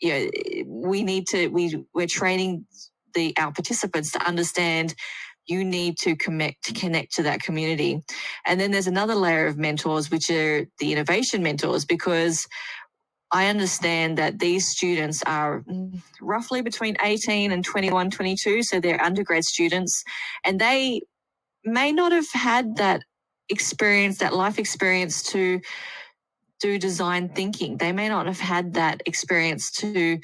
you 0.00 0.12
know, 0.12 0.28
we 0.66 1.02
need 1.02 1.26
to, 1.28 1.48
we, 1.48 1.84
we're 1.94 2.06
training 2.06 2.66
the, 3.14 3.36
our 3.36 3.52
participants 3.52 4.12
to 4.12 4.26
understand 4.26 4.94
you 5.46 5.64
need 5.64 5.96
to 5.98 6.16
connect 6.16 6.64
to 6.64 6.72
connect 6.72 7.14
to 7.14 7.22
that 7.22 7.42
community. 7.42 8.02
And 8.44 8.60
then 8.60 8.72
there's 8.72 8.88
another 8.88 9.14
layer 9.14 9.46
of 9.46 9.56
mentors, 9.56 10.10
which 10.10 10.28
are 10.30 10.66
the 10.78 10.92
innovation 10.92 11.42
mentors, 11.42 11.84
because 11.84 12.46
I 13.32 13.46
understand 13.48 14.18
that 14.18 14.38
these 14.38 14.68
students 14.68 15.22
are 15.24 15.64
roughly 16.20 16.62
between 16.62 16.96
18 17.02 17.50
and 17.50 17.64
21, 17.64 18.10
22. 18.10 18.62
So 18.62 18.80
they're 18.80 19.02
undergrad 19.02 19.44
students 19.44 20.04
and 20.44 20.60
they 20.60 21.00
may 21.64 21.92
not 21.92 22.12
have 22.12 22.30
had 22.32 22.76
that 22.76 23.02
experience, 23.48 24.18
that 24.18 24.34
life 24.34 24.58
experience 24.58 25.22
to 25.32 25.60
do 26.60 26.78
design 26.78 27.28
thinking. 27.28 27.76
They 27.76 27.92
may 27.92 28.08
not 28.08 28.26
have 28.26 28.40
had 28.40 28.74
that 28.74 29.02
experience 29.06 29.70
to 29.72 30.18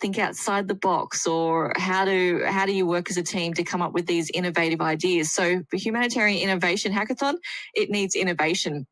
think 0.00 0.18
outside 0.18 0.66
the 0.66 0.74
box 0.74 1.26
or 1.26 1.72
how 1.76 2.04
to 2.04 2.42
how 2.46 2.66
do 2.66 2.72
you 2.72 2.86
work 2.86 3.10
as 3.10 3.16
a 3.16 3.22
team 3.22 3.52
to 3.54 3.62
come 3.62 3.82
up 3.82 3.92
with 3.92 4.06
these 4.06 4.30
innovative 4.30 4.80
ideas 4.80 5.30
so 5.30 5.60
for 5.68 5.76
humanitarian 5.76 6.40
innovation 6.40 6.90
hackathon 6.90 7.34
it 7.74 7.90
needs 7.90 8.14
innovation 8.14 8.86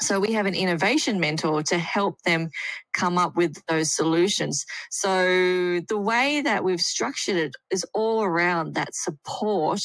so 0.00 0.20
we 0.20 0.32
have 0.32 0.46
an 0.46 0.54
innovation 0.54 1.20
mentor 1.20 1.62
to 1.64 1.78
help 1.78 2.22
them 2.22 2.50
come 2.92 3.18
up 3.18 3.36
with 3.36 3.62
those 3.68 3.94
solutions. 3.94 4.64
So 4.90 5.80
the 5.88 5.98
way 5.98 6.40
that 6.42 6.64
we've 6.64 6.80
structured 6.80 7.36
it 7.36 7.56
is 7.70 7.84
all 7.94 8.22
around 8.22 8.74
that 8.74 8.94
support 8.94 9.80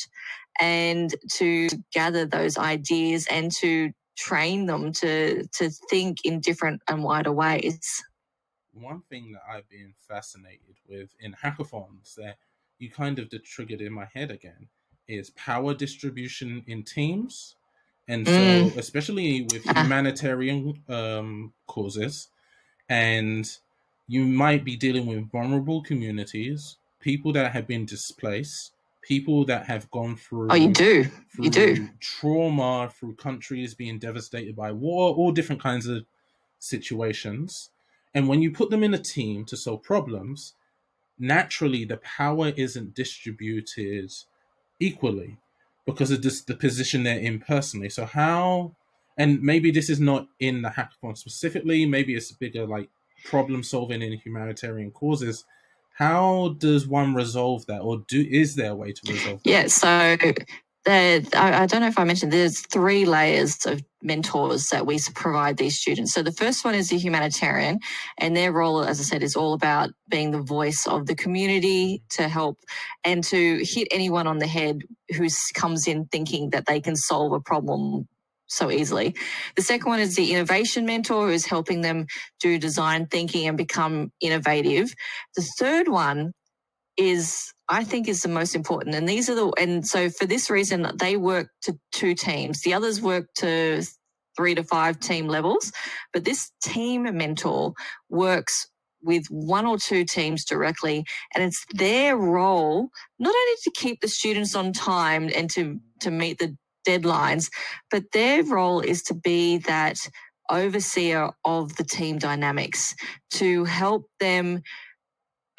and 0.60 1.14
to 1.34 1.68
gather 1.92 2.26
those 2.26 2.58
ideas 2.58 3.28
and 3.30 3.52
to 3.60 3.92
train 4.16 4.68
them 4.68 4.92
to 4.92 5.48
to 5.54 5.70
think 5.90 6.20
in 6.24 6.40
different 6.40 6.82
and 6.88 7.04
wider 7.04 7.32
ways. 7.32 8.04
One 8.74 9.02
thing 9.10 9.32
that 9.34 9.42
I've 9.52 9.70
been 9.70 9.94
fascinated 10.08 10.78
with 10.88 11.16
in 11.20 11.34
hackathons 11.34 12.16
that 12.16 12.38
you 12.78 12.92
kind 12.92 13.20
of 13.20 13.30
triggered 13.44 13.82
in 13.82 13.94
my 13.94 14.08
head 14.14 14.32
again 14.32 14.68
is 15.08 15.32
power 15.32 15.74
distribution 15.74 16.64
in 16.68 16.84
teams 16.84 17.56
and 18.08 18.28
so 18.28 18.34
mm. 18.34 18.78
especially 18.78 19.48
with 19.52 19.64
humanitarian 19.78 20.82
um, 20.90 21.54
causes 21.68 22.30
and 22.90 23.58
you 24.08 24.26
might 24.26 24.66
be 24.66 24.76
dealing 24.76 25.06
with 25.06 25.32
vulnerable 25.32 25.82
communities 25.82 26.78
people 27.00 27.32
that 27.32 27.52
have 27.52 27.68
been 27.68 27.86
displaced 27.86 28.74
people 29.04 29.46
that 29.46 29.66
have 29.66 29.90
gone 29.92 30.16
through 30.16 30.48
oh 30.50 30.56
you 30.56 30.72
do. 30.72 31.06
You 31.38 31.50
do. 31.50 31.90
trauma 32.00 32.90
through 32.98 33.16
countries 33.16 33.74
being 33.74 34.00
devastated 34.00 34.56
by 34.56 34.72
war 34.72 35.14
all 35.14 35.32
different 35.32 35.62
kinds 35.62 35.88
of 35.88 36.06
situations. 36.60 37.70
And 38.16 38.30
when 38.30 38.42
you 38.42 38.52
put 38.52 38.70
them 38.70 38.84
in 38.84 38.94
a 38.94 39.00
team 39.00 39.44
to 39.46 39.58
solve 39.58 39.84
problems 39.84 40.54
naturally 41.20 41.86
the 41.86 41.98
power 41.98 42.52
isn't 42.58 42.96
distributed 42.96 44.12
equally 44.80 45.38
because 45.86 46.12
of 46.12 46.22
this, 46.22 46.42
the 46.42 46.56
position 46.56 47.04
they're 47.04 47.20
in 47.20 47.40
personally. 47.40 47.90
So 47.90 48.06
how, 48.06 48.76
and 49.18 49.42
maybe 49.42 49.72
this 49.72 49.90
is 49.90 50.00
not 50.00 50.28
in 50.40 50.62
the 50.62 50.70
hackathon 50.70 51.18
specifically. 51.18 51.86
Maybe 51.86 52.16
it's 52.16 52.32
bigger 52.32 52.66
like 52.66 52.90
problem 53.26 53.64
solving 53.64 54.02
in 54.02 54.14
humanitarian 54.14 54.92
causes. 54.92 55.46
How 55.98 56.56
does 56.58 56.88
one 56.88 57.14
resolve 57.14 57.68
that, 57.68 57.82
or 57.82 58.04
do 58.08 58.20
is 58.20 58.56
there 58.56 58.72
a 58.72 58.76
way 58.76 58.94
to 58.94 59.12
resolve? 59.12 59.44
That? 59.44 59.50
Yeah, 59.50 59.68
so 59.68 60.18
I, 60.88 61.64
I 61.64 61.68
don't 61.68 61.82
know 61.82 61.88
if 61.88 62.00
I 62.00 62.06
mentioned, 62.06 62.34
there's 62.34 62.62
three 62.68 63.06
layers 63.06 63.66
of 63.68 63.82
mentors 64.04 64.70
that 64.70 64.86
we 64.86 65.00
provide 65.16 65.58
these 65.58 65.80
students. 65.80 66.14
So 66.14 66.24
the 66.24 66.34
first 66.34 66.66
one 66.66 66.76
is 66.76 66.90
the 66.90 66.98
humanitarian, 66.98 67.80
and 68.20 68.36
their 68.36 68.52
role, 68.52 68.84
as 68.84 69.00
I 69.00 69.04
said, 69.04 69.24
is 69.24 69.38
all 69.38 69.54
about 69.54 69.92
being 70.10 70.32
the 70.32 70.42
voice 70.42 70.88
of 70.88 71.08
the 71.08 71.16
community 71.16 72.04
to 72.12 72.28
help 72.28 72.60
and 73.06 73.24
to 73.26 73.64
hit 73.64 73.88
anyone 73.92 74.28
on 74.28 74.40
the 74.40 74.48
head 74.48 74.82
who 75.18 75.30
comes 75.56 75.88
in 75.88 76.08
thinking 76.08 76.52
that 76.52 76.68
they 76.68 76.82
can 76.82 76.98
solve 76.98 77.34
a 77.34 77.42
problem 77.42 78.08
so 78.48 78.72
easily. 78.72 79.16
The 79.56 79.64
second 79.64 79.90
one 79.90 80.02
is 80.02 80.16
the 80.18 80.34
innovation 80.34 80.86
mentor 80.86 81.28
who 81.28 81.34
is 81.34 81.46
helping 81.48 81.82
them 81.82 82.08
do 82.42 82.60
design 82.60 83.08
thinking 83.08 83.48
and 83.48 83.58
become 83.58 84.12
innovative. 84.22 84.94
The 85.38 85.44
third 85.60 85.88
one 85.88 86.34
is 86.98 87.54
I 87.70 87.84
think 87.84 88.08
is 88.08 88.22
the 88.22 88.30
most 88.30 88.56
important. 88.56 88.96
And 88.96 89.08
these 89.08 89.30
are 89.30 89.36
the 89.36 89.52
and 89.60 89.86
so 89.88 90.10
for 90.10 90.26
this 90.26 90.50
reason 90.50 90.88
they 91.00 91.18
work 91.18 91.50
to 91.64 91.78
two 91.92 92.14
teams. 92.16 92.62
The 92.62 92.74
others 92.74 93.02
work 93.02 93.28
to 93.38 93.84
three 94.38 94.56
to 94.56 94.64
five 94.64 95.00
team 95.00 95.28
levels, 95.28 95.72
but 96.14 96.26
this 96.26 96.52
team 96.64 97.04
mentor 97.18 97.74
works 98.10 98.68
with 99.02 99.26
one 99.30 99.66
or 99.66 99.78
two 99.78 100.06
teams 100.06 100.46
directly 100.46 101.06
and 101.36 101.44
it's 101.44 101.66
their 101.74 102.18
role 102.18 102.90
not 103.20 103.36
only 103.36 103.56
to 103.64 103.72
keep 103.76 104.02
the 104.02 104.08
students 104.08 104.56
on 104.56 104.74
time 104.74 105.30
and 105.36 105.50
to 105.52 105.80
to 106.00 106.10
meet 106.10 106.40
the 106.40 106.56
deadlines 106.88 107.50
but 107.92 108.04
their 108.14 108.44
role 108.44 108.80
is 108.80 109.04
to 109.04 109.14
be 109.14 109.58
that 109.58 109.98
overseer 110.50 111.30
of 111.46 111.76
the 111.76 111.84
team 111.84 112.18
dynamics 112.18 112.96
to 113.32 113.66
help 113.66 114.06
them 114.20 114.62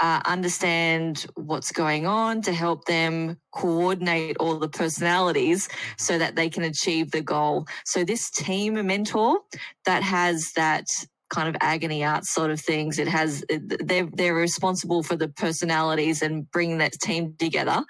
uh, 0.00 0.20
understand 0.24 1.26
what's 1.34 1.72
going 1.72 2.06
on, 2.06 2.42
to 2.42 2.52
help 2.52 2.84
them 2.86 3.38
coordinate 3.52 4.36
all 4.38 4.58
the 4.58 4.68
personalities 4.68 5.68
so 5.96 6.18
that 6.18 6.36
they 6.36 6.48
can 6.48 6.64
achieve 6.64 7.10
the 7.10 7.22
goal. 7.22 7.66
So, 7.84 8.04
this 8.04 8.30
team 8.30 8.74
mentor 8.86 9.38
that 9.84 10.02
has 10.02 10.52
that 10.56 10.86
kind 11.30 11.48
of 11.48 11.56
agony 11.60 12.04
art 12.04 12.24
sort 12.24 12.50
of 12.50 12.60
things, 12.60 12.98
it 12.98 13.08
has, 13.08 13.44
they're, 13.48 14.08
they're 14.12 14.34
responsible 14.34 15.02
for 15.02 15.16
the 15.16 15.28
personalities 15.28 16.22
and 16.22 16.50
bringing 16.50 16.78
that 16.78 16.92
team 16.92 17.34
together 17.38 17.84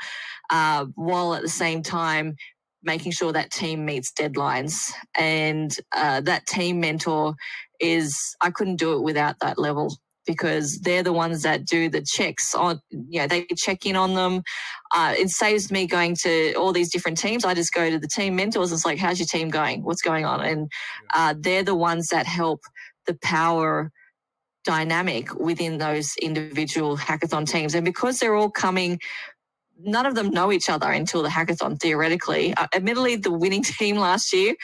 uh, 0.51 0.87
while 0.95 1.35
at 1.35 1.43
the 1.43 1.49
same 1.49 1.83
time 1.83 2.37
making 2.83 3.13
sure 3.13 3.33
that 3.33 3.51
team 3.51 3.85
meets 3.85 4.13
deadlines. 4.13 4.93
And 5.17 5.75
uh, 5.93 6.21
that 6.23 6.47
team 6.47 6.81
mentor 6.81 7.35
is, 7.81 8.37
I 8.41 8.51
couldn't 8.51 8.77
do 8.77 8.95
it 8.95 9.03
without 9.03 9.37
that 9.41 9.59
level 9.59 9.97
because 10.27 10.79
they're 10.81 11.03
the 11.03 11.13
ones 11.13 11.43
that 11.43 11.65
do 11.65 11.89
the 11.89 12.03
checks 12.03 12.55
on, 12.55 12.81
you 12.91 13.21
know, 13.21 13.27
they 13.27 13.47
check 13.57 13.87
in 13.87 13.97
on 13.97 14.15
them. 14.15 14.43
Uh, 14.95 15.15
it 15.17 15.31
saves 15.31 15.71
me 15.71 15.87
going 15.87 16.17
to 16.23 16.55
all 16.55 16.73
these 16.73 16.91
different 16.91 17.19
teams. 17.19 17.45
I 17.45 17.55
just 17.55 17.73
go 17.73 17.91
to 17.91 17.99
the 17.99 18.09
team 18.09 18.37
mentors. 18.37 18.73
It's 18.73 18.85
like, 18.85 18.99
how's 18.99 19.19
your 19.19 19.27
team 19.27 19.51
going? 19.51 19.83
What's 19.83 20.03
going 20.03 20.25
on? 20.25 20.41
And 20.41 20.71
uh, 21.15 21.35
they're 21.39 21.63
the 21.63 21.75
ones 21.75 22.09
that 22.09 22.27
help 22.27 22.63
the 23.07 23.17
power 23.23 23.91
dynamic 24.65 25.35
within 25.35 25.79
those 25.79 26.15
individual 26.23 26.97
hackathon 26.97 27.47
teams. 27.47 27.75
And 27.75 27.85
because 27.85 28.19
they're 28.19 28.35
all 28.35 28.51
coming 28.51 28.99
none 29.79 30.07
of 30.07 30.15
them 30.15 30.31
know 30.31 30.53
each 30.53 30.69
other 30.69 30.91
until 30.91 31.23
the 31.23 31.29
hackathon 31.29 31.81
theoretically. 31.81 32.55
Uh, 32.55 32.67
admittedly, 32.75 33.17
the 33.17 33.33
winning 33.33 33.63
team 33.79 33.97
last 33.97 34.33
year 34.33 34.55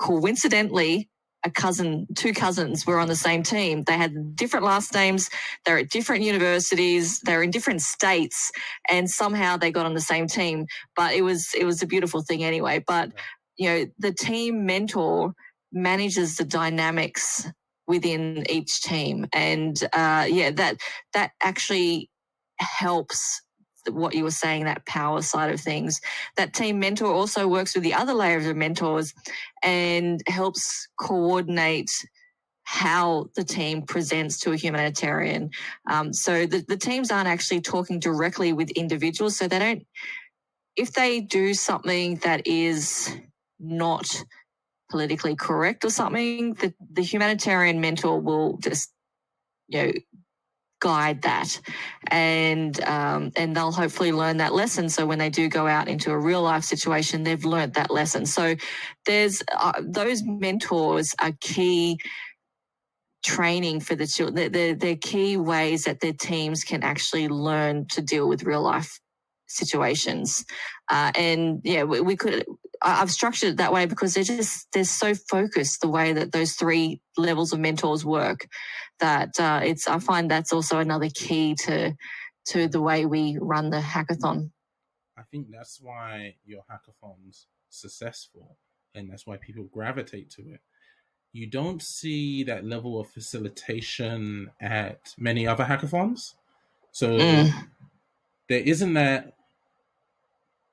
coincidentally 0.00 1.08
a 1.46 1.50
cousin, 1.50 2.08
two 2.16 2.34
cousins 2.34 2.84
were 2.84 2.98
on 2.98 3.06
the 3.06 3.16
same 3.16 3.42
team. 3.44 3.84
They 3.84 3.96
had 3.96 4.34
different 4.34 4.66
last 4.66 4.92
names. 4.92 5.30
They're 5.64 5.78
at 5.78 5.90
different 5.90 6.24
universities. 6.24 7.20
They're 7.20 7.42
in 7.42 7.52
different 7.52 7.82
states, 7.82 8.50
and 8.90 9.08
somehow 9.08 9.56
they 9.56 9.70
got 9.70 9.86
on 9.86 9.94
the 9.94 10.00
same 10.00 10.26
team. 10.26 10.66
But 10.96 11.14
it 11.14 11.22
was 11.22 11.54
it 11.54 11.64
was 11.64 11.80
a 11.82 11.86
beautiful 11.86 12.22
thing 12.22 12.42
anyway. 12.42 12.84
But 12.86 13.12
you 13.56 13.68
know, 13.68 13.86
the 13.98 14.12
team 14.12 14.66
mentor 14.66 15.34
manages 15.72 16.36
the 16.36 16.44
dynamics 16.44 17.48
within 17.86 18.44
each 18.50 18.82
team, 18.82 19.26
and 19.32 19.80
uh, 19.92 20.26
yeah, 20.28 20.50
that 20.50 20.78
that 21.14 21.30
actually 21.40 22.10
helps 22.58 23.40
what 23.92 24.14
you 24.14 24.24
were 24.24 24.30
saying, 24.30 24.64
that 24.64 24.86
power 24.86 25.22
side 25.22 25.52
of 25.52 25.60
things. 25.60 26.00
That 26.36 26.52
team 26.52 26.78
mentor 26.78 27.12
also 27.12 27.46
works 27.48 27.74
with 27.74 27.84
the 27.84 27.94
other 27.94 28.14
layers 28.14 28.46
of 28.46 28.56
mentors 28.56 29.14
and 29.62 30.22
helps 30.26 30.88
coordinate 30.98 31.90
how 32.64 33.28
the 33.36 33.44
team 33.44 33.82
presents 33.82 34.40
to 34.40 34.50
a 34.52 34.56
humanitarian. 34.56 35.50
Um, 35.88 36.12
so 36.12 36.46
the, 36.46 36.64
the 36.66 36.76
teams 36.76 37.12
aren't 37.12 37.28
actually 37.28 37.60
talking 37.60 38.00
directly 38.00 38.52
with 38.52 38.70
individuals. 38.70 39.36
So 39.36 39.46
they 39.46 39.60
don't, 39.60 39.86
if 40.74 40.92
they 40.92 41.20
do 41.20 41.54
something 41.54 42.16
that 42.16 42.46
is 42.46 43.16
not 43.60 44.24
politically 44.90 45.36
correct 45.36 45.84
or 45.84 45.90
something, 45.90 46.54
the, 46.54 46.74
the 46.92 47.02
humanitarian 47.02 47.80
mentor 47.80 48.20
will 48.20 48.58
just, 48.58 48.92
you 49.68 49.82
know, 49.82 49.92
guide 50.80 51.22
that. 51.22 51.60
And 52.08 52.78
um, 52.84 53.32
and 53.36 53.56
they'll 53.56 53.72
hopefully 53.72 54.12
learn 54.12 54.38
that 54.38 54.54
lesson. 54.54 54.88
So 54.88 55.06
when 55.06 55.18
they 55.18 55.30
do 55.30 55.48
go 55.48 55.66
out 55.66 55.88
into 55.88 56.10
a 56.10 56.18
real 56.18 56.42
life 56.42 56.64
situation 56.64 57.22
they've 57.22 57.44
learned 57.44 57.74
that 57.74 57.90
lesson. 57.90 58.26
So 58.26 58.56
there's 59.06 59.42
uh, 59.56 59.80
those 59.82 60.22
mentors 60.22 61.14
are 61.20 61.32
key 61.40 61.98
training 63.24 63.80
for 63.80 63.96
the 63.96 64.06
children 64.06 64.52
they're, 64.52 64.74
they're 64.74 64.96
key 64.96 65.36
ways 65.36 65.84
that 65.84 66.00
their 66.00 66.12
teams 66.12 66.62
can 66.62 66.84
actually 66.84 67.26
learn 67.26 67.84
to 67.88 68.00
deal 68.00 68.28
with 68.28 68.44
real 68.44 68.62
life 68.62 69.00
situations. 69.48 70.44
Uh, 70.88 71.10
and 71.16 71.60
yeah 71.64 71.82
we, 71.82 72.00
we 72.00 72.16
could 72.16 72.44
I've 72.82 73.10
structured 73.10 73.50
it 73.50 73.56
that 73.56 73.72
way 73.72 73.86
because 73.86 74.14
they're 74.14 74.24
just 74.24 74.68
they're 74.72 74.84
so 74.84 75.14
focused 75.14 75.80
the 75.80 75.88
way 75.88 76.12
that 76.12 76.32
those 76.32 76.52
three 76.52 77.00
levels 77.16 77.52
of 77.52 77.58
mentors 77.58 78.04
work 78.04 78.46
that 79.00 79.38
uh, 79.38 79.60
it's 79.62 79.86
I 79.88 79.98
find 79.98 80.30
that's 80.30 80.52
also 80.52 80.78
another 80.78 81.08
key 81.12 81.54
to 81.66 81.94
to 82.46 82.68
the 82.68 82.80
way 82.80 83.06
we 83.06 83.38
run 83.40 83.70
the 83.70 83.80
hackathon. 83.80 84.50
I 85.18 85.22
think 85.30 85.48
that's 85.50 85.80
why 85.80 86.36
your 86.44 86.62
hackathon's 86.70 87.46
successful 87.70 88.56
and 88.94 89.10
that's 89.10 89.26
why 89.26 89.36
people 89.36 89.64
gravitate 89.64 90.30
to 90.30 90.42
it. 90.42 90.60
You 91.32 91.46
don't 91.46 91.82
see 91.82 92.44
that 92.44 92.64
level 92.64 92.98
of 93.00 93.10
facilitation 93.10 94.50
at 94.60 95.14
many 95.18 95.46
other 95.46 95.64
hackathons. 95.64 96.34
So 96.92 97.18
mm. 97.18 97.52
there 98.48 98.60
isn't 98.60 98.94
that 98.94 99.34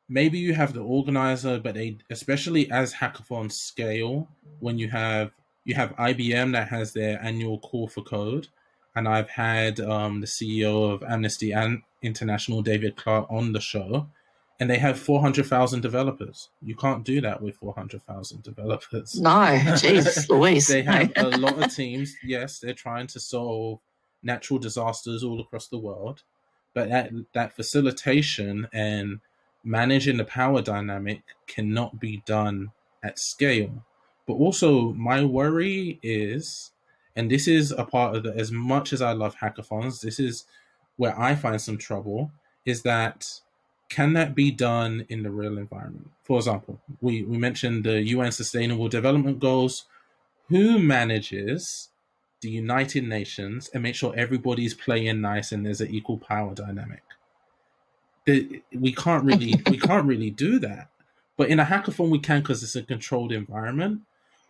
maybe 0.08 0.40
you 0.40 0.54
have 0.54 0.74
the 0.74 0.82
organizer, 0.82 1.60
but 1.60 1.76
they 1.76 1.98
especially 2.10 2.72
as 2.72 2.94
hackathons 2.94 3.54
scale, 3.54 4.30
when 4.60 4.78
you 4.78 4.90
have 4.90 5.32
you 5.66 5.76
have 5.76 5.96
IBM 5.96 6.52
that 6.54 6.70
has 6.70 6.94
their 6.94 7.22
annual 7.24 7.60
call 7.60 7.88
for 7.88 8.02
code, 8.02 8.48
and 8.96 9.08
I've 9.08 9.30
had 9.30 9.80
um, 9.80 10.22
the 10.22 10.28
CEO 10.28 10.92
of 10.92 11.04
Amnesty 11.04 11.54
International, 12.02 12.62
David 12.62 12.96
Clark, 12.96 13.28
on 13.30 13.54
the 13.54 13.62
show, 13.62 14.08
and 14.60 14.70
they 14.70 14.78
have 14.78 15.00
four 15.00 15.22
hundred 15.22 15.46
thousand 15.46 15.82
developers. 15.82 16.50
You 16.62 16.76
can't 16.76 17.04
do 17.04 17.22
that 17.22 17.42
with 17.42 17.56
four 17.56 17.74
hundred 17.74 18.04
thousand 18.04 18.44
developers. 18.44 19.20
No, 19.20 19.30
jeez, 19.30 20.30
Louise. 20.30 20.68
they 20.68 20.84
have 20.84 21.12
a 21.16 21.28
lot 21.38 21.62
of 21.62 21.74
teams. 21.74 22.16
Yes, 22.24 22.60
they're 22.60 22.74
trying 22.74 23.08
to 23.08 23.20
solve 23.20 23.80
natural 24.22 24.60
disasters 24.60 25.24
all 25.24 25.42
across 25.42 25.68
the 25.68 25.78
world, 25.78 26.24
but 26.74 26.90
that 26.90 27.12
that 27.34 27.56
facilitation 27.56 28.68
and 28.74 29.20
managing 29.64 30.18
the 30.18 30.26
power 30.26 30.62
dynamic 30.62 31.22
cannot 31.48 32.00
be 32.00 32.22
done 32.26 32.72
at 33.02 33.18
scale. 33.18 33.84
But 34.26 34.34
also, 34.34 34.94
my 34.94 35.24
worry 35.24 36.00
is, 36.02 36.72
and 37.16 37.30
this 37.30 37.48
is 37.48 37.72
a 37.72 37.84
part 37.84 38.16
of 38.16 38.24
the, 38.24 38.34
as 38.36 38.52
much 38.52 38.94
as 38.94 39.02
I 39.02 39.12
love 39.12 39.36
hackathons, 39.36 40.02
this 40.02 40.20
is 40.20 40.46
where 40.96 41.20
I 41.20 41.36
find 41.36 41.62
some 41.62 41.78
trouble, 41.78 42.32
is 42.66 42.84
that 42.84 43.28
can 43.90 44.14
that 44.14 44.34
be 44.34 44.50
done 44.50 45.06
in 45.10 45.24
the 45.24 45.30
real 45.30 45.58
environment? 45.58 46.10
For 46.24 46.38
example, 46.38 46.80
we, 47.02 47.24
we 47.24 47.38
mentioned 47.38 47.84
the 47.84 48.02
UN 48.02 48.32
Sustainable 48.32 48.88
Development 48.88 49.40
Goals. 49.40 49.86
Who 50.50 50.80
manages 50.80 51.90
the 52.42 52.50
United 52.50 53.04
Nations 53.04 53.70
and 53.74 53.84
make 53.84 53.96
sure 53.96 54.14
everybody's 54.16 54.74
playing 54.74 55.22
nice 55.22 55.52
and 55.52 55.66
there's 55.66 55.82
an 55.82 55.94
equal 55.94 56.18
power 56.18 56.54
dynamic? 56.54 57.04
we 58.26 58.94
can't 58.94 59.24
really 59.24 59.62
we 59.70 59.78
can't 59.78 60.06
really 60.06 60.30
do 60.30 60.60
that. 60.60 60.90
But 61.36 61.50
in 61.50 61.60
a 61.60 61.66
hackathon, 61.66 62.10
we 62.10 62.20
can 62.20 62.40
because 62.40 62.64
it's 62.64 62.76
a 62.76 62.84
controlled 62.84 63.32
environment. 63.32 64.02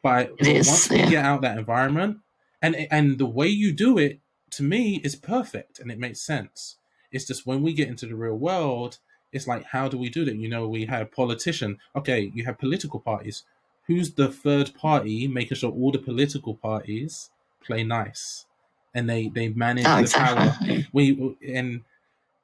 But, 0.04 0.34
is, 0.38 0.68
once 0.68 0.92
yeah. 0.92 1.06
we 1.06 1.12
get 1.12 1.26
out 1.26 1.42
that 1.42 1.58
environment, 1.58 2.18
and 2.62 2.76
and 2.92 3.18
the 3.18 3.26
way 3.26 3.48
you 3.48 3.72
do 3.72 3.98
it 3.98 4.20
to 4.52 4.64
me 4.64 5.02
is 5.04 5.16
perfect 5.16 5.80
and 5.80 5.92
it 5.92 5.98
makes 5.98 6.22
sense. 6.22 6.76
It's 7.12 7.26
just 7.26 7.46
when 7.48 7.62
we 7.64 7.74
get 7.74 7.88
into 7.88 8.06
the 8.06 8.16
real 8.16 8.36
world, 8.36 9.00
it's 9.32 9.48
like 9.48 9.64
how 9.66 9.88
do 9.88 9.98
we 9.98 10.10
do 10.10 10.26
that? 10.26 10.36
You 10.36 10.50
know, 10.50 10.68
we 10.68 10.86
have 10.86 11.12
politician. 11.12 11.80
Okay, 11.96 12.32
you 12.36 12.46
have 12.46 12.60
political 12.60 13.00
parties. 13.00 13.44
Who's 13.88 14.14
the 14.14 14.30
third 14.30 14.76
party 14.76 15.28
making 15.28 15.58
sure 15.58 15.72
all 15.72 15.92
the 15.92 16.00
political 16.00 16.54
parties 16.54 17.32
play 17.66 17.84
nice 17.84 18.46
and 18.94 19.10
they 19.10 19.30
they 19.30 19.50
manage 19.50 19.86
oh, 19.88 19.96
the 19.96 20.02
exactly. 20.02 20.76
power? 20.76 20.88
We 20.94 21.36
and 21.48 21.82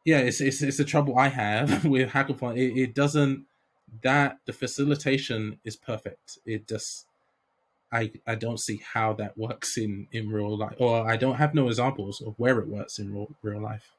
yeah, 0.05 0.19
it's 0.19 0.41
it's 0.41 0.61
it's 0.61 0.77
the 0.77 0.85
trouble 0.85 1.17
I 1.17 1.27
have 1.29 1.85
with 1.93 2.09
hackathon. 2.09 2.57
It, 2.57 2.79
it 2.79 2.95
doesn't 2.95 3.45
that 4.01 4.39
the 4.45 4.53
facilitation 4.53 5.59
is 5.63 5.75
perfect. 5.75 6.39
It 6.45 6.67
just 6.67 7.05
I 7.91 8.11
I 8.27 8.35
don't 8.35 8.59
see 8.59 8.81
how 8.93 9.13
that 9.13 9.37
works 9.37 9.77
in 9.77 10.07
in 10.11 10.29
real 10.29 10.57
life, 10.57 10.75
or 10.79 11.09
I 11.09 11.17
don't 11.17 11.35
have 11.35 11.55
no 11.55 11.67
examples 11.67 12.21
of 12.21 12.35
where 12.37 12.59
it 12.59 12.67
works 12.67 12.99
in 12.99 13.13
real, 13.13 13.27
real 13.41 13.61
life. 13.61 13.91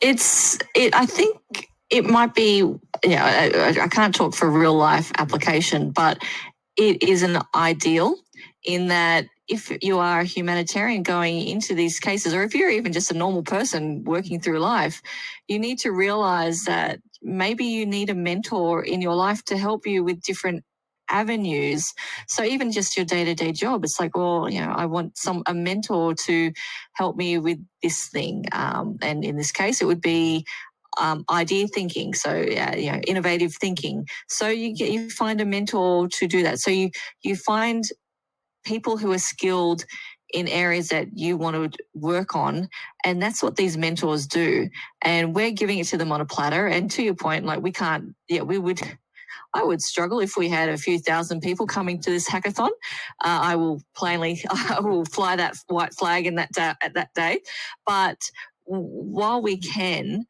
It's 0.00 0.58
it. 0.74 0.94
I 0.94 1.06
think 1.06 1.68
it 1.90 2.04
might 2.04 2.34
be. 2.34 2.62
Yeah, 3.04 3.24
I, 3.24 3.84
I 3.84 3.88
can't 3.88 4.14
talk 4.14 4.34
for 4.34 4.50
real 4.50 4.74
life 4.74 5.12
application, 5.18 5.90
but 5.90 6.22
it 6.76 7.02
is 7.02 7.22
an 7.22 7.38
ideal 7.54 8.16
in 8.64 8.88
that 8.88 9.26
if 9.48 9.72
you 9.82 9.98
are 9.98 10.20
a 10.20 10.24
humanitarian 10.24 11.02
going 11.02 11.48
into 11.48 11.74
these 11.74 12.00
cases, 12.00 12.34
or 12.34 12.42
if 12.42 12.54
you're 12.54 12.70
even 12.70 12.92
just 12.92 13.10
a 13.10 13.16
normal 13.16 13.42
person 13.42 14.04
working 14.04 14.40
through 14.40 14.58
life, 14.60 15.02
you 15.48 15.58
need 15.58 15.78
to 15.80 15.90
realize 15.90 16.64
that 16.64 17.00
maybe 17.22 17.64
you 17.64 17.86
need 17.86 18.10
a 18.10 18.14
mentor 18.14 18.82
in 18.84 19.00
your 19.00 19.14
life 19.14 19.44
to 19.46 19.56
help 19.56 19.86
you 19.86 20.04
with 20.04 20.22
different 20.22 20.64
avenues. 21.10 21.92
So 22.26 22.42
even 22.42 22.72
just 22.72 22.96
your 22.96 23.06
day 23.06 23.24
to 23.24 23.34
day 23.34 23.52
job, 23.52 23.84
it's 23.84 24.00
like, 24.00 24.16
well, 24.16 24.48
you 24.50 24.60
know, 24.60 24.72
I 24.72 24.86
want 24.86 25.16
some 25.16 25.42
a 25.46 25.54
mentor 25.54 26.14
to 26.26 26.52
help 26.94 27.16
me 27.16 27.38
with 27.38 27.58
this 27.82 28.08
thing. 28.08 28.44
Um, 28.52 28.98
and 29.02 29.24
in 29.24 29.36
this 29.36 29.52
case, 29.52 29.80
it 29.80 29.86
would 29.86 30.00
be 30.00 30.44
um, 31.00 31.24
idea 31.30 31.68
thinking, 31.68 32.14
so 32.14 32.30
uh, 32.30 32.74
you 32.76 32.90
know, 32.92 33.00
innovative 33.06 33.54
thinking. 33.54 34.06
So 34.28 34.48
you 34.48 34.74
get 34.74 34.90
you 34.90 35.10
find 35.10 35.40
a 35.40 35.44
mentor 35.44 36.08
to 36.08 36.26
do 36.26 36.42
that. 36.42 36.58
So 36.58 36.70
you 36.70 36.90
you 37.22 37.36
find 37.36 37.84
people 38.64 38.96
who 38.96 39.12
are 39.12 39.18
skilled 39.18 39.84
in 40.32 40.46
areas 40.48 40.88
that 40.88 41.08
you 41.16 41.36
want 41.36 41.72
to 41.72 41.78
work 41.94 42.36
on. 42.36 42.68
And 43.04 43.22
that's 43.22 43.42
what 43.42 43.56
these 43.56 43.78
mentors 43.78 44.26
do. 44.26 44.68
And 45.00 45.34
we're 45.34 45.52
giving 45.52 45.78
it 45.78 45.86
to 45.88 45.96
them 45.96 46.12
on 46.12 46.20
a 46.20 46.26
platter. 46.26 46.66
And 46.66 46.90
to 46.92 47.02
your 47.02 47.14
point, 47.14 47.46
like 47.46 47.62
we 47.62 47.72
can't, 47.72 48.14
yeah, 48.28 48.42
we 48.42 48.58
would. 48.58 48.80
I 49.54 49.64
would 49.64 49.80
struggle 49.80 50.20
if 50.20 50.36
we 50.36 50.48
had 50.48 50.68
a 50.68 50.76
few 50.76 50.98
thousand 50.98 51.40
people 51.40 51.66
coming 51.66 52.00
to 52.02 52.10
this 52.10 52.28
hackathon. 52.28 52.70
Uh, 53.24 53.40
I 53.42 53.56
will 53.56 53.82
plainly, 53.96 54.42
I 54.50 54.80
will 54.80 55.04
fly 55.04 55.36
that 55.36 55.56
white 55.68 55.94
flag 55.94 56.26
in 56.26 56.36
that 56.36 56.52
day, 56.52 56.72
at 56.82 56.94
that 56.94 57.14
day. 57.14 57.40
But 57.86 58.18
while 58.64 59.40
we 59.40 59.58
can, 59.58 60.26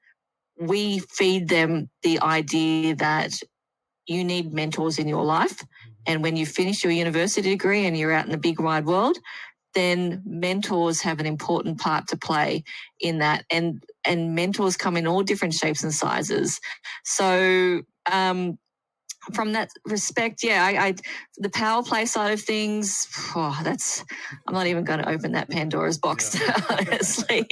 we 0.60 1.00
feed 1.00 1.48
them 1.48 1.88
the 2.02 2.20
idea 2.20 2.94
that 2.96 3.32
you 4.06 4.24
need 4.24 4.52
mentors 4.52 4.98
in 4.98 5.08
your 5.08 5.24
life. 5.24 5.64
And 6.06 6.22
when 6.22 6.36
you 6.36 6.46
finish 6.46 6.82
your 6.82 6.92
university 6.92 7.50
degree 7.50 7.86
and 7.86 7.96
you're 7.96 8.12
out 8.12 8.24
in 8.24 8.32
the 8.32 8.38
big 8.38 8.60
wide 8.60 8.86
world, 8.86 9.18
then 9.74 10.22
mentors 10.24 11.02
have 11.02 11.20
an 11.20 11.26
important 11.26 11.78
part 11.78 12.08
to 12.08 12.16
play 12.16 12.64
in 13.00 13.18
that. 13.18 13.44
And 13.50 13.82
and 14.04 14.34
mentors 14.34 14.76
come 14.76 14.96
in 14.96 15.06
all 15.06 15.22
different 15.22 15.54
shapes 15.54 15.84
and 15.84 15.92
sizes. 15.92 16.58
So 17.04 17.82
um, 18.10 18.58
from 19.32 19.52
that 19.52 19.70
respect, 19.84 20.42
yeah, 20.42 20.64
I, 20.64 20.86
I, 20.86 20.94
the 21.36 21.50
power 21.50 21.82
play 21.82 22.06
side 22.06 22.32
of 22.32 22.40
things, 22.40 23.08
oh, 23.34 23.58
that's 23.62 24.04
I'm 24.46 24.54
not 24.54 24.66
even 24.66 24.84
going 24.84 25.00
to 25.00 25.08
open 25.08 25.32
that 25.32 25.50
Pandora's 25.50 25.98
box, 25.98 26.38
yeah. 26.38 26.56
honestly. 26.70 27.46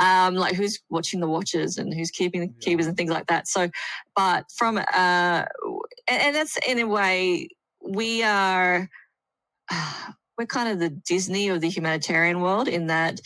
um, 0.00 0.34
like 0.34 0.54
who's 0.54 0.80
watching 0.90 1.20
the 1.20 1.28
watches 1.28 1.78
and 1.78 1.92
who's 1.92 2.10
keeping 2.10 2.40
the 2.40 2.46
yeah. 2.46 2.60
keepers 2.60 2.86
and 2.86 2.96
things 2.96 3.10
like 3.10 3.26
that. 3.26 3.48
So, 3.48 3.68
but 4.16 4.44
from 4.56 4.78
uh, 4.78 4.82
and, 4.88 5.46
and 6.08 6.36
that's 6.36 6.58
in 6.68 6.78
a 6.78 6.86
way 6.86 7.48
we 7.80 8.22
are. 8.22 8.88
Uh, 9.70 10.12
we're 10.36 10.46
kind 10.46 10.68
of 10.68 10.78
the 10.80 10.90
Disney 10.90 11.48
of 11.48 11.60
the 11.60 11.68
humanitarian 11.68 12.40
world 12.40 12.66
in 12.66 12.88
that, 12.88 13.20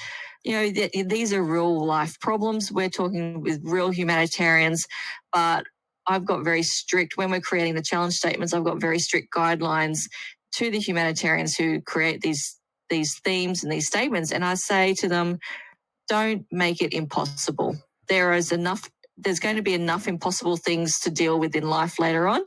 you 0.44 0.52
know, 0.52 0.70
th- 0.70 1.06
these 1.06 1.32
are 1.32 1.42
real 1.42 1.84
life 1.86 2.20
problems. 2.20 2.70
We're 2.70 2.90
talking 2.90 3.40
with 3.40 3.60
real 3.64 3.88
humanitarians, 3.90 4.86
but 5.32 5.64
I've 6.08 6.24
got 6.24 6.44
very 6.44 6.62
strict, 6.62 7.16
when 7.16 7.30
we're 7.30 7.40
creating 7.40 7.74
the 7.74 7.82
challenge 7.82 8.14
statements, 8.14 8.54
I've 8.54 8.64
got 8.64 8.80
very 8.80 8.98
strict 8.98 9.28
guidelines 9.34 10.08
to 10.54 10.70
the 10.70 10.80
humanitarians 10.80 11.56
who 11.56 11.80
create 11.82 12.22
these, 12.22 12.58
these 12.88 13.18
themes 13.20 13.62
and 13.62 13.72
these 13.72 13.86
statements. 13.86 14.32
And 14.32 14.44
I 14.44 14.54
say 14.54 14.94
to 14.94 15.08
them, 15.08 15.38
don't 16.08 16.46
make 16.50 16.80
it 16.82 16.94
impossible. 16.94 17.76
There 18.08 18.32
is 18.32 18.52
enough 18.52 18.88
there's 19.18 19.40
going 19.40 19.56
to 19.56 19.62
be 19.62 19.74
enough 19.74 20.06
impossible 20.06 20.56
things 20.56 21.00
to 21.00 21.10
deal 21.10 21.38
with 21.40 21.56
in 21.56 21.68
life 21.68 21.98
later 21.98 22.28
on. 22.28 22.40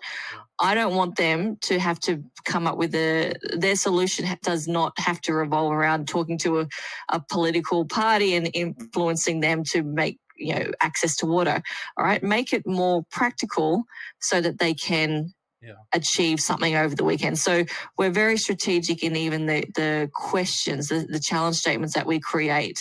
I 0.59 0.75
don't 0.75 0.95
want 0.95 1.17
them 1.17 1.57
to 1.63 1.79
have 1.79 1.99
to 2.01 2.23
come 2.45 2.67
up 2.67 2.77
with 2.77 2.95
a, 2.95 3.33
their 3.53 3.75
solution 3.75 4.25
does 4.43 4.67
not 4.67 4.93
have 4.97 5.19
to 5.21 5.33
revolve 5.33 5.73
around 5.73 6.07
talking 6.07 6.37
to 6.39 6.61
a, 6.61 6.67
a 7.09 7.21
political 7.29 7.85
party 7.85 8.35
and 8.35 8.49
influencing 8.53 9.41
them 9.41 9.63
to 9.71 9.83
make, 9.83 10.19
you 10.41 10.55
know, 10.55 10.71
access 10.81 11.15
to 11.17 11.25
water. 11.25 11.61
All 11.97 12.05
right. 12.05 12.21
Make 12.21 12.53
it 12.53 12.65
more 12.65 13.03
practical 13.11 13.83
so 14.19 14.41
that 14.41 14.59
they 14.59 14.73
can 14.73 15.33
yeah. 15.61 15.73
achieve 15.93 16.39
something 16.39 16.75
over 16.75 16.95
the 16.95 17.03
weekend. 17.03 17.37
So 17.37 17.65
we're 17.97 18.11
very 18.11 18.37
strategic 18.37 19.03
in 19.03 19.15
even 19.15 19.45
the, 19.45 19.65
the 19.75 20.09
questions, 20.13 20.87
the, 20.87 21.05
the 21.09 21.19
challenge 21.19 21.57
statements 21.57 21.93
that 21.93 22.07
we 22.07 22.19
create 22.19 22.79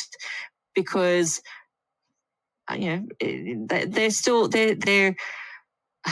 because, 0.74 1.40
uh, 2.70 2.74
you 2.74 3.08
know, 3.20 3.66
they're 3.86 4.10
still, 4.10 4.48
they're, 4.48 4.74
they're, 4.74 5.16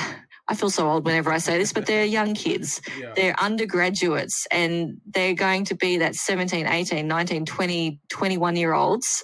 I 0.51 0.55
feel 0.55 0.70
so 0.70 0.88
old 0.88 1.05
whenever 1.05 1.30
I 1.30 1.38
say 1.38 1.59
this, 1.59 1.74
but 1.74 1.84
they're 1.84 2.07
young 2.07 2.34
kids. 2.34 2.80
Yeah. 2.99 3.12
They're 3.14 3.40
undergraduates 3.40 4.46
and 4.51 4.99
they're 5.07 5.34
going 5.34 5.66
to 5.66 5.76
be 5.76 5.99
that 5.99 6.16
17, 6.16 6.66
18, 6.66 7.07
19, 7.07 7.44
20, 7.44 8.01
21 8.09 8.57
year 8.57 8.72
olds 8.72 9.22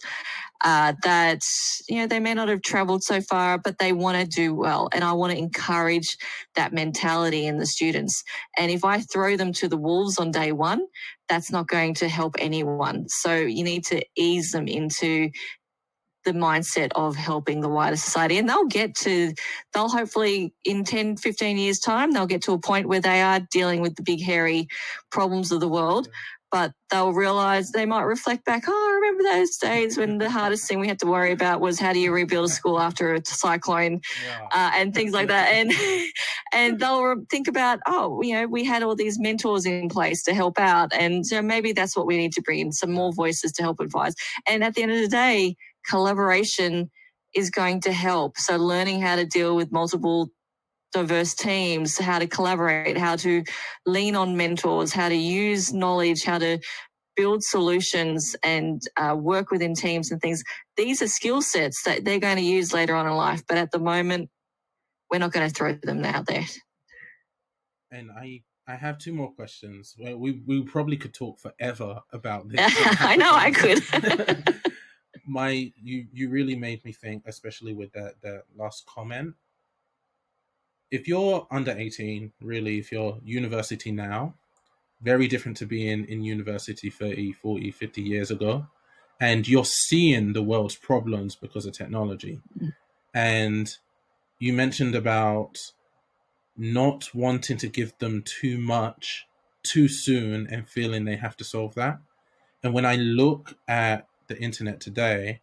uh, 0.65 0.95
that, 1.03 1.41
you 1.89 1.97
know, 1.97 2.07
they 2.07 2.19
may 2.19 2.33
not 2.35 2.49
have 2.49 2.63
traveled 2.63 3.05
so 3.05 3.21
far, 3.21 3.59
but 3.59 3.79
they 3.79 3.93
want 3.93 4.19
to 4.19 4.27
do 4.27 4.55
well. 4.55 4.89
And 4.93 5.05
I 5.05 5.13
want 5.13 5.33
to 5.33 5.39
encourage 5.39 6.17
that 6.55 6.73
mentality 6.73 7.47
in 7.47 7.59
the 7.59 7.67
students. 7.67 8.25
And 8.59 8.71
if 8.71 8.85
I 8.85 9.01
throw 9.01 9.37
them 9.37 9.53
to 9.55 9.69
the 9.69 9.77
wolves 9.77 10.19
on 10.19 10.31
day 10.31 10.53
one, 10.53 10.87
that's 11.29 11.53
not 11.53 11.69
going 11.69 11.95
to 11.95 12.09
help 12.09 12.37
anyone. 12.39 13.09
So 13.09 13.37
you 13.37 13.63
need 13.63 13.85
to 13.87 14.03
ease 14.17 14.53
them 14.53 14.67
into 14.67 15.31
the 16.25 16.33
mindset 16.33 16.91
of 16.95 17.17
helping 17.17 17.61
the 17.61 17.69
wider 17.69 17.97
society. 17.97 18.39
And 18.39 18.49
they'll 18.49 18.67
get 18.67 18.95
to, 18.97 19.33
they'll 19.73 19.89
hopefully 19.89 20.55
in 20.65 20.85
10, 20.85 21.19
15 21.19 21.59
years' 21.59 21.79
time, 21.79 22.13
they'll 22.13 22.27
get 22.27 22.43
to 22.43 22.53
a 22.53 22.59
point 22.59 22.89
where 22.89 23.01
they 23.01 23.23
are 23.23 23.41
dealing 23.51 23.81
with 23.81 23.97
the 23.97 24.03
big, 24.03 24.23
hairy 24.23 24.69
problems 25.11 25.53
of 25.53 25.61
the 25.61 25.69
world. 25.69 26.09
But 26.55 26.71
they'll 26.89 27.13
realize 27.13 27.73
they 27.73 27.85
might 27.85 28.03
reflect 28.03 28.45
back, 28.45 28.63
oh, 28.69 28.71
I 28.73 28.95
remember 28.95 29.25
those 29.25 29.57
days 29.57 29.99
when 29.99 30.19
the 30.19 30.31
hardest 30.31 30.69
thing 30.69 30.79
we 30.79 30.87
had 30.87 31.01
to 31.01 31.07
worry 31.07 31.33
about 31.33 31.61
was 31.61 31.81
how 31.81 31.93
do 31.93 31.99
you 31.99 32.13
rebuild 32.13 32.45
a 32.45 32.49
school 32.49 32.79
after 32.79 33.13
a 33.13 33.21
cyclone 33.27 34.03
yeah. 34.25 34.47
uh, 34.53 34.71
and 34.77 34.95
things 34.95 35.13
like 35.13 35.27
that. 35.27 35.49
And, 35.53 35.73
and 36.53 36.79
they'll 36.79 37.25
think 37.29 37.49
about, 37.49 37.81
oh, 37.89 38.23
you 38.23 38.35
know, 38.35 38.47
we 38.47 38.63
had 38.63 38.85
all 38.85 38.95
these 38.95 39.19
mentors 39.19 39.67
in 39.67 39.89
place 39.89 40.23
to 40.23 40.33
help 40.33 40.61
out. 40.61 40.93
And 40.95 41.27
so 41.27 41.43
maybe 41.43 41.73
that's 41.73 41.97
what 41.97 42.07
we 42.07 42.17
need 42.17 42.33
to 42.35 42.43
bring 42.43 42.61
in 42.61 42.71
some 42.71 42.93
more 42.93 43.13
voices 43.13 43.51
to 43.55 43.63
help 43.65 43.81
advise. 43.81 44.15
And 44.47 44.63
at 44.63 44.77
the 44.77 44.85
end 44.85 44.93
of 44.93 45.01
the 45.01 45.09
day, 45.09 45.57
collaboration 45.91 46.89
is 47.35 47.51
going 47.51 47.81
to 47.81 47.93
help. 47.93 48.39
So 48.39 48.59
learning 48.59 49.01
how 49.01 49.17
to 49.17 49.27
deal 49.27 49.57
with 49.57 49.73
multiple 49.73 50.31
diverse 50.95 51.35
teams, 51.35 51.99
how 51.99 52.19
to 52.19 52.27
collaborate, 52.27 52.97
how 52.97 53.17
to 53.17 53.43
lean 53.85 54.17
on 54.17 54.37
mentors, 54.37 54.93
how 54.93 55.09
to 55.09 55.15
use 55.15 55.75
knowledge, 55.75 56.25
how 56.25 56.39
to 56.39 56.59
build 57.17 57.43
solutions 57.43 58.35
and 58.43 58.81
uh, 58.97 59.15
work 59.19 59.51
within 59.51 59.75
teams 59.75 60.11
and 60.11 60.21
things. 60.21 60.43
These 60.77 61.03
are 61.03 61.09
skill 61.09 61.43
sets 61.43 61.83
that 61.83 62.05
they're 62.05 62.21
going 62.21 62.37
to 62.37 62.43
use 62.43 62.73
later 62.73 62.95
on 62.95 63.07
in 63.07 63.13
life. 63.13 63.43
But 63.47 63.59
at 63.59 63.73
the 63.73 63.79
moment, 63.79 64.31
we're 65.11 65.19
not 65.19 65.33
going 65.33 65.49
to 65.49 65.55
throw 65.55 65.75
them 65.75 66.05
out 66.05 66.27
there. 66.27 66.45
And 67.91 68.11
I 68.11 68.43
I 68.67 68.77
have 68.77 68.99
two 68.99 69.13
more 69.13 69.33
questions. 69.33 69.95
We 69.99 70.43
we 70.47 70.63
probably 70.63 70.97
could 70.97 71.15
talk 71.15 71.39
forever 71.39 72.01
about 72.13 72.49
this. 72.49 72.61
I 73.01 73.17
know 73.17 73.33
I 73.33 73.51
could. 73.53 74.61
my 75.27 75.73
you 75.77 76.07
you 76.13 76.31
really 76.31 76.57
made 76.57 76.85
me 76.85 76.93
think, 76.93 77.25
especially 77.27 77.75
with 77.75 77.93
that 77.93 78.15
that 78.23 78.45
last 78.57 78.87
comment. 78.87 79.35
If 80.95 81.09
you're 81.09 81.47
under 81.51 81.73
18, 81.73 82.33
really, 82.41 82.79
if 82.79 82.93
you're 82.93 83.19
university 83.25 83.91
now, 83.91 84.35
very 85.03 85.27
different 85.27 85.57
to 85.57 85.67
being 85.67 86.05
in 86.05 86.23
university 86.23 86.89
30, 86.89 87.33
40, 87.33 87.73
50 87.73 88.01
years 88.01 88.31
ago. 88.31 88.67
And 89.21 89.49
you're 89.49 89.65
seeing 89.65 90.35
the 90.35 90.43
world's 90.43 90.77
problems 90.77 91.35
because 91.35 91.67
of 91.67 91.73
technology. 91.73 92.41
Mm. 92.61 92.73
And 93.13 93.77
you 94.39 94.53
mentioned 94.53 94.95
about 94.95 95.59
not 96.57 97.13
wanting 97.13 97.57
to 97.57 97.67
give 97.69 97.99
them 97.99 98.23
too 98.25 98.59
much 98.59 99.27
too 99.65 99.89
soon 99.89 100.47
and 100.47 100.69
feeling 100.69 101.05
they 101.05 101.17
have 101.17 101.37
to 101.39 101.45
solve 101.45 101.75
that. 101.75 101.99
And 102.63 102.73
when 102.73 102.87
I 102.87 102.95
look 102.95 103.57
at 103.67 104.07
the 104.29 104.39
internet 104.39 104.81
today, 104.81 105.41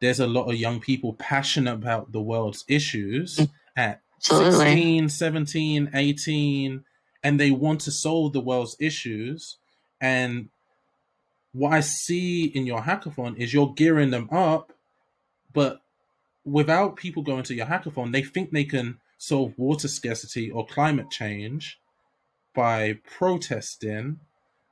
there's 0.00 0.20
a 0.20 0.26
lot 0.26 0.50
of 0.50 0.56
young 0.56 0.80
people 0.80 1.12
passionate 1.12 1.74
about 1.74 2.12
the 2.12 2.22
world's 2.22 2.64
issues 2.68 3.36
mm. 3.36 3.50
at 3.76 4.00
Absolutely. 4.18 4.52
16, 4.52 5.08
17, 5.08 5.90
18, 5.94 6.84
and 7.22 7.40
they 7.40 7.50
want 7.50 7.80
to 7.82 7.90
solve 7.90 8.32
the 8.32 8.40
world's 8.40 8.76
issues. 8.78 9.56
And 10.00 10.48
what 11.52 11.72
I 11.72 11.80
see 11.80 12.44
in 12.44 12.66
your 12.66 12.82
hackathon 12.82 13.38
is 13.38 13.54
you're 13.54 13.72
gearing 13.74 14.10
them 14.10 14.28
up, 14.30 14.72
but 15.52 15.80
without 16.44 16.96
people 16.96 17.22
going 17.22 17.44
to 17.44 17.54
your 17.54 17.66
hackathon, 17.66 18.12
they 18.12 18.22
think 18.22 18.50
they 18.50 18.64
can 18.64 18.98
solve 19.18 19.54
water 19.56 19.88
scarcity 19.88 20.50
or 20.50 20.66
climate 20.66 21.10
change 21.10 21.78
by 22.54 22.98
protesting, 23.18 24.20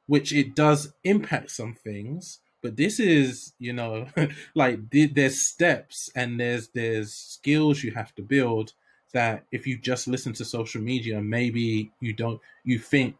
which 0.07 0.33
it 0.33 0.55
does 0.55 0.93
impact 1.05 1.51
some 1.51 1.75
things. 1.75 2.41
But 2.61 2.77
this 2.77 3.01
is, 3.01 3.55
you 3.59 3.73
know, 3.73 4.07
like 4.55 4.79
there's 4.91 5.47
steps 5.49 6.11
and 6.15 6.39
there's 6.39 6.69
there's 6.69 7.13
skills 7.13 7.83
you 7.83 7.93
have 7.93 8.15
to 8.17 8.23
build 8.23 8.73
that 9.13 9.45
if 9.53 9.67
you 9.67 9.79
just 9.79 10.09
listen 10.09 10.33
to 10.35 10.45
social 10.45 10.81
media, 10.81 11.21
maybe 11.21 11.93
you 12.01 12.13
don't 12.13 12.41
you 12.65 12.79
think 12.79 13.17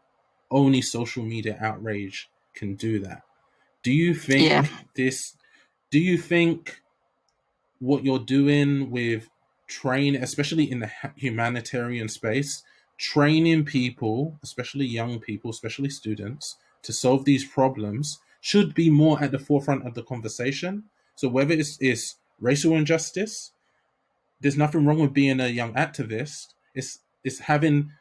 only 0.51 0.81
social 0.81 1.23
media 1.23 1.57
outrage 1.61 2.29
can 2.53 2.75
do 2.75 2.99
that. 2.99 3.23
Do 3.83 3.91
you 3.91 4.13
think 4.13 4.49
yeah. 4.49 4.67
this 4.95 5.35
do 5.91 5.99
you 5.99 6.17
think 6.17 6.81
what 7.79 8.03
you're 8.03 8.19
doing 8.19 8.89
with 8.89 9.29
train, 9.67 10.15
especially 10.15 10.69
in 10.71 10.79
the 10.79 10.91
humanitarian 11.15 12.07
space, 12.07 12.63
training 12.97 13.65
people, 13.65 14.39
especially 14.43 14.85
young 14.85 15.19
people, 15.19 15.51
especially 15.51 15.89
students, 15.89 16.57
to 16.83 16.93
solve 16.93 17.25
these 17.25 17.45
problems 17.45 18.19
should 18.41 18.73
be 18.73 18.89
more 18.89 19.21
at 19.23 19.31
the 19.31 19.39
forefront 19.39 19.85
of 19.87 19.93
the 19.93 20.03
conversation. 20.03 20.83
So 21.15 21.27
whether 21.29 21.53
it's, 21.53 21.77
it's 21.79 22.15
racial 22.39 22.75
injustice, 22.75 23.51
there's 24.43 24.57
nothing 24.57 24.85
wrong 24.85 24.99
with 24.99 25.13
being 25.13 25.39
a 25.39 25.47
young 25.47 25.73
activist. 25.73 26.53
It's 26.75 26.99
it's 27.23 27.39
having 27.39 27.91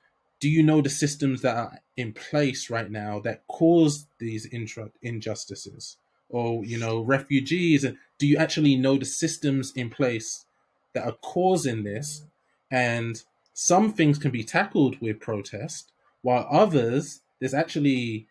do 0.41 0.51
you 0.51 0.63
know 0.63 0.83
the 0.83 0.91
systems 0.91 1.41
that 1.43 1.57
are 1.57 1.79
in 1.97 2.13
place 2.13 2.69
right 2.69 2.91
now 2.91 3.21
that 3.21 3.47
cause 3.47 4.07
these 4.19 4.45
intra- 4.47 4.91
injustices 5.01 5.97
or 6.29 6.65
you 6.65 6.79
know 6.79 7.01
refugees 7.01 7.85
and 7.85 7.97
do 8.19 8.27
you 8.27 8.37
actually 8.37 8.77
know 8.77 8.99
the 8.99 9.07
systems 9.07 9.73
in 9.77 9.89
place 9.89 10.45
that 10.93 11.05
are 11.05 11.17
causing 11.23 11.85
this. 11.85 12.25
And 12.71 13.23
some 13.55 13.93
things 13.93 14.19
can 14.19 14.31
be 14.31 14.45
tackled 14.45 15.01
with 15.01 15.21
protest, 15.21 15.93
while 16.23 16.47
others, 16.51 17.21
there's 17.41 17.55
actually 17.55 18.27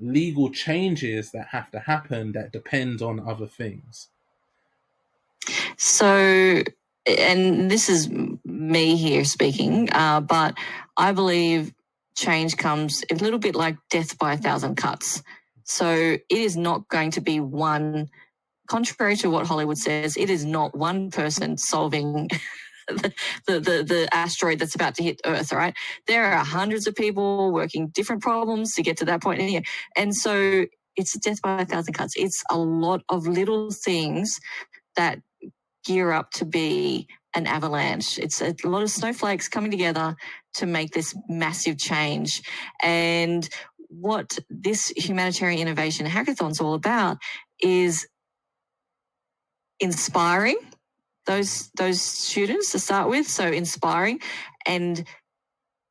legal 0.00 0.50
changes 0.50 1.32
that 1.32 1.48
have 1.48 1.70
to 1.70 1.80
happen 1.80 2.32
that 2.32 2.52
depend 2.52 3.02
on 3.02 3.20
other 3.20 3.46
things. 3.46 4.08
So, 5.76 6.62
and 7.06 7.70
this 7.70 7.88
is 7.88 8.08
me 8.44 8.96
here 8.96 9.24
speaking, 9.24 9.88
uh, 9.92 10.20
but 10.20 10.56
I 10.96 11.12
believe 11.12 11.72
change 12.16 12.56
comes 12.56 13.04
a 13.10 13.14
little 13.14 13.38
bit 13.38 13.54
like 13.54 13.76
death 13.90 14.16
by 14.18 14.34
a 14.34 14.38
thousand 14.38 14.76
cuts. 14.76 15.22
So 15.64 15.90
it 15.90 16.22
is 16.30 16.56
not 16.56 16.88
going 16.88 17.10
to 17.12 17.20
be 17.20 17.40
one 17.40 18.08
contrary 18.68 19.16
to 19.16 19.30
what 19.30 19.46
Hollywood 19.46 19.78
says, 19.78 20.16
it 20.16 20.30
is 20.30 20.44
not 20.44 20.76
one 20.76 21.10
person 21.10 21.58
solving 21.58 22.28
the, 22.88 23.12
the, 23.46 23.60
the, 23.60 24.08
asteroid 24.12 24.58
that's 24.58 24.74
about 24.74 24.94
to 24.96 25.02
hit 25.02 25.20
Earth, 25.24 25.52
right? 25.52 25.74
There 26.06 26.24
are 26.24 26.44
hundreds 26.44 26.86
of 26.86 26.94
people 26.94 27.52
working 27.52 27.88
different 27.88 28.22
problems 28.22 28.74
to 28.74 28.82
get 28.82 28.96
to 28.98 29.04
that 29.06 29.22
point. 29.22 29.66
And 29.96 30.14
so 30.14 30.66
it's 30.96 31.18
death 31.18 31.40
by 31.42 31.62
a 31.62 31.66
thousand 31.66 31.94
cuts. 31.94 32.14
It's 32.16 32.42
a 32.50 32.58
lot 32.58 33.02
of 33.08 33.26
little 33.26 33.70
things 33.70 34.38
that 34.96 35.20
gear 35.84 36.12
up 36.12 36.30
to 36.32 36.44
be 36.44 37.08
an 37.34 37.46
avalanche. 37.46 38.18
It's 38.18 38.40
a 38.40 38.54
lot 38.64 38.82
of 38.82 38.90
snowflakes 38.90 39.48
coming 39.48 39.70
together 39.70 40.16
to 40.54 40.66
make 40.66 40.92
this 40.92 41.14
massive 41.28 41.78
change. 41.78 42.42
And 42.82 43.48
what 43.88 44.38
this 44.50 44.88
humanitarian 44.96 45.60
innovation 45.60 46.06
hackathon 46.06 46.52
is 46.52 46.60
all 46.60 46.74
about 46.74 47.18
is 47.60 48.06
inspiring 49.80 50.58
those 51.26 51.70
those 51.76 52.00
students 52.00 52.72
to 52.72 52.78
start 52.78 53.08
with 53.08 53.26
so 53.28 53.50
inspiring 53.50 54.20
and 54.66 55.06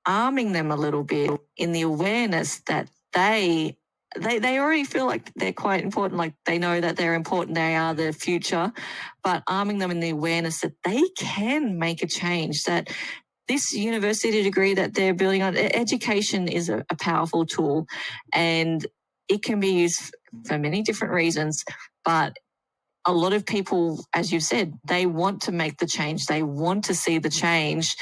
arming 0.05 0.51
them 0.53 0.71
a 0.71 0.75
little 0.75 1.03
bit 1.03 1.31
in 1.57 1.71
the 1.71 1.81
awareness 1.81 2.61
that 2.67 2.89
they 3.13 3.77
they 4.19 4.39
they 4.39 4.59
already 4.59 4.83
feel 4.83 5.05
like 5.05 5.31
they're 5.35 5.53
quite 5.53 5.83
important 5.83 6.17
like 6.17 6.33
they 6.45 6.57
know 6.57 6.79
that 6.79 6.95
they're 6.95 7.15
important 7.15 7.55
they 7.55 7.75
are 7.75 7.93
the 7.93 8.13
future 8.13 8.71
but 9.23 9.43
arming 9.47 9.77
them 9.79 9.91
in 9.91 9.99
the 9.99 10.09
awareness 10.09 10.61
that 10.61 10.73
they 10.83 11.03
can 11.17 11.77
make 11.77 12.03
a 12.03 12.07
change 12.07 12.63
that 12.63 12.89
this 13.47 13.73
university 13.73 14.41
degree 14.43 14.73
that 14.73 14.93
they're 14.93 15.13
building 15.13 15.43
on 15.43 15.57
education 15.57 16.47
is 16.47 16.69
a, 16.69 16.85
a 16.89 16.95
powerful 16.95 17.45
tool 17.45 17.85
and 18.33 18.85
it 19.27 19.43
can 19.43 19.59
be 19.59 19.69
used 19.69 20.15
for 20.45 20.57
many 20.57 20.81
different 20.81 21.13
reasons 21.13 21.63
but 22.05 22.37
a 23.05 23.13
lot 23.13 23.33
of 23.33 23.45
people, 23.45 24.05
as 24.13 24.31
you 24.31 24.39
said, 24.39 24.73
they 24.87 25.05
want 25.05 25.41
to 25.43 25.51
make 25.51 25.77
the 25.77 25.85
change. 25.85 26.25
They 26.25 26.43
want 26.43 26.85
to 26.85 26.95
see 26.95 27.17
the 27.19 27.29
change. 27.29 27.95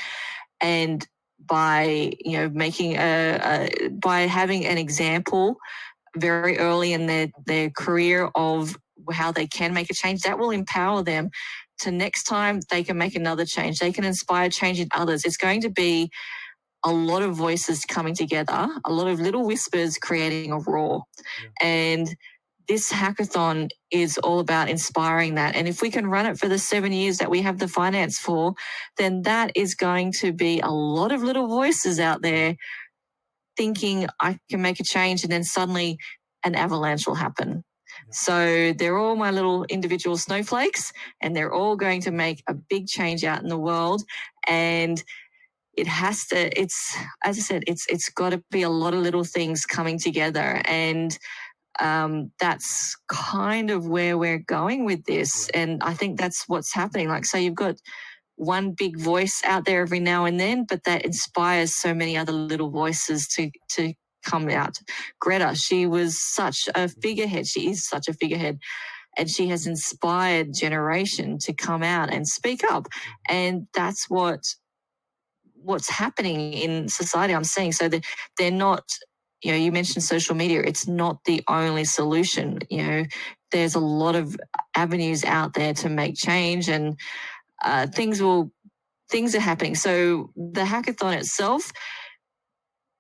And 0.60 1.06
by, 1.44 2.14
you 2.20 2.38
know, 2.38 2.50
making 2.50 2.98
a, 2.98 3.70
a 3.84 3.90
by 3.90 4.22
having 4.22 4.66
an 4.66 4.78
example 4.78 5.58
very 6.18 6.58
early 6.58 6.94
in 6.94 7.08
their, 7.08 7.30
their 7.46 7.70
career 7.70 8.30
of 8.36 8.78
how 9.12 9.32
they 9.32 9.48
can 9.48 9.74
make 9.74 9.90
a 9.90 9.94
change, 9.94 10.22
that 10.22 10.38
will 10.38 10.52
empower 10.52 11.04
them 11.04 11.30
to 11.80 11.92
next 11.92 12.24
time 12.24 12.60
they 12.70 12.84
can 12.84 12.98
make 12.98 13.16
another 13.16 13.46
change. 13.46 13.80
They 13.80 13.92
can 13.92 14.04
inspire 14.04 14.50
change 14.50 14.80
in 14.80 14.88
others. 14.94 15.26
It's 15.26 15.38
going 15.38 15.62
to 15.62 15.70
be 15.70 16.12
a 16.84 16.92
lot 16.92 17.22
of 17.22 17.36
voices 17.36 17.86
coming 17.86 18.16
together, 18.16 18.68
a 18.86 18.92
lot 18.92 19.08
of 19.08 19.20
little 19.20 19.46
whispers 19.46 19.98
creating 19.98 20.52
a 20.52 20.60
roar. 20.60 21.04
Yeah. 21.44 21.68
And 21.68 22.16
this 22.68 22.92
hackathon 22.92 23.70
is 23.92 24.18
all 24.20 24.40
about 24.40 24.70
inspiring 24.70 25.36
that. 25.36 25.56
And 25.56 25.68
if 25.68 25.82
we 25.82 25.92
can 25.92 26.08
run 26.08 26.26
it 26.26 26.40
for 26.40 26.48
the 26.48 26.60
seven 26.60 26.92
years 26.92 27.18
that 27.18 27.30
we 27.30 27.42
have 27.42 27.60
the 27.60 27.68
finance 27.68 28.18
for, 28.18 28.54
then 28.98 29.24
that 29.24 29.52
is 29.56 29.76
going 29.76 30.14
to 30.14 30.32
be 30.32 30.60
a 30.62 30.70
lot 30.70 31.12
of 31.12 31.24
little 31.24 31.48
voices 31.48 32.00
out 32.00 32.22
there 32.22 32.56
thinking 33.62 34.08
I 34.20 34.40
can 34.50 34.60
make 34.60 34.80
a 34.80 34.84
change 34.84 35.22
and 35.22 35.32
then 35.32 35.44
suddenly 35.44 36.00
an 36.44 36.56
avalanche 36.56 37.06
will 37.06 37.14
happen. 37.14 37.64
So 38.10 38.74
they're 38.74 38.98
all 38.98 39.16
my 39.16 39.30
little 39.30 39.66
individual 39.66 40.18
snowflakes 40.18 40.92
and 41.22 41.36
they're 41.36 41.54
all 41.54 41.76
going 41.76 42.02
to 42.02 42.12
make 42.12 42.42
a 42.50 42.56
big 42.56 42.88
change 42.88 43.24
out 43.24 43.44
in 43.44 43.50
the 43.50 43.60
world. 43.60 44.02
And 44.48 45.04
it 45.78 45.86
has 45.86 46.26
to, 46.30 46.60
it's, 46.60 46.98
as 47.24 47.38
I 47.38 47.42
said, 47.42 47.64
it's, 47.68 47.86
it's 47.88 48.10
got 48.10 48.32
to 48.32 48.44
be 48.50 48.64
a 48.64 48.70
lot 48.70 48.96
of 48.96 49.02
little 49.02 49.24
things 49.24 49.68
coming 49.68 50.00
together. 50.00 50.60
And 50.66 51.16
um, 51.80 52.32
that's 52.40 52.96
kind 53.10 53.70
of 53.70 53.86
where 53.86 54.18
we're 54.18 54.40
going 54.40 54.86
with 54.86 55.06
this. 55.06 55.50
And 55.54 55.84
I 55.84 55.94
think 55.94 56.18
that's 56.18 56.46
what's 56.48 56.74
happening. 56.74 57.10
Like, 57.10 57.26
so 57.26 57.38
you've 57.38 57.54
got 57.54 57.76
one 58.42 58.72
big 58.72 59.00
voice 59.00 59.40
out 59.46 59.66
there 59.66 59.82
every 59.82 60.00
now 60.00 60.26
and 60.26 60.40
then, 60.40 60.66
but 60.68 60.84
that 60.86 61.06
inspires 61.06 61.76
so 61.76 61.94
many 61.94 62.18
other 62.18 62.32
little 62.32 62.72
voices 62.72 63.28
to, 63.28 63.52
to 63.70 63.94
come 64.26 64.50
out. 64.50 64.80
Greta, 65.20 65.56
she 65.56 65.86
was 65.86 66.20
such 66.20 66.68
a 66.74 66.88
figurehead. 66.88 67.46
She 67.46 67.70
is 67.70 67.88
such 67.88 68.08
a 68.08 68.14
figurehead. 68.14 68.58
And 69.16 69.30
she 69.30 69.50
has 69.50 69.68
inspired 69.68 70.56
generation 70.56 71.38
to 71.40 71.54
come 71.54 71.84
out 71.84 72.12
and 72.12 72.28
speak 72.28 72.64
up. 72.64 72.88
And 73.30 73.68
that's 73.74 74.10
what 74.10 74.40
what's 75.64 75.90
happening 75.90 76.54
in 76.54 76.90
society 76.90 77.36
I'm 77.36 77.44
seeing. 77.44 77.72
So 77.72 77.90
that 77.90 78.04
they're 78.40 78.50
not 78.50 78.84
you 79.44 79.52
know, 79.52 79.58
you 79.58 79.72
mentioned 79.72 80.04
social 80.04 80.36
media. 80.36 80.62
It's 80.62 80.88
not 80.88 81.24
the 81.26 81.44
only 81.48 81.84
solution. 81.84 82.60
You 82.70 82.84
know, 82.84 83.06
there's 83.52 83.76
a 83.76 83.80
lot 83.80 84.16
of 84.16 84.36
avenues 84.76 85.24
out 85.24 85.54
there 85.54 85.74
to 85.76 85.90
make 85.90 86.16
change, 86.16 86.70
and 86.70 86.96
uh, 87.64 87.88
things 87.88 88.22
will 88.22 88.52
things 89.10 89.36
are 89.36 89.42
happening. 89.42 89.76
So 89.76 90.32
the 90.36 90.62
hackathon 90.62 91.18
itself, 91.18 91.72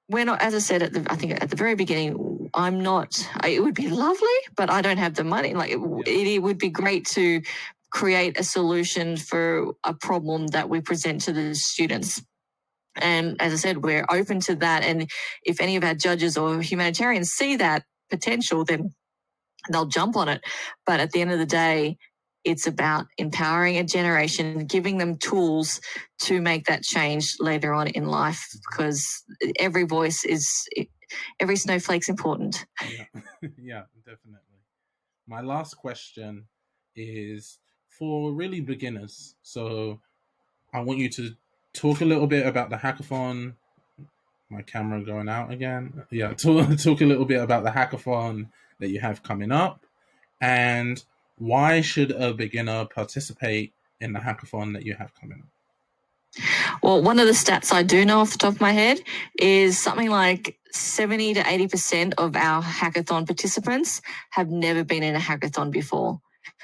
we're 0.09 0.26
not, 0.26 0.41
as 0.41 0.53
I 0.53 0.59
said 0.59 0.82
at 0.84 0.93
the, 0.93 1.07
I 1.09 1.16
think 1.16 1.41
at 1.41 1.49
the 1.49 1.55
very 1.55 1.76
beginning, 1.76 2.49
I'm 2.53 2.82
not. 2.82 3.28
It 3.45 3.64
would 3.64 3.76
be 3.76 3.89
lovely, 3.89 4.28
but 4.57 4.70
I 4.70 4.82
don't 4.82 4.97
have 4.97 5.16
the 5.16 5.24
money. 5.24 5.53
Like 5.53 5.72
it, 5.72 5.80
it 6.07 6.43
would 6.43 6.57
be 6.57 6.70
great 6.70 7.05
to 7.12 7.41
create 7.91 8.38
a 8.38 8.43
solution 8.43 9.18
for 9.18 9.74
a 9.86 9.93
problem 9.93 10.47
that 10.47 10.70
we 10.70 10.82
present 10.82 11.22
to 11.22 11.34
the 11.34 11.55
students. 11.55 12.22
And 12.97 13.41
as 13.41 13.53
I 13.53 13.55
said, 13.55 13.84
we're 13.84 14.05
open 14.09 14.41
to 14.41 14.55
that. 14.55 14.84
And 14.84 15.09
if 15.43 15.62
any 15.62 15.78
of 15.78 15.84
our 15.84 15.95
judges 15.95 16.38
or 16.38 16.62
humanitarians 16.62 17.30
see 17.32 17.55
that 17.55 17.84
potential, 18.09 18.66
then 18.66 18.93
they'll 19.72 19.86
jump 19.86 20.18
on 20.18 20.28
it. 20.28 20.41
But 20.86 20.99
at 20.99 21.12
the 21.12 21.22
end 21.22 21.32
of 21.32 21.39
the 21.39 21.45
day, 21.45 21.97
it's 22.43 22.67
about 22.67 23.05
empowering 23.17 23.77
a 23.77 23.83
generation, 23.83 24.65
giving 24.65 24.97
them 24.97 25.17
tools 25.17 25.79
to 26.19 26.41
make 26.41 26.65
that 26.65 26.83
change 26.83 27.35
later 27.39 27.73
on 27.73 27.87
in 27.87 28.07
life 28.07 28.45
because 28.69 29.23
every 29.59 29.83
voice 29.83 30.23
is, 30.25 30.67
every 31.39 31.55
snowflake's 31.55 32.09
important. 32.09 32.65
Yeah, 32.81 33.21
yeah 33.57 33.83
definitely. 34.05 34.39
My 35.27 35.41
last 35.41 35.77
question 35.77 36.47
is 36.95 37.59
for 37.87 38.33
really 38.33 38.61
beginners. 38.61 39.35
So 39.43 39.99
I 40.73 40.81
want 40.81 40.99
you 40.99 41.09
to 41.09 41.35
talk 41.73 42.01
a 42.01 42.05
little 42.05 42.27
bit 42.27 42.45
about 42.45 42.69
the 42.69 42.77
hackathon. 42.77 43.53
My 44.49 44.61
camera 44.61 45.01
going 45.03 45.29
out 45.29 45.51
again. 45.51 46.03
Yeah, 46.09 46.33
talk, 46.37 46.77
talk 46.77 47.01
a 47.01 47.05
little 47.05 47.25
bit 47.25 47.41
about 47.41 47.63
the 47.63 47.69
hackathon 47.69 48.49
that 48.79 48.89
you 48.89 48.99
have 48.99 49.23
coming 49.23 49.51
up, 49.51 49.85
and 50.41 51.03
why 51.41 51.81
should 51.81 52.11
a 52.11 52.33
beginner 52.33 52.85
participate 52.85 53.73
in 53.99 54.13
the 54.13 54.19
hackathon 54.19 54.73
that 54.73 54.85
you 54.85 54.93
have 54.93 55.11
coming 55.19 55.41
up? 55.41 56.41
Well, 56.83 57.01
one 57.01 57.19
of 57.19 57.25
the 57.25 57.33
stats 57.33 57.73
I 57.73 57.81
do 57.81 58.05
know 58.05 58.19
off 58.19 58.31
the 58.31 58.37
top 58.37 58.53
of 58.53 58.61
my 58.61 58.71
head 58.71 59.01
is 59.39 59.81
something 59.81 60.09
like 60.09 60.59
70 60.71 61.33
to 61.33 61.41
80% 61.41 62.13
of 62.19 62.35
our 62.35 62.61
hackathon 62.61 63.25
participants 63.25 64.01
have 64.29 64.49
never 64.49 64.83
been 64.83 65.01
in 65.01 65.15
a 65.15 65.19
hackathon 65.19 65.71
before. 65.71 66.21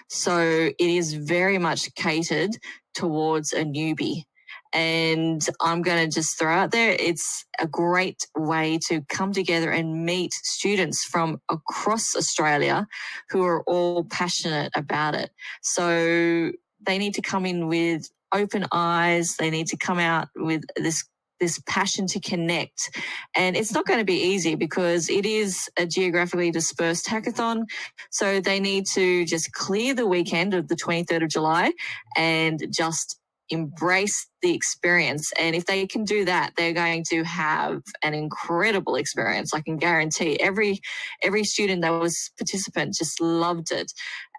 So 0.10 0.40
it 0.40 0.76
is 0.80 1.14
very 1.16 1.58
much 1.58 1.94
catered 1.96 2.52
towards 2.94 3.54
a 3.54 3.66
newbie. 3.66 4.26
And 4.74 5.42
I'm 5.62 5.82
going 5.82 6.08
to 6.08 6.14
just 6.14 6.38
throw 6.38 6.54
out 6.54 6.72
there, 6.72 6.92
it's 6.92 7.46
a 7.60 7.68
great 7.68 8.28
way 8.36 8.80
to 8.88 9.02
come 9.10 9.32
together 9.32 9.72
and 9.72 10.06
meet 10.06 10.34
students 10.34 11.04
from 11.04 11.42
across 11.50 12.16
Australia 12.16 12.88
who 13.30 13.44
are 13.44 13.64
all 13.64 14.04
passionate 14.06 14.72
about 14.76 15.16
it. 15.16 15.32
So 15.62 16.52
they 16.86 16.98
need 16.98 17.16
to 17.16 17.22
come 17.22 17.46
in 17.46 17.68
with 17.68 18.10
open 18.32 18.66
eyes. 18.72 19.36
They 19.38 19.50
need 19.50 19.68
to 19.68 19.78
come 19.78 20.00
out 20.00 20.30
with 20.36 20.64
this 20.76 21.04
this 21.40 21.62
passion 21.68 22.08
to 22.08 22.20
connect. 22.20 22.98
And 23.36 23.56
it's 23.56 23.72
not 23.72 23.86
going 23.86 24.00
to 24.00 24.06
be 24.06 24.20
easy 24.20 24.56
because 24.56 25.10
it 25.10 25.26
is 25.26 25.70
a 25.78 25.86
geographically 25.86 26.52
dispersed 26.52 27.06
hackathon. 27.06 27.66
So 28.10 28.40
they 28.40 28.60
need 28.60 28.86
to 28.94 29.26
just 29.26 29.52
clear 29.54 29.94
the 29.94 30.08
weekend 30.08 30.54
of 30.54 30.68
the 30.68 30.76
23rd 30.76 31.24
of 31.24 31.30
July 31.30 31.74
and 32.16 32.66
just 32.72 33.20
embrace 33.50 34.28
the 34.42 34.54
experience. 34.54 35.32
And 35.40 35.56
if 35.56 35.66
they 35.66 35.88
can 35.88 36.04
do 36.04 36.26
that, 36.26 36.54
they're 36.56 36.74
going 36.74 37.04
to 37.10 37.24
have 37.24 37.82
an 38.04 38.14
incredible 38.14 38.96
experience. 38.96 39.54
I 39.54 39.62
can 39.62 39.78
guarantee 39.78 40.40
every 40.40 40.80
every 41.24 41.44
student 41.44 41.82
that 41.82 41.92
was 41.92 42.32
participant 42.38 42.96
just 42.96 43.22
loved 43.22 43.72
it. 43.72 43.92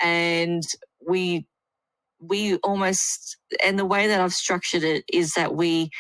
And 0.03 0.63
we 1.07 1.47
we 2.21 2.57
almost 2.57 3.37
and 3.65 3.79
the 3.79 3.87
way 3.87 4.09
that 4.09 4.21
I've 4.21 4.33
structured 4.33 4.85
it 4.85 5.05
is 5.13 5.33
that 5.35 5.55
we 5.55 5.91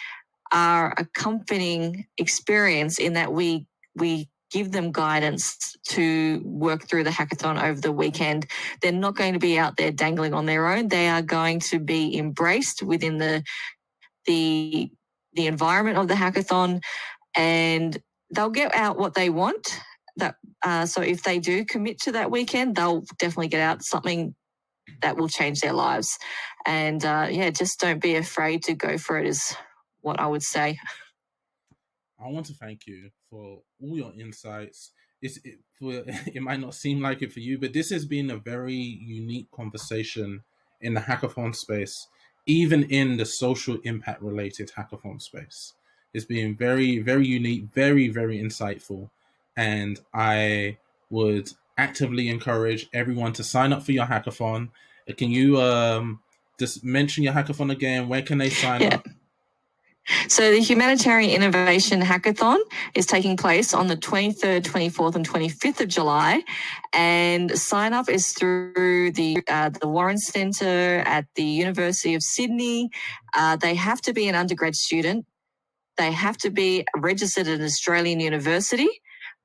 are 0.52 0.94
accompanying 0.96 2.06
experience 2.16 2.98
in 2.98 3.14
that 3.14 3.32
we 3.32 3.66
we 3.94 4.28
give 4.50 4.72
them 4.72 4.92
guidance 4.92 5.76
to 5.88 6.40
work 6.44 6.88
through 6.88 7.04
the 7.04 7.10
hackathon 7.10 7.62
over 7.62 7.80
the 7.80 7.92
weekend. 7.92 8.46
They're 8.80 8.92
not 8.92 9.16
going 9.16 9.34
to 9.34 9.38
be 9.38 9.58
out 9.58 9.76
there 9.76 9.90
dangling 9.90 10.34
on 10.34 10.46
their 10.46 10.66
own. 10.66 10.88
They 10.88 11.08
are 11.08 11.22
going 11.22 11.60
to 11.60 11.78
be 11.78 12.16
embraced 12.16 12.82
within 12.82 13.18
the 13.18 13.42
the 14.26 14.90
the 15.34 15.46
environment 15.46 15.98
of 15.98 16.08
the 16.08 16.14
hackathon, 16.14 16.82
and 17.34 17.96
they'll 18.34 18.50
get 18.50 18.74
out 18.74 18.98
what 18.98 19.14
they 19.14 19.30
want. 19.30 19.80
That 20.16 20.36
uh, 20.64 20.86
so 20.86 21.02
if 21.02 21.22
they 21.22 21.38
do 21.38 21.64
commit 21.64 22.00
to 22.02 22.12
that 22.12 22.30
weekend, 22.30 22.76
they'll 22.76 23.04
definitely 23.18 23.48
get 23.48 23.60
out 23.60 23.82
something 23.82 24.34
that 25.02 25.16
will 25.16 25.28
change 25.28 25.60
their 25.60 25.72
lives. 25.74 26.18
And 26.66 27.04
uh, 27.04 27.28
yeah, 27.30 27.50
just 27.50 27.80
don't 27.80 28.00
be 28.00 28.16
afraid 28.16 28.64
to 28.64 28.74
go 28.74 28.98
for 28.98 29.18
it. 29.18 29.26
Is 29.26 29.54
what 30.00 30.18
I 30.18 30.26
would 30.26 30.42
say. 30.42 30.78
I 32.20 32.28
want 32.30 32.46
to 32.46 32.54
thank 32.54 32.86
you 32.86 33.10
for 33.30 33.60
all 33.82 33.96
your 33.96 34.12
insights. 34.18 34.90
It's, 35.20 35.38
it, 35.44 35.58
for, 35.78 35.92
it 36.06 36.42
might 36.42 36.60
not 36.60 36.74
seem 36.74 37.00
like 37.00 37.22
it 37.22 37.32
for 37.32 37.40
you, 37.40 37.58
but 37.58 37.72
this 37.72 37.90
has 37.90 38.04
been 38.04 38.30
a 38.30 38.36
very 38.36 38.74
unique 38.74 39.50
conversation 39.50 40.42
in 40.80 40.94
the 40.94 41.00
hackathon 41.00 41.54
space, 41.54 42.06
even 42.46 42.84
in 42.84 43.16
the 43.16 43.26
social 43.26 43.78
impact 43.84 44.22
related 44.22 44.72
hackathon 44.76 45.20
space. 45.20 45.74
It's 46.14 46.24
been 46.24 46.56
very, 46.56 46.98
very 47.00 47.26
unique, 47.26 47.64
very, 47.74 48.08
very 48.08 48.38
insightful. 48.38 49.10
And 49.56 50.00
I 50.14 50.78
would 51.10 51.52
actively 51.76 52.28
encourage 52.28 52.88
everyone 52.92 53.32
to 53.34 53.44
sign 53.44 53.72
up 53.72 53.82
for 53.82 53.92
your 53.92 54.06
hackathon. 54.06 54.70
Can 55.16 55.30
you 55.30 55.60
um, 55.60 56.20
just 56.58 56.84
mention 56.84 57.24
your 57.24 57.32
hackathon 57.32 57.70
again? 57.70 58.08
Where 58.08 58.22
can 58.22 58.38
they 58.38 58.50
sign 58.50 58.92
up? 58.92 59.06
So 60.28 60.50
the 60.50 60.60
Humanitarian 60.60 61.30
Innovation 61.30 62.00
Hackathon 62.00 62.58
is 62.94 63.06
taking 63.06 63.36
place 63.36 63.74
on 63.74 63.88
the 63.88 63.96
23rd, 63.96 64.62
24th 64.62 65.14
and 65.14 65.28
25th 65.28 65.80
of 65.80 65.88
July. 65.88 66.42
And 66.92 67.56
sign 67.58 67.92
up 67.92 68.08
is 68.08 68.32
through 68.32 69.12
the, 69.12 69.42
uh, 69.48 69.70
the 69.70 69.88
Warren 69.88 70.18
Centre 70.18 71.02
at 71.06 71.26
the 71.34 71.44
University 71.44 72.14
of 72.14 72.22
Sydney. 72.22 72.90
Uh, 73.34 73.56
they 73.56 73.74
have 73.74 74.00
to 74.02 74.12
be 74.12 74.28
an 74.28 74.34
undergrad 74.34 74.74
student. 74.74 75.26
They 75.96 76.12
have 76.12 76.36
to 76.38 76.50
be 76.50 76.84
registered 76.96 77.48
at 77.48 77.58
an 77.58 77.64
Australian 77.64 78.20
university 78.20 78.88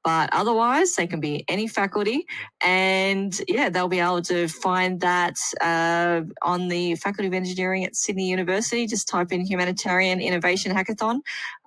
but 0.04 0.30
otherwise 0.34 0.96
they 0.96 1.08
can 1.08 1.20
be 1.20 1.46
any 1.48 1.68
faculty. 1.68 2.26
And 2.64 3.40
yeah 3.48 3.70
they'll 3.70 3.88
be 3.88 4.00
able 4.00 4.22
to 4.24 4.48
find 4.48 5.00
that 5.02 5.36
uh, 5.62 6.22
on 6.42 6.68
the 6.68 6.96
faculty 6.96 7.28
of 7.28 7.34
engineering 7.34 7.86
at 7.86 7.96
sydney 7.96 8.30
university. 8.30 8.86
Just 8.86 9.08
type 9.08 9.32
in 9.32 9.46
humanitarian 9.46 10.22
innovation 10.22 10.72
hackathon. 10.76 11.22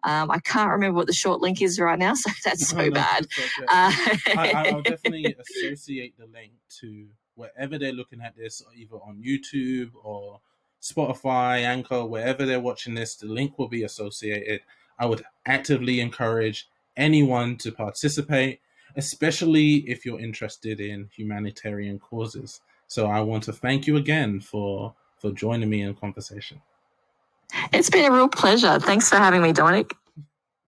Um, 0.05 0.30
i 0.30 0.39
can't 0.39 0.70
remember 0.70 0.97
what 0.97 1.09
the 1.09 1.12
short 1.12 1.41
link 1.41 1.61
is 1.61 1.80
right 1.80 1.99
now 1.99 2.14
so 2.22 2.30
that's 2.45 2.68
so 2.68 2.76
no, 2.76 2.91
bad. 2.91 3.26
uh, 3.68 3.93
I, 4.37 4.70
will 4.72 4.82
definitely 4.91 5.34
associate 5.39 6.14
the 6.16 6.26
link 6.26 6.53
to 6.80 7.09
wherever 7.34 7.76
they're 7.76 7.93
looking 7.93 8.20
at 8.20 8.37
this 8.37 8.62
either 8.76 8.97
on 8.97 9.20
youtube 9.20 9.91
or 10.05 10.41
spotify 10.80 11.62
anchor 11.62 12.05
wherever 12.05 12.47
they're 12.47 12.61
watching 12.61 12.95
this 12.95 13.16
the 13.16 13.26
link 13.26 13.59
will 13.59 13.68
be 13.68 13.82
associated. 13.82 14.61
I 14.99 15.07
would 15.07 15.22
actively 15.45 16.01
encourage 16.01 16.68
anyone 16.97 17.57
to 17.59 17.72
participate, 17.72 18.61
especially 18.97 19.88
if 19.88 20.05
you're 20.05 20.20
interested 20.20 20.80
in 20.80 21.09
humanitarian 21.14 21.99
causes. 21.99 22.61
So 22.86 23.07
I 23.07 23.20
want 23.20 23.42
to 23.44 23.53
thank 23.53 23.86
you 23.86 23.97
again 23.97 24.40
for 24.40 24.94
for 25.18 25.30
joining 25.30 25.70
me 25.70 25.82
in 25.82 25.94
conversation. 25.94 26.61
It's 27.72 27.90
been 27.90 28.05
a 28.05 28.12
real 28.12 28.28
pleasure. 28.28 28.78
Thanks 28.78 29.09
for 29.09 29.16
having 29.16 29.42
me, 29.42 29.53
Dominic. 29.53 29.94